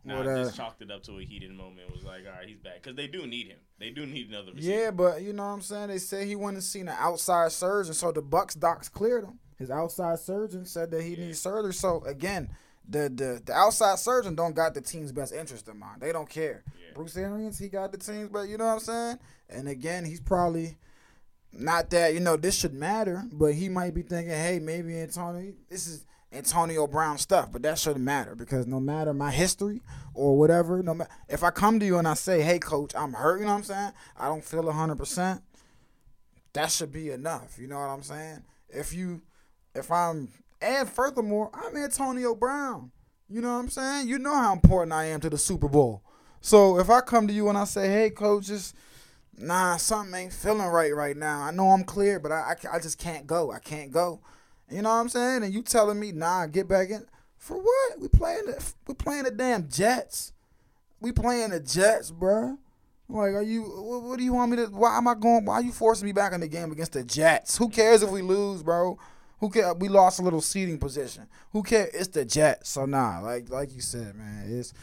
Nah, 0.05 0.17
What, 0.19 0.27
uh, 0.27 0.43
just 0.43 0.55
chalked 0.55 0.81
it 0.84 0.91
up 0.91 1.01
to 1.03 1.17
a 1.19 1.23
heated 1.25 1.51
moment. 1.51 1.91
Was 1.91 2.03
like, 2.03 2.21
all 2.27 2.38
right, 2.38 2.47
he's 2.47 2.60
back 2.60 2.75
because 2.84 2.95
they 2.95 3.08
do 3.08 3.25
need 3.25 3.47
him. 3.47 3.58
They 3.79 3.89
do 3.89 4.05
need 4.05 4.29
another 4.29 4.51
receiver. 4.53 4.73
Yeah, 4.84 4.91
but 4.91 5.21
you 5.23 5.34
know 5.34 5.43
what 5.47 5.53
I'm 5.53 5.62
saying. 5.62 5.88
They 5.88 5.97
say 5.97 6.25
he 6.27 6.36
went 6.36 6.55
and 6.55 6.63
seen 6.63 6.88
an 6.88 6.95
outside 6.99 7.51
surgeon, 7.51 7.93
so 7.93 8.12
the 8.12 8.21
Bucs 8.21 8.58
docs 8.58 8.88
cleared 8.88 9.23
him. 9.23 9.39
His 9.58 9.71
outside 9.71 10.19
surgeon 10.19 10.65
said 10.65 10.91
that 10.91 11.01
he 11.01 11.15
Yeah. 11.15 11.25
needs 11.25 11.39
surgery. 11.39 11.73
So 11.73 12.03
again, 12.05 12.49
the, 12.88 13.10
the 13.10 13.41
the 13.43 13.53
outside 13.53 13.97
surgeon 13.97 14.36
don't 14.36 14.53
got 14.55 14.75
the 14.75 14.81
team's 14.81 15.12
best 15.12 15.34
interest 15.34 15.67
in 15.67 15.79
mind. 15.79 16.01
They 16.01 16.12
don't 16.12 16.29
care. 16.29 16.63
Yeah. 16.79 16.93
Bruce 16.93 17.17
Arians, 17.17 17.58
he 17.58 17.67
got 17.67 17.91
the 17.91 17.97
team's 17.97 18.29
but 18.29 18.47
you 18.47 18.58
know 18.58 18.65
what 18.65 18.73
I'm 18.73 18.79
saying. 18.79 19.19
And 19.49 19.67
again, 19.67 20.05
he's 20.05 20.21
probably 20.21 20.77
not 21.57 21.89
that 21.91 22.13
you 22.13 22.19
know 22.19 22.37
this 22.37 22.55
should 22.55 22.73
matter, 22.73 23.23
but 23.31 23.53
he 23.53 23.69
might 23.69 23.93
be 23.93 24.01
thinking, 24.01 24.33
hey, 24.33 24.59
maybe 24.59 24.99
Antonio, 24.99 25.53
this 25.69 25.87
is 25.87 26.05
Antonio 26.31 26.85
Brown 26.85 27.17
stuff, 27.17 27.51
but 27.51 27.61
that 27.63 27.79
shouldn't 27.79 28.03
matter 28.03 28.35
because 28.35 28.67
no 28.67 28.79
matter 28.79 29.13
my 29.13 29.31
history 29.31 29.81
or 30.13 30.37
whatever, 30.37 30.83
no 30.83 30.93
matter 30.93 31.09
if 31.29 31.43
I 31.43 31.51
come 31.51 31.79
to 31.79 31.85
you 31.85 31.97
and 31.97 32.07
I 32.07 32.13
say, 32.13 32.41
hey, 32.41 32.59
coach, 32.59 32.93
I'm 32.95 33.13
hurt, 33.13 33.39
you 33.39 33.45
know 33.45 33.51
what 33.51 33.59
I'm 33.59 33.63
saying? 33.63 33.91
I 34.17 34.27
don't 34.27 34.43
feel 34.43 34.69
hundred 34.71 34.97
percent. 34.97 35.41
That 36.53 36.71
should 36.71 36.91
be 36.91 37.11
enough. 37.11 37.57
You 37.59 37.67
know 37.67 37.79
what 37.79 37.89
I'm 37.89 38.03
saying? 38.03 38.43
If 38.69 38.93
you, 38.93 39.21
if 39.73 39.91
I'm, 39.91 40.29
and 40.61 40.89
furthermore, 40.89 41.51
I'm 41.53 41.75
Antonio 41.75 42.35
Brown. 42.35 42.91
You 43.29 43.41
know 43.41 43.53
what 43.53 43.59
I'm 43.59 43.69
saying? 43.69 44.07
You 44.07 44.19
know 44.19 44.35
how 44.35 44.53
important 44.53 44.93
I 44.93 45.05
am 45.05 45.19
to 45.21 45.29
the 45.29 45.37
Super 45.37 45.67
Bowl. 45.67 46.03
So 46.41 46.79
if 46.79 46.89
I 46.89 47.01
come 47.01 47.27
to 47.27 47.33
you 47.33 47.49
and 47.49 47.57
I 47.57 47.63
say, 47.63 47.89
hey, 47.89 48.09
coach, 48.09 48.45
just 48.45 48.75
nah, 49.38 49.78
something 49.78 50.13
ain't 50.13 50.34
feeling 50.34 50.67
right 50.67 50.95
right 50.95 51.17
now. 51.17 51.41
I 51.41 51.52
know 51.52 51.69
I'm 51.71 51.84
clear, 51.84 52.19
but 52.19 52.32
I, 52.32 52.56
I, 52.71 52.76
I 52.76 52.80
just 52.80 52.98
can't 52.98 53.28
go. 53.28 53.52
I 53.52 53.60
can't 53.60 53.91
go. 53.91 54.21
You 54.69 54.82
know 54.82 54.89
what 54.89 54.95
I'm 54.95 55.10
saying? 55.10 55.43
And 55.43 55.54
you 55.54 55.62
telling 55.62 56.00
me, 56.00 56.12
nah, 56.12 56.48
get 56.48 56.67
back 56.67 56.89
in. 56.89 57.06
For 57.38 57.58
what? 57.58 58.00
We 58.00 58.08
playing 58.08 58.45
the 58.48 58.74
we 58.88 58.95
playing 58.95 59.24
the 59.26 59.32
damn 59.32 59.69
Jets. 59.69 60.34
We 61.00 61.12
playing 61.12 61.52
the 61.52 61.60
Jets, 61.60 62.12
bruh. 62.12 62.58
Like, 63.08 63.34
are 63.34 63.43
you? 63.43 63.62
What, 63.62 64.04
what 64.04 64.17
do 64.17 64.24
you 64.24 64.34
want 64.34 64.52
me 64.52 64.58
to? 64.58 64.65
Why 64.65 64.98
am 64.98 65.08
I 65.08 65.13
going? 65.13 65.45
Why 65.45 65.56
are 65.56 65.62
you 65.62 65.71
forcing 65.71 66.08
me 66.08 66.12
back 66.12 66.34
in 66.34 66.41
the 66.41 66.48
game 66.48 66.71
against 66.71 66.93
the 66.93 67.04
Jets? 67.04 67.58
Who 67.58 67.69
cares 67.69 68.02
if 68.02 68.10
we 68.10 68.24
lose, 68.24 68.63
bro? 68.63 68.98
Who 69.39 69.50
care? 69.52 69.74
We 69.76 69.89
lost 69.89 70.19
a 70.19 70.24
little 70.24 70.41
seating 70.41 70.80
position. 70.80 71.28
Who 71.52 71.62
cares? 71.62 71.93
It's 71.93 72.08
the 72.08 72.26
Jets. 72.26 72.69
So 72.69 72.86
nah, 72.86 73.19
like 73.19 73.50
like 73.50 73.74
you 73.76 73.82
said, 73.82 74.15
man, 74.15 74.45
it's. 74.48 74.74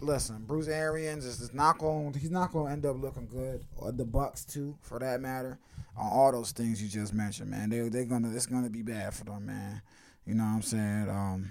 Listen, 0.00 0.42
Bruce 0.44 0.66
Arians 0.66 1.24
is, 1.24 1.40
is 1.40 1.54
not 1.54 1.78
going. 1.78 2.12
He's 2.14 2.30
not 2.30 2.52
going 2.52 2.66
to 2.66 2.72
end 2.72 2.86
up 2.86 3.00
looking 3.00 3.26
good, 3.26 3.64
or 3.76 3.92
the 3.92 4.04
Bucs 4.04 4.44
too, 4.44 4.76
for 4.80 4.98
that 4.98 5.20
matter. 5.20 5.58
On 5.96 6.10
all 6.10 6.32
those 6.32 6.52
things 6.52 6.82
you 6.82 6.88
just 6.88 7.14
mentioned, 7.14 7.50
man, 7.50 7.70
they 7.70 7.88
they're 7.88 8.04
gonna. 8.04 8.34
It's 8.34 8.46
gonna 8.46 8.70
be 8.70 8.82
bad 8.82 9.14
for 9.14 9.24
them, 9.24 9.46
man. 9.46 9.82
You 10.26 10.34
know 10.34 10.44
what 10.44 10.50
I'm 10.50 10.62
saying? 10.62 11.08
Um, 11.08 11.50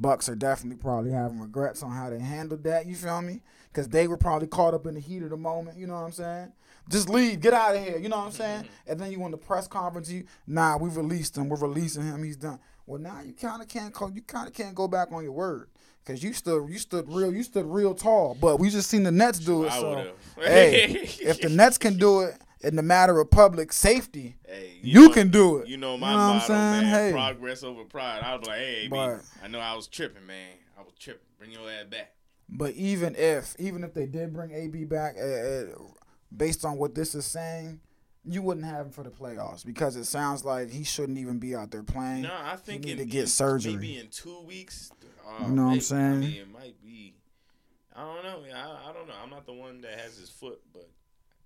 Bucs 0.00 0.28
are 0.28 0.34
definitely 0.34 0.82
probably 0.82 1.10
having 1.12 1.40
regrets 1.40 1.82
on 1.82 1.92
how 1.92 2.10
they 2.10 2.18
handled 2.18 2.64
that. 2.64 2.86
You 2.86 2.94
feel 2.94 3.22
me? 3.22 3.42
Because 3.70 3.88
they 3.88 4.08
were 4.08 4.16
probably 4.16 4.48
caught 4.48 4.74
up 4.74 4.86
in 4.86 4.94
the 4.94 5.00
heat 5.00 5.22
of 5.22 5.30
the 5.30 5.36
moment. 5.36 5.78
You 5.78 5.86
know 5.86 5.94
what 5.94 6.04
I'm 6.04 6.12
saying? 6.12 6.52
Just 6.88 7.08
leave, 7.08 7.40
get 7.40 7.52
out 7.52 7.76
of 7.76 7.84
here. 7.84 7.98
You 7.98 8.08
know 8.08 8.18
what 8.18 8.26
I'm 8.26 8.32
saying? 8.32 8.68
And 8.86 8.98
then 8.98 9.12
you 9.12 9.20
want 9.20 9.32
the 9.32 9.38
press 9.38 9.68
conference, 9.68 10.10
you 10.10 10.24
nah, 10.46 10.78
we 10.78 10.88
released 10.90 11.36
him. 11.36 11.48
We're 11.48 11.58
releasing 11.58 12.02
him. 12.02 12.24
He's 12.24 12.36
done. 12.36 12.58
Well, 12.86 13.00
now 13.00 13.20
you 13.24 13.34
kind 13.34 13.62
of 13.62 13.68
can't 13.68 13.94
call. 13.94 14.10
You 14.10 14.22
kind 14.22 14.48
of 14.48 14.54
can't 14.54 14.74
go 14.74 14.88
back 14.88 15.12
on 15.12 15.22
your 15.22 15.32
word 15.32 15.68
because 16.04 16.22
you 16.22 16.32
stood, 16.32 16.68
you 16.68 16.78
stood 16.78 17.06
real, 17.08 17.32
you 17.32 17.42
stood 17.42 17.66
real 17.66 17.94
tall. 17.94 18.36
But 18.40 18.58
we 18.58 18.70
just 18.70 18.88
seen 18.90 19.02
the 19.02 19.12
Nets 19.12 19.38
do 19.38 19.64
it. 19.64 19.72
I 19.72 19.80
So 19.80 20.12
hey, 20.38 20.84
if 21.20 21.40
the 21.40 21.48
Nets 21.48 21.78
can 21.78 21.96
do 21.96 22.20
it 22.22 22.34
in 22.62 22.76
the 22.76 22.82
matter 22.82 23.18
of 23.20 23.30
public 23.30 23.72
safety, 23.72 24.36
Hey, 24.46 24.78
you, 24.82 25.08
know- 25.08 25.14
can 25.14 25.30
do 25.30 25.58
it. 25.58 25.68
You 25.68 25.76
know 25.76 25.96
my 25.96 26.10
You 26.10 26.16
know 26.16 26.22
what 26.22 26.30
I'm 26.30 26.36
motto, 26.36 26.46
saying? 26.48 26.82
man. 26.82 26.84
Hey. 26.84 27.12
Progress 27.12 27.62
over 27.62 27.84
pride. 27.84 28.22
I 28.22 28.34
was 28.36 28.46
like, 28.46 28.58
hey, 28.58 28.82
B, 28.84 28.88
But- 28.88 29.20
I 29.42 29.48
know 29.48 29.58
I 29.60 29.74
was 29.74 29.86
tripping, 29.88 30.26
man. 30.26 30.50
I 30.78 30.82
was 30.82 30.92
tripping. 30.98 31.22
Bring 31.38 31.52
your 31.52 31.68
ass 31.70 31.86
back. 31.90 32.12
But 32.48 32.74
even 32.74 33.14
if 33.16 33.56
even 33.58 33.82
if 33.82 33.94
they 33.94 34.04
did 34.06 34.32
bring 34.34 34.52
AB 34.52 34.84
back, 34.84 35.16
uh, 35.18 35.24
uh, 35.24 35.64
based 36.36 36.64
on 36.64 36.76
what 36.76 36.94
this 36.94 37.14
is 37.14 37.24
saying, 37.24 37.80
you 38.24 38.42
wouldn't 38.42 38.66
have 38.66 38.86
him 38.86 38.92
for 38.92 39.02
the 39.02 39.10
playoffs 39.10 39.64
because 39.64 39.96
it 39.96 40.04
sounds 40.04 40.44
like 40.44 40.70
he 40.70 40.84
shouldn't 40.84 41.16
even 41.18 41.38
be 41.38 41.54
out 41.56 41.70
there 41.70 41.82
playing. 41.82 42.22
No, 42.22 42.34
I 42.34 42.56
think 42.56 42.84
he 42.84 42.90
need 42.90 43.00
in, 43.00 43.06
to 43.06 43.10
get 43.12 43.20
in- 43.22 43.26
surgery. 43.28 43.72
Maybe 43.74 43.98
in 43.98 44.08
two 44.08 44.42
weeks. 44.42 44.92
Uh, 45.26 45.46
You 45.46 45.52
know 45.54 45.66
what 45.66 45.72
I'm 45.74 45.80
saying? 45.80 46.12
I 46.12 46.16
mean, 46.16 46.40
it 46.40 46.52
might 46.52 46.82
be. 46.82 47.14
I 47.94 48.00
don't 48.04 48.22
know. 48.24 48.44
I, 48.54 48.90
I 48.90 48.92
don't 48.92 49.06
know. 49.06 49.14
I'm 49.22 49.30
not 49.30 49.44
the 49.46 49.52
one 49.52 49.80
that 49.82 49.98
has 49.98 50.16
his 50.16 50.30
foot, 50.30 50.60
but 50.72 50.88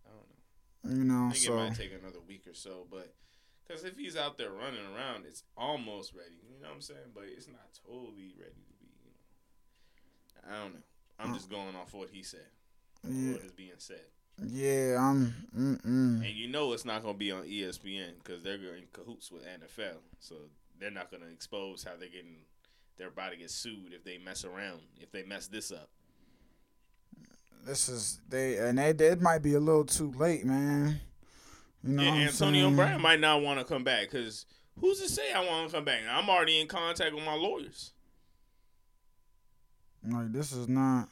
I 0.07 0.11
don't 0.11 0.95
know. 0.97 1.03
You 1.03 1.05
know, 1.05 1.27
I 1.27 1.33
think 1.33 1.45
so 1.45 1.53
it 1.55 1.57
might 1.57 1.75
take 1.77 1.93
another 2.01 2.21
week 2.27 2.47
or 2.47 2.55
so, 2.55 2.87
but 2.91 3.13
because 3.67 3.83
if 3.85 3.97
he's 3.97 4.17
out 4.17 4.39
there 4.39 4.51
running 4.51 4.87
around, 4.95 5.25
it's 5.27 5.43
almost 5.57 6.15
ready. 6.15 6.37
You 6.49 6.61
know 6.63 6.69
what 6.69 6.75
I'm 6.77 6.81
saying? 6.83 7.11
But 7.15 7.25
it's 7.37 7.49
not 7.49 7.67
totally 7.87 8.33
ready 8.39 8.63
to 8.69 8.75
be. 8.81 8.87
You 9.05 9.11
know, 10.51 10.57
I 10.57 10.63
don't 10.63 10.75
know. 10.75 10.81
I'm 11.19 11.35
just 11.35 11.51
going 11.51 11.75
off 11.75 11.93
what 11.95 12.11
he 12.13 12.23
said. 12.23 12.47
yeah, 13.09 13.33
What 13.33 13.43
is 13.43 13.53
being 13.53 13.71
said, 13.79 14.05
yeah, 14.47 14.99
I'm. 15.01 15.35
Mm-mm. 15.57 16.17
and 16.25 16.27
you 16.27 16.47
know 16.47 16.73
it's 16.75 16.85
not 16.85 17.03
going 17.03 17.15
to 17.15 17.19
be 17.19 17.33
on 17.33 17.43
ESPN 17.45 18.19
because 18.23 18.43
they're 18.43 18.55
in 18.55 18.85
cahoots 18.93 19.33
with 19.33 19.43
NFL, 19.47 19.97
so 20.21 20.35
they're 20.79 20.91
not 20.91 21.11
going 21.11 21.23
to 21.23 21.31
expose 21.31 21.83
how 21.85 21.93
they're 21.99 22.09
getting. 22.11 22.37
They're 22.97 23.09
about 23.09 23.33
to 23.33 23.37
get 23.37 23.51
sued 23.51 23.93
if 23.93 24.05
they 24.05 24.19
mess 24.19 24.45
around. 24.45 24.81
If 25.01 25.13
they 25.13 25.23
mess 25.23 25.49
this 25.49 25.71
up, 25.71 25.89
this 27.67 27.89
is 27.89 28.21
they 28.29 28.57
and 28.59 28.79
they 28.79 28.91
it 28.91 29.21
might 29.21 29.43
be 29.43 29.55
a 29.55 29.61
little 29.61 29.85
too 29.85 30.13
late, 30.13 30.45
man. 30.45 31.01
You 31.83 31.93
know, 31.93 32.03
Yeah, 32.03 32.29
Antonio 32.29 32.65
saying? 32.65 32.77
Brown 32.77 33.03
might 33.03 33.21
not 33.21 33.43
want 33.43 33.59
to 33.59 33.65
come 33.65 33.85
back 33.85 34.11
because 34.11 34.47
who's 34.81 35.01
to 35.01 35.09
say 35.09 35.33
I 35.33 35.45
want 35.45 35.69
to 35.69 35.77
come 35.77 35.85
back? 35.85 36.01
I'm 36.09 36.31
already 36.31 36.61
in 36.61 36.69
contact 36.69 37.15
with 37.15 37.25
my 37.25 37.35
lawyers. 37.35 37.93
Like 40.09 40.33
this 40.33 40.53
is 40.53 40.69
not. 40.69 41.09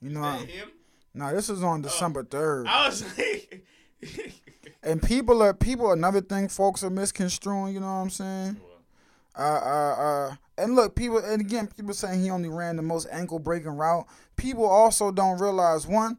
You 0.00 0.10
know, 0.10 0.22
that 0.22 0.48
him? 0.48 0.68
no, 1.14 1.32
this 1.32 1.48
is 1.48 1.62
on 1.62 1.80
uh, 1.80 1.82
December 1.84 2.24
third, 2.24 2.66
I 2.66 2.88
was 2.88 3.04
like, 3.16 3.64
and 4.82 5.00
people 5.00 5.42
are 5.42 5.54
people. 5.54 5.92
Another 5.92 6.20
thing, 6.20 6.48
folks 6.48 6.82
are 6.82 6.90
misconstruing. 6.90 7.74
You 7.74 7.80
know 7.80 7.86
what 7.86 7.92
I'm 8.02 8.10
saying? 8.10 8.60
Uh, 9.36 9.42
uh, 9.42 9.94
uh, 9.98 10.34
and 10.58 10.74
look, 10.74 10.94
people, 10.94 11.18
and 11.18 11.40
again, 11.40 11.66
people 11.66 11.94
saying 11.94 12.22
he 12.22 12.30
only 12.30 12.48
ran 12.48 12.76
the 12.76 12.82
most 12.82 13.06
ankle 13.10 13.38
breaking 13.38 13.76
route. 13.76 14.06
People 14.36 14.66
also 14.66 15.10
don't 15.10 15.40
realize 15.40 15.86
one, 15.86 16.18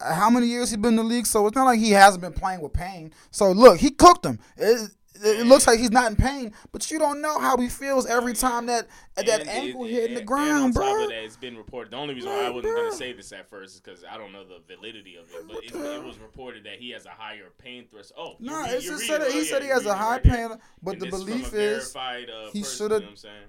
how 0.00 0.30
many 0.30 0.46
years 0.46 0.70
he 0.70 0.76
been 0.76 0.90
in 0.90 0.96
the 0.96 1.02
league. 1.02 1.26
So 1.26 1.46
it's 1.46 1.56
not 1.56 1.64
like 1.64 1.80
he 1.80 1.90
hasn't 1.90 2.22
been 2.22 2.32
playing 2.32 2.60
with 2.60 2.72
pain. 2.72 3.12
So 3.30 3.50
look, 3.50 3.78
he 3.78 3.90
cooked 3.90 4.24
him. 4.24 4.38
It, 4.56 4.90
it, 5.22 5.46
looks 5.46 5.66
like 5.66 5.78
he's 5.78 5.90
not 5.92 6.10
in 6.10 6.16
pain, 6.16 6.52
but 6.72 6.90
you 6.90 6.98
don't 6.98 7.20
know 7.20 7.38
how 7.38 7.56
he 7.56 7.68
feels 7.68 8.06
every 8.06 8.32
time 8.32 8.66
that 8.66 8.88
that 9.16 9.40
And 9.40 9.48
ankle 9.48 9.84
it- 9.84 9.90
hit 9.92 10.10
in 10.10 10.14
the 10.16 10.22
ground, 10.22 10.74
bro. 10.74 11.06
that, 11.08 11.12
it's 11.24 11.36
been 11.36 11.56
reported. 11.56 11.92
The 11.92 11.96
only 11.96 12.14
reason 12.14 12.30
why 12.30 12.44
I 12.46 12.50
wasn't 12.50 12.74
gonna 12.76 12.92
say 12.92 13.12
this 13.12 13.30
at 13.32 13.48
first 13.48 13.74
is 13.74 13.80
because 13.80 14.04
I 14.10 14.16
don't 14.18 14.32
know 14.32 14.44
the 14.44 14.58
validity 14.74 15.16
of 15.16 15.26
it, 15.30 15.46
but 15.46 15.58
it, 15.64 15.74
it 15.74 16.04
was 16.04 16.18
reported 16.18 16.64
that 16.64 16.78
he 16.78 16.90
has 16.90 17.06
a 17.06 17.10
higher 17.10 17.50
pain 17.58 17.86
threshold. 17.90 18.36
Oh, 18.40 18.44
No, 18.44 18.62
read- 18.62 18.72
it's 18.72 18.86
just 18.86 19.06
said 19.06 19.22
it. 19.22 19.30
He 19.32 19.38
yeah, 19.38 19.44
said 19.44 19.62
he 19.62 19.68
has 19.68 19.86
a 19.86 19.94
high 19.94 20.12
right 20.14 20.22
pain, 20.22 20.48
but 20.82 20.94
And 20.94 21.00
the 21.02 21.06
this 21.06 21.14
from 21.14 21.22
a 21.22 21.24
belief 21.24 21.54
is 21.54 21.94
uh, 21.96 22.50
he 22.52 22.62
shoulda- 22.64 22.96
You 22.96 23.00
know 23.02 23.08
I'm 23.10 23.16
saying? 23.16 23.44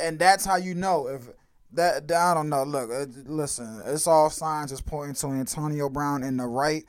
and 0.00 0.18
that's 0.18 0.44
how 0.44 0.56
you 0.56 0.74
know 0.74 1.06
if 1.08 1.28
that, 1.72 2.08
that- 2.08 2.16
I 2.20 2.34
don't 2.34 2.48
know. 2.48 2.62
Look, 2.64 2.90
uh, 2.90 3.06
listen, 3.26 3.82
it's 3.86 4.06
all 4.06 4.30
signs 4.30 4.72
is 4.72 4.80
pointing 4.80 5.14
to 5.16 5.26
Antonio 5.28 5.88
Brown 5.88 6.22
in 6.22 6.36
the 6.36 6.46
right, 6.46 6.84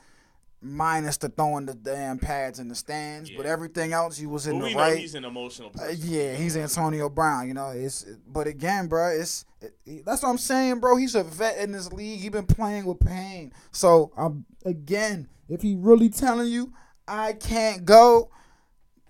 minus 0.65 1.17
the 1.17 1.29
throwing 1.29 1.65
the 1.65 1.75
damn 1.75 2.17
pads 2.17 2.59
in 2.59 2.67
the 2.67 2.75
stands, 2.75 3.29
but 3.37 3.45
everything 3.45 3.93
else 3.93 4.17
he 4.17 4.25
was 4.25 4.47
in 4.47 4.59
But 4.59 4.69
the 4.69 4.75
right. 4.75 4.97
he's 4.97 5.15
an 5.15 5.25
emotional 5.25 5.71
Uh, 5.79 5.89
yeah, 5.97 6.33
he's 6.33 6.57
Antonio 6.57 7.09
Brown. 7.09 7.47
You 7.47 7.53
know, 7.53 7.69
it's 7.69 8.03
but 8.27 8.47
again, 8.47 8.87
bro, 8.87 9.09
it's 9.09 9.45
it, 9.61 10.05
that's 10.05 10.23
what 10.23 10.29
I'm 10.29 10.37
saying, 10.37 10.79
bro. 10.79 10.97
He's 10.97 11.15
a 11.15 11.23
vet 11.23 11.57
in 11.59 11.71
this 11.71 11.91
league. 11.93 12.19
He 12.19 12.29
been 12.29 12.45
playing 12.45 12.85
with 12.85 12.99
pain. 12.99 13.53
So 13.71 14.11
um, 14.17 14.45
again, 14.65 15.27
if 15.47 15.61
he 15.61 15.75
really 15.75 16.09
telling 16.09 16.47
you 16.47 16.73
I 17.07 17.33
can't 17.33 17.85
go, 17.85 18.29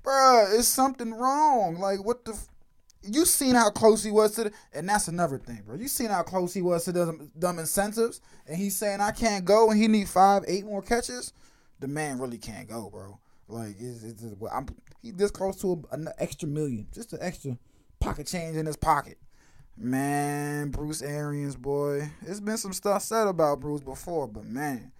bro, 0.04 0.48
it's 0.52 0.68
something 0.68 1.14
wrong. 1.14 1.76
Like 1.80 2.04
what 2.04 2.26
the. 2.26 2.34
F- 2.34 2.50
you 3.08 3.24
seen 3.26 3.54
how 3.54 3.70
close 3.70 4.04
he 4.04 4.10
was 4.10 4.32
to 4.32 4.46
the, 4.46 4.52
and 4.74 4.90
that's 4.90 5.08
another 5.08 5.38
thing, 5.38 5.62
bro. 5.64 5.76
You 5.76 5.88
seen 5.88 6.10
how 6.10 6.24
close 6.24 6.56
he 6.56 6.64
was 6.64 6.86
to 6.86 6.92
them, 6.92 7.30
them 7.36 7.60
incentives, 7.60 8.20
and 8.48 8.58
he's 8.58 8.76
saying 8.76 9.00
I 9.00 9.12
can't 9.12 9.46
go, 9.46 9.70
and 9.70 9.80
he 9.80 9.88
need 9.88 10.10
five, 10.10 10.44
eight 10.48 10.66
more 10.66 10.82
catches. 10.82 11.32
The 11.80 11.88
man 11.88 12.20
really 12.20 12.38
can't 12.38 12.68
go, 12.68 12.90
bro. 12.90 13.20
Like 13.48 13.76
it's, 13.80 14.04
it's, 14.04 14.24
well, 14.40 14.52
I'm 14.54 14.68
he 15.02 15.12
this 15.12 15.32
close 15.32 15.58
to 15.62 15.84
a, 15.92 15.96
an 15.96 16.08
extra 16.18 16.48
million, 16.48 16.88
just 16.94 17.14
an 17.14 17.20
extra 17.22 17.58
pocket 18.00 18.28
change 18.28 18.58
in 18.58 18.66
his 18.66 18.78
pocket. 18.78 19.18
Man, 19.78 20.70
Bruce 20.70 21.02
Arians, 21.02 21.56
boy, 21.56 22.10
it's 22.26 22.40
been 22.40 22.58
some 22.58 22.74
stuff 22.74 23.04
said 23.04 23.28
about 23.28 23.60
Bruce 23.60 23.82
before, 23.82 24.28
but 24.28 24.46
man, 24.46 24.92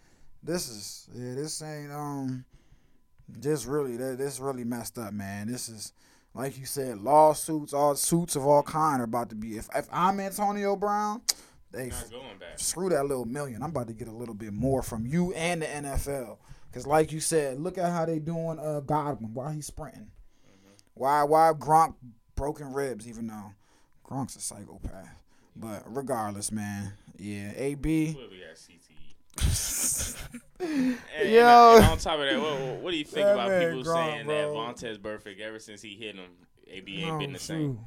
this 0.44 0.70
is 0.70 1.10
yeah, 1.16 1.34
this 1.34 1.62
ain't 1.62 1.92
um, 1.92 2.46
this 3.28 3.66
really 3.66 3.98
that 3.98 4.18
this 4.18 4.40
really 4.40 4.64
messed 4.64 5.00
up, 5.00 5.14
man. 5.14 5.48
This 5.48 5.70
is 5.70 5.94
like 6.36 6.60
you 6.60 6.66
said, 6.66 7.02
lawsuits, 7.02 7.74
all 7.74 7.96
suits 7.96 8.36
of 8.36 8.46
all 8.46 8.62
kind 8.62 9.02
are 9.02 9.06
about 9.06 9.30
to 9.30 9.36
be. 9.36 9.58
If 9.58 9.70
if 9.74 9.88
I'm 9.92 10.20
Antonio 10.20 10.76
Brown, 10.76 11.22
they 11.72 11.90
back. 11.90 12.60
screw 12.60 12.90
that 12.90 13.06
little 13.06 13.26
million. 13.26 13.64
I'm 13.64 13.70
about 13.70 13.88
to 13.88 13.94
get 13.94 14.08
a 14.08 14.14
little 14.14 14.36
bit 14.36 14.54
more 14.54 14.84
from 14.84 15.08
you 15.08 15.34
and 15.34 15.62
the 15.62 15.66
NFL. 15.66 16.38
Cause 16.76 16.86
like 16.86 17.12
you 17.14 17.20
said, 17.22 17.60
look 17.60 17.78
at 17.78 17.90
how 17.92 18.06
they 18.06 18.20
doing 18.20 18.60
uh 18.60 18.82
Godwin 18.82 19.34
while 19.34 19.50
he's 19.50 19.66
sprinting. 19.66 20.12
Why 20.94 21.24
why 21.24 21.52
Gronk 21.58 21.96
broken 22.36 22.74
ribs, 22.74 23.08
even 23.08 23.28
though 23.28 23.54
Gronk's 24.06 24.36
a 24.36 24.42
psychopath. 24.42 25.08
But 25.56 25.84
regardless, 25.88 26.52
man, 26.52 26.92
yeah, 27.18 27.54
AB. 27.56 28.14
Clearly 28.14 28.42
has 28.50 28.68
CTE. 28.68 30.18
And, 30.60 31.30
Yo. 31.30 31.76
and 31.78 31.86
on 31.86 31.98
top 31.98 32.20
of 32.20 32.26
that, 32.26 32.40
what, 32.42 32.82
what- 32.82 32.92
do 32.92 32.98
you 32.98 33.04
think 33.06 33.26
That 33.26 33.34
about 33.34 33.60
people 33.62 33.84
Gronk, 33.84 33.94
saying 34.12 34.28
that 34.28 34.48
bro. 34.48 34.56
Vontaze 34.56 34.98
Burfict, 35.00 35.40
ever 35.40 35.60
since 35.60 35.82
he 35.82 35.96
hit 35.96 36.16
him, 36.16 36.30
AB 36.68 37.04
ain't 37.04 37.12
Oh, 37.14 37.20
been 37.20 37.32
the 37.34 37.40
same? 37.40 37.80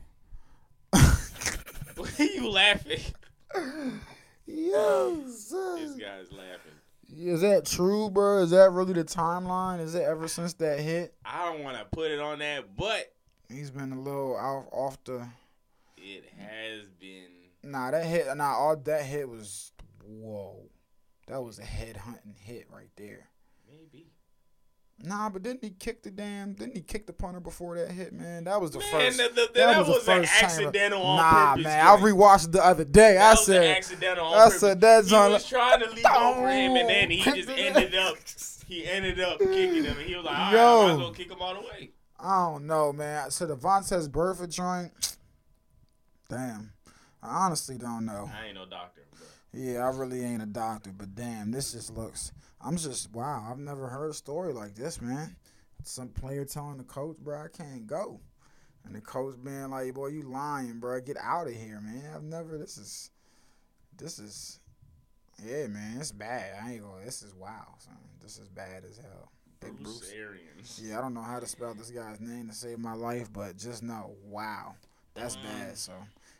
What 0.90 2.20
are 2.20 2.24
you 2.24 2.48
laughing? 2.50 3.00
Yes. 4.50 5.50
This 5.76 5.92
guy's 5.92 6.32
laughing. 6.32 6.72
Is 7.14 7.40
that 7.40 7.64
true, 7.64 8.10
bro? 8.10 8.38
Is 8.42 8.50
that 8.50 8.70
really 8.72 8.92
the 8.92 9.04
timeline? 9.04 9.80
Is 9.80 9.94
it 9.94 10.02
ever 10.02 10.28
since 10.28 10.52
that 10.54 10.80
hit? 10.80 11.14
I 11.24 11.46
don't 11.46 11.64
want 11.64 11.78
to 11.78 11.84
put 11.84 12.10
it 12.10 12.20
on 12.20 12.40
that, 12.40 12.76
but 12.76 13.12
He's 13.48 13.70
been 13.70 13.92
a 13.92 14.00
little 14.00 14.36
off 14.36 14.66
off 14.72 15.04
the. 15.04 15.26
it 15.96 16.24
has 16.38 16.86
been. 17.00 17.28
Nah, 17.62 17.90
that 17.90 18.04
hit. 18.04 18.26
Nah, 18.36 18.54
all 18.54 18.76
that 18.76 19.02
hit 19.04 19.28
was 19.28 19.72
whoa. 20.04 20.68
That 21.28 21.42
was 21.42 21.58
a 21.58 21.64
head 21.64 21.96
hunting 21.96 22.36
hit 22.38 22.66
right 22.70 22.90
there. 22.96 23.28
Maybe. 23.68 24.10
Nah, 25.00 25.28
but 25.28 25.44
didn't 25.44 25.62
he 25.62 25.70
kick 25.70 26.02
the 26.02 26.10
damn? 26.10 26.54
Didn't 26.54 26.74
he 26.74 26.82
kick 26.82 27.06
the 27.06 27.12
punter 27.12 27.38
before 27.38 27.76
that 27.76 27.92
hit, 27.92 28.12
man? 28.12 28.44
That 28.44 28.60
was 28.60 28.72
the 28.72 28.80
Man, 28.80 28.88
first. 28.90 29.18
the- 29.18 29.28
the- 29.28 29.50
that 29.54 29.72
the 29.74 29.78
was 29.78 29.88
an 29.88 29.94
first 29.94 30.32
time- 30.32 30.44
accidental 30.44 31.02
on 31.02 31.16
Nah, 31.18 31.50
purpose 31.50 31.64
man, 31.64 31.86
I 31.86 31.96
rewatched 31.96 32.50
the 32.52 32.64
other 32.64 32.84
day. 32.84 33.14
That 33.14 33.26
I 33.26 33.30
was 33.30 33.46
said, 33.46 33.76
accidental 33.76 34.26
on 34.26 34.34
I 34.34 34.44
purpose. 34.46 34.60
said 34.60 34.80
that 34.80 35.04
he 35.04 35.10
joint. 35.10 35.32
was 35.34 35.46
trying 35.48 35.80
to 35.80 35.90
leave 35.90 36.04
over 36.04 36.50
him, 36.50 36.76
and 36.76 36.88
then 36.88 37.10
he 37.10 37.22
just 37.22 37.48
ended 37.48 37.94
up. 37.94 38.16
He 38.66 38.86
ended 38.86 39.20
up 39.20 39.38
kicking 39.38 39.84
him, 39.84 39.96
and 39.98 40.06
he 40.06 40.16
was 40.16 40.24
like, 40.24 40.36
"All 40.36 40.44
right, 40.46 40.52
Yo. 40.52 40.82
I 40.82 40.86
might 40.92 40.96
well 40.98 41.12
kick 41.12 41.30
him 41.30 41.40
all 41.40 41.54
the 41.54 41.60
way." 41.60 41.90
I 42.18 42.46
don't 42.50 42.66
know, 42.66 42.92
man. 42.92 43.30
So 43.30 43.46
the 43.46 43.56
Vontaze 43.56 44.08
Burfict 44.08 44.50
joint. 44.52 45.16
Damn, 46.28 46.72
I 47.22 47.28
honestly 47.46 47.78
don't 47.78 48.04
know. 48.04 48.28
I 48.34 48.46
ain't 48.46 48.54
no 48.56 48.66
doctor, 48.66 49.02
Yeah, 49.52 49.80
I 49.80 49.96
really 49.96 50.22
ain't 50.22 50.42
a 50.42 50.46
doctor, 50.46 50.90
but 50.96 51.14
damn, 51.14 51.50
this 51.50 51.72
just 51.72 51.96
looks. 51.96 52.32
I'm 52.60 52.76
just 52.76 53.12
wow. 53.12 53.46
I've 53.50 53.58
never 53.58 53.88
heard 53.88 54.10
a 54.10 54.14
story 54.14 54.52
like 54.52 54.74
this, 54.74 55.00
man. 55.00 55.36
Some 55.84 56.08
player 56.08 56.44
telling 56.44 56.76
the 56.76 56.84
coach, 56.84 57.16
bro, 57.18 57.44
I 57.44 57.48
can't 57.48 57.86
go, 57.86 58.20
and 58.84 58.94
the 58.94 59.00
coach 59.00 59.36
being 59.42 59.70
like, 59.70 59.94
"Boy, 59.94 60.08
you 60.08 60.22
lying, 60.22 60.80
bro. 60.80 61.00
Get 61.00 61.16
out 61.22 61.46
of 61.46 61.54
here, 61.54 61.80
man." 61.80 62.02
I've 62.14 62.22
never. 62.22 62.58
This 62.58 62.76
is, 62.76 63.10
this 63.96 64.18
is, 64.18 64.60
yeah, 65.42 65.66
man. 65.68 65.96
It's 65.98 66.12
bad. 66.12 66.56
I 66.62 66.72
ain't 66.72 66.82
gonna. 66.82 67.04
This 67.04 67.22
is 67.22 67.34
wow, 67.34 67.74
son. 67.78 67.96
This 68.20 68.38
is 68.38 68.48
bad 68.48 68.84
as 68.84 68.98
hell. 68.98 69.30
Big 69.60 69.76
Bruce, 69.76 69.98
Bruce. 70.00 70.12
Arians. 70.14 70.80
Yeah, 70.84 70.98
I 70.98 71.00
don't 71.00 71.14
know 71.14 71.22
how 71.22 71.40
to 71.40 71.46
spell 71.46 71.74
this 71.74 71.90
guy's 71.90 72.20
name 72.20 72.48
to 72.48 72.54
save 72.54 72.78
my 72.78 72.92
life, 72.94 73.32
but 73.32 73.56
just 73.56 73.82
know, 73.82 74.14
wow, 74.24 74.74
that's 75.14 75.36
Um, 75.36 75.42
bad. 75.42 75.78
So, 75.78 75.92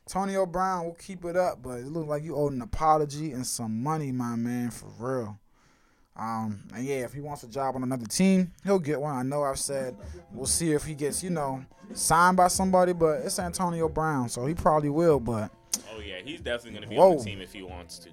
Antonio 0.09 0.47
Brown 0.47 0.87
will 0.87 0.95
keep 0.95 1.27
it 1.27 1.37
up, 1.37 1.63
but 1.63 1.81
it 1.81 1.87
looks 1.87 2.09
like 2.09 2.23
you 2.23 2.35
owed 2.35 2.55
an 2.55 2.63
apology 2.63 3.33
and 3.33 3.47
some 3.47 3.83
money, 3.83 4.11
my 4.11 4.37
man, 4.37 4.71
for 4.71 4.87
real. 4.99 5.39
Um, 6.17 6.63
and 6.75 6.83
yeah, 6.83 7.05
if 7.05 7.13
he 7.13 7.21
wants 7.21 7.43
a 7.43 7.47
job 7.47 7.77
on 7.77 7.83
another 7.83 8.07
team, 8.07 8.53
he'll 8.65 8.79
get 8.79 8.99
one. 8.99 9.15
I 9.15 9.23
know 9.23 9.43
I've 9.45 9.59
said 9.59 9.99
we'll 10.33 10.47
see 10.47 10.73
if 10.73 10.85
he 10.85 10.95
gets, 10.95 11.23
you 11.23 11.29
know, 11.29 11.63
signed 11.93 12.39
by 12.39 12.49
somebody, 12.49 12.95
but 12.95 13.21
it's 13.21 13.39
Antonio 13.39 13.87
Brown, 13.87 14.31
so 14.31 14.47
he 14.47 14.55
probably 14.55 14.89
will. 14.89 15.21
But 15.21 15.51
Oh 15.93 16.01
yeah, 16.01 16.23
he's 16.25 16.41
definitely 16.41 16.81
gonna 16.81 16.91
be 16.91 16.97
on 16.97 17.19
the 17.19 17.25
team 17.25 17.43
if 17.43 17.53
he 17.53 17.63
wants 17.63 17.99
to. 17.99 18.09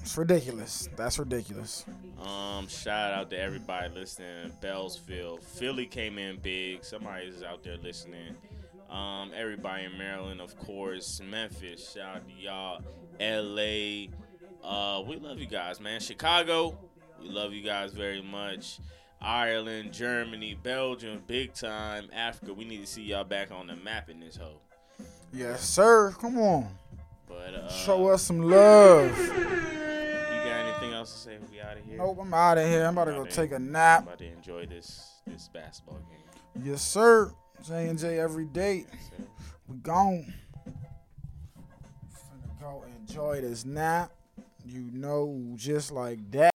it's 0.00 0.18
ridiculous. 0.18 0.88
That's 0.96 1.20
ridiculous. 1.20 1.84
Um, 2.20 2.66
shout 2.66 3.12
out 3.12 3.30
to 3.30 3.38
everybody 3.38 3.94
listening. 3.94 4.50
Beltsville, 4.60 5.40
Philly 5.40 5.86
came 5.86 6.18
in 6.18 6.38
big. 6.38 6.84
Somebody's 6.84 7.44
out 7.44 7.62
there 7.62 7.76
listening. 7.76 8.34
Um, 8.90 9.32
everybody 9.34 9.84
in 9.84 9.98
Maryland, 9.98 10.40
of 10.40 10.58
course. 10.58 11.20
Memphis, 11.22 11.92
shout 11.92 12.16
out 12.16 12.22
to 12.28 12.34
y'all. 12.34 12.80
LA, 13.20 14.06
uh, 14.66 15.02
we 15.02 15.16
love 15.16 15.38
you 15.38 15.46
guys, 15.46 15.80
man. 15.80 16.00
Chicago, 16.00 16.78
we 17.20 17.28
love 17.28 17.52
you 17.52 17.62
guys 17.62 17.92
very 17.92 18.22
much. 18.22 18.78
Ireland, 19.20 19.92
Germany, 19.92 20.54
Belgium, 20.62 21.22
big 21.26 21.52
time. 21.52 22.08
Africa, 22.14 22.54
we 22.54 22.64
need 22.64 22.80
to 22.80 22.86
see 22.86 23.02
y'all 23.02 23.24
back 23.24 23.50
on 23.50 23.66
the 23.66 23.76
map 23.76 24.08
in 24.08 24.20
this 24.20 24.36
hole. 24.36 24.62
Yes, 25.32 25.68
sir. 25.68 26.12
Come 26.20 26.38
on, 26.38 26.68
But 27.28 27.54
uh, 27.54 27.68
show 27.70 28.08
us 28.08 28.22
some 28.22 28.40
love. 28.40 29.10
You 29.18 29.34
got 29.34 30.66
anything 30.66 30.92
else 30.94 31.12
to 31.12 31.18
say? 31.18 31.38
We 31.50 31.60
out 31.60 31.76
of 31.76 31.84
here. 31.84 31.98
Nope, 31.98 32.18
I'm 32.22 32.32
out 32.32 32.56
of 32.56 32.66
here. 32.66 32.86
I'm 32.86 32.96
about 32.96 33.06
to 33.06 33.12
go 33.12 33.24
take 33.26 33.52
a 33.52 33.58
nap. 33.58 34.04
about 34.04 34.18
to 34.18 34.32
enjoy 34.32 34.64
this 34.66 35.20
this 35.26 35.48
basketball 35.52 35.98
game. 36.08 36.64
Yes, 36.64 36.80
sir. 36.80 37.32
J 37.66 37.88
and 37.88 37.98
J 37.98 38.18
every 38.18 38.46
day. 38.46 38.86
We 39.66 39.76
gone. 39.78 40.32
Finna 42.14 42.60
go 42.60 42.84
enjoy 43.00 43.40
this 43.40 43.64
nap. 43.64 44.10
You 44.64 44.90
know, 44.92 45.52
just 45.56 45.90
like 45.92 46.30
that. 46.32 46.54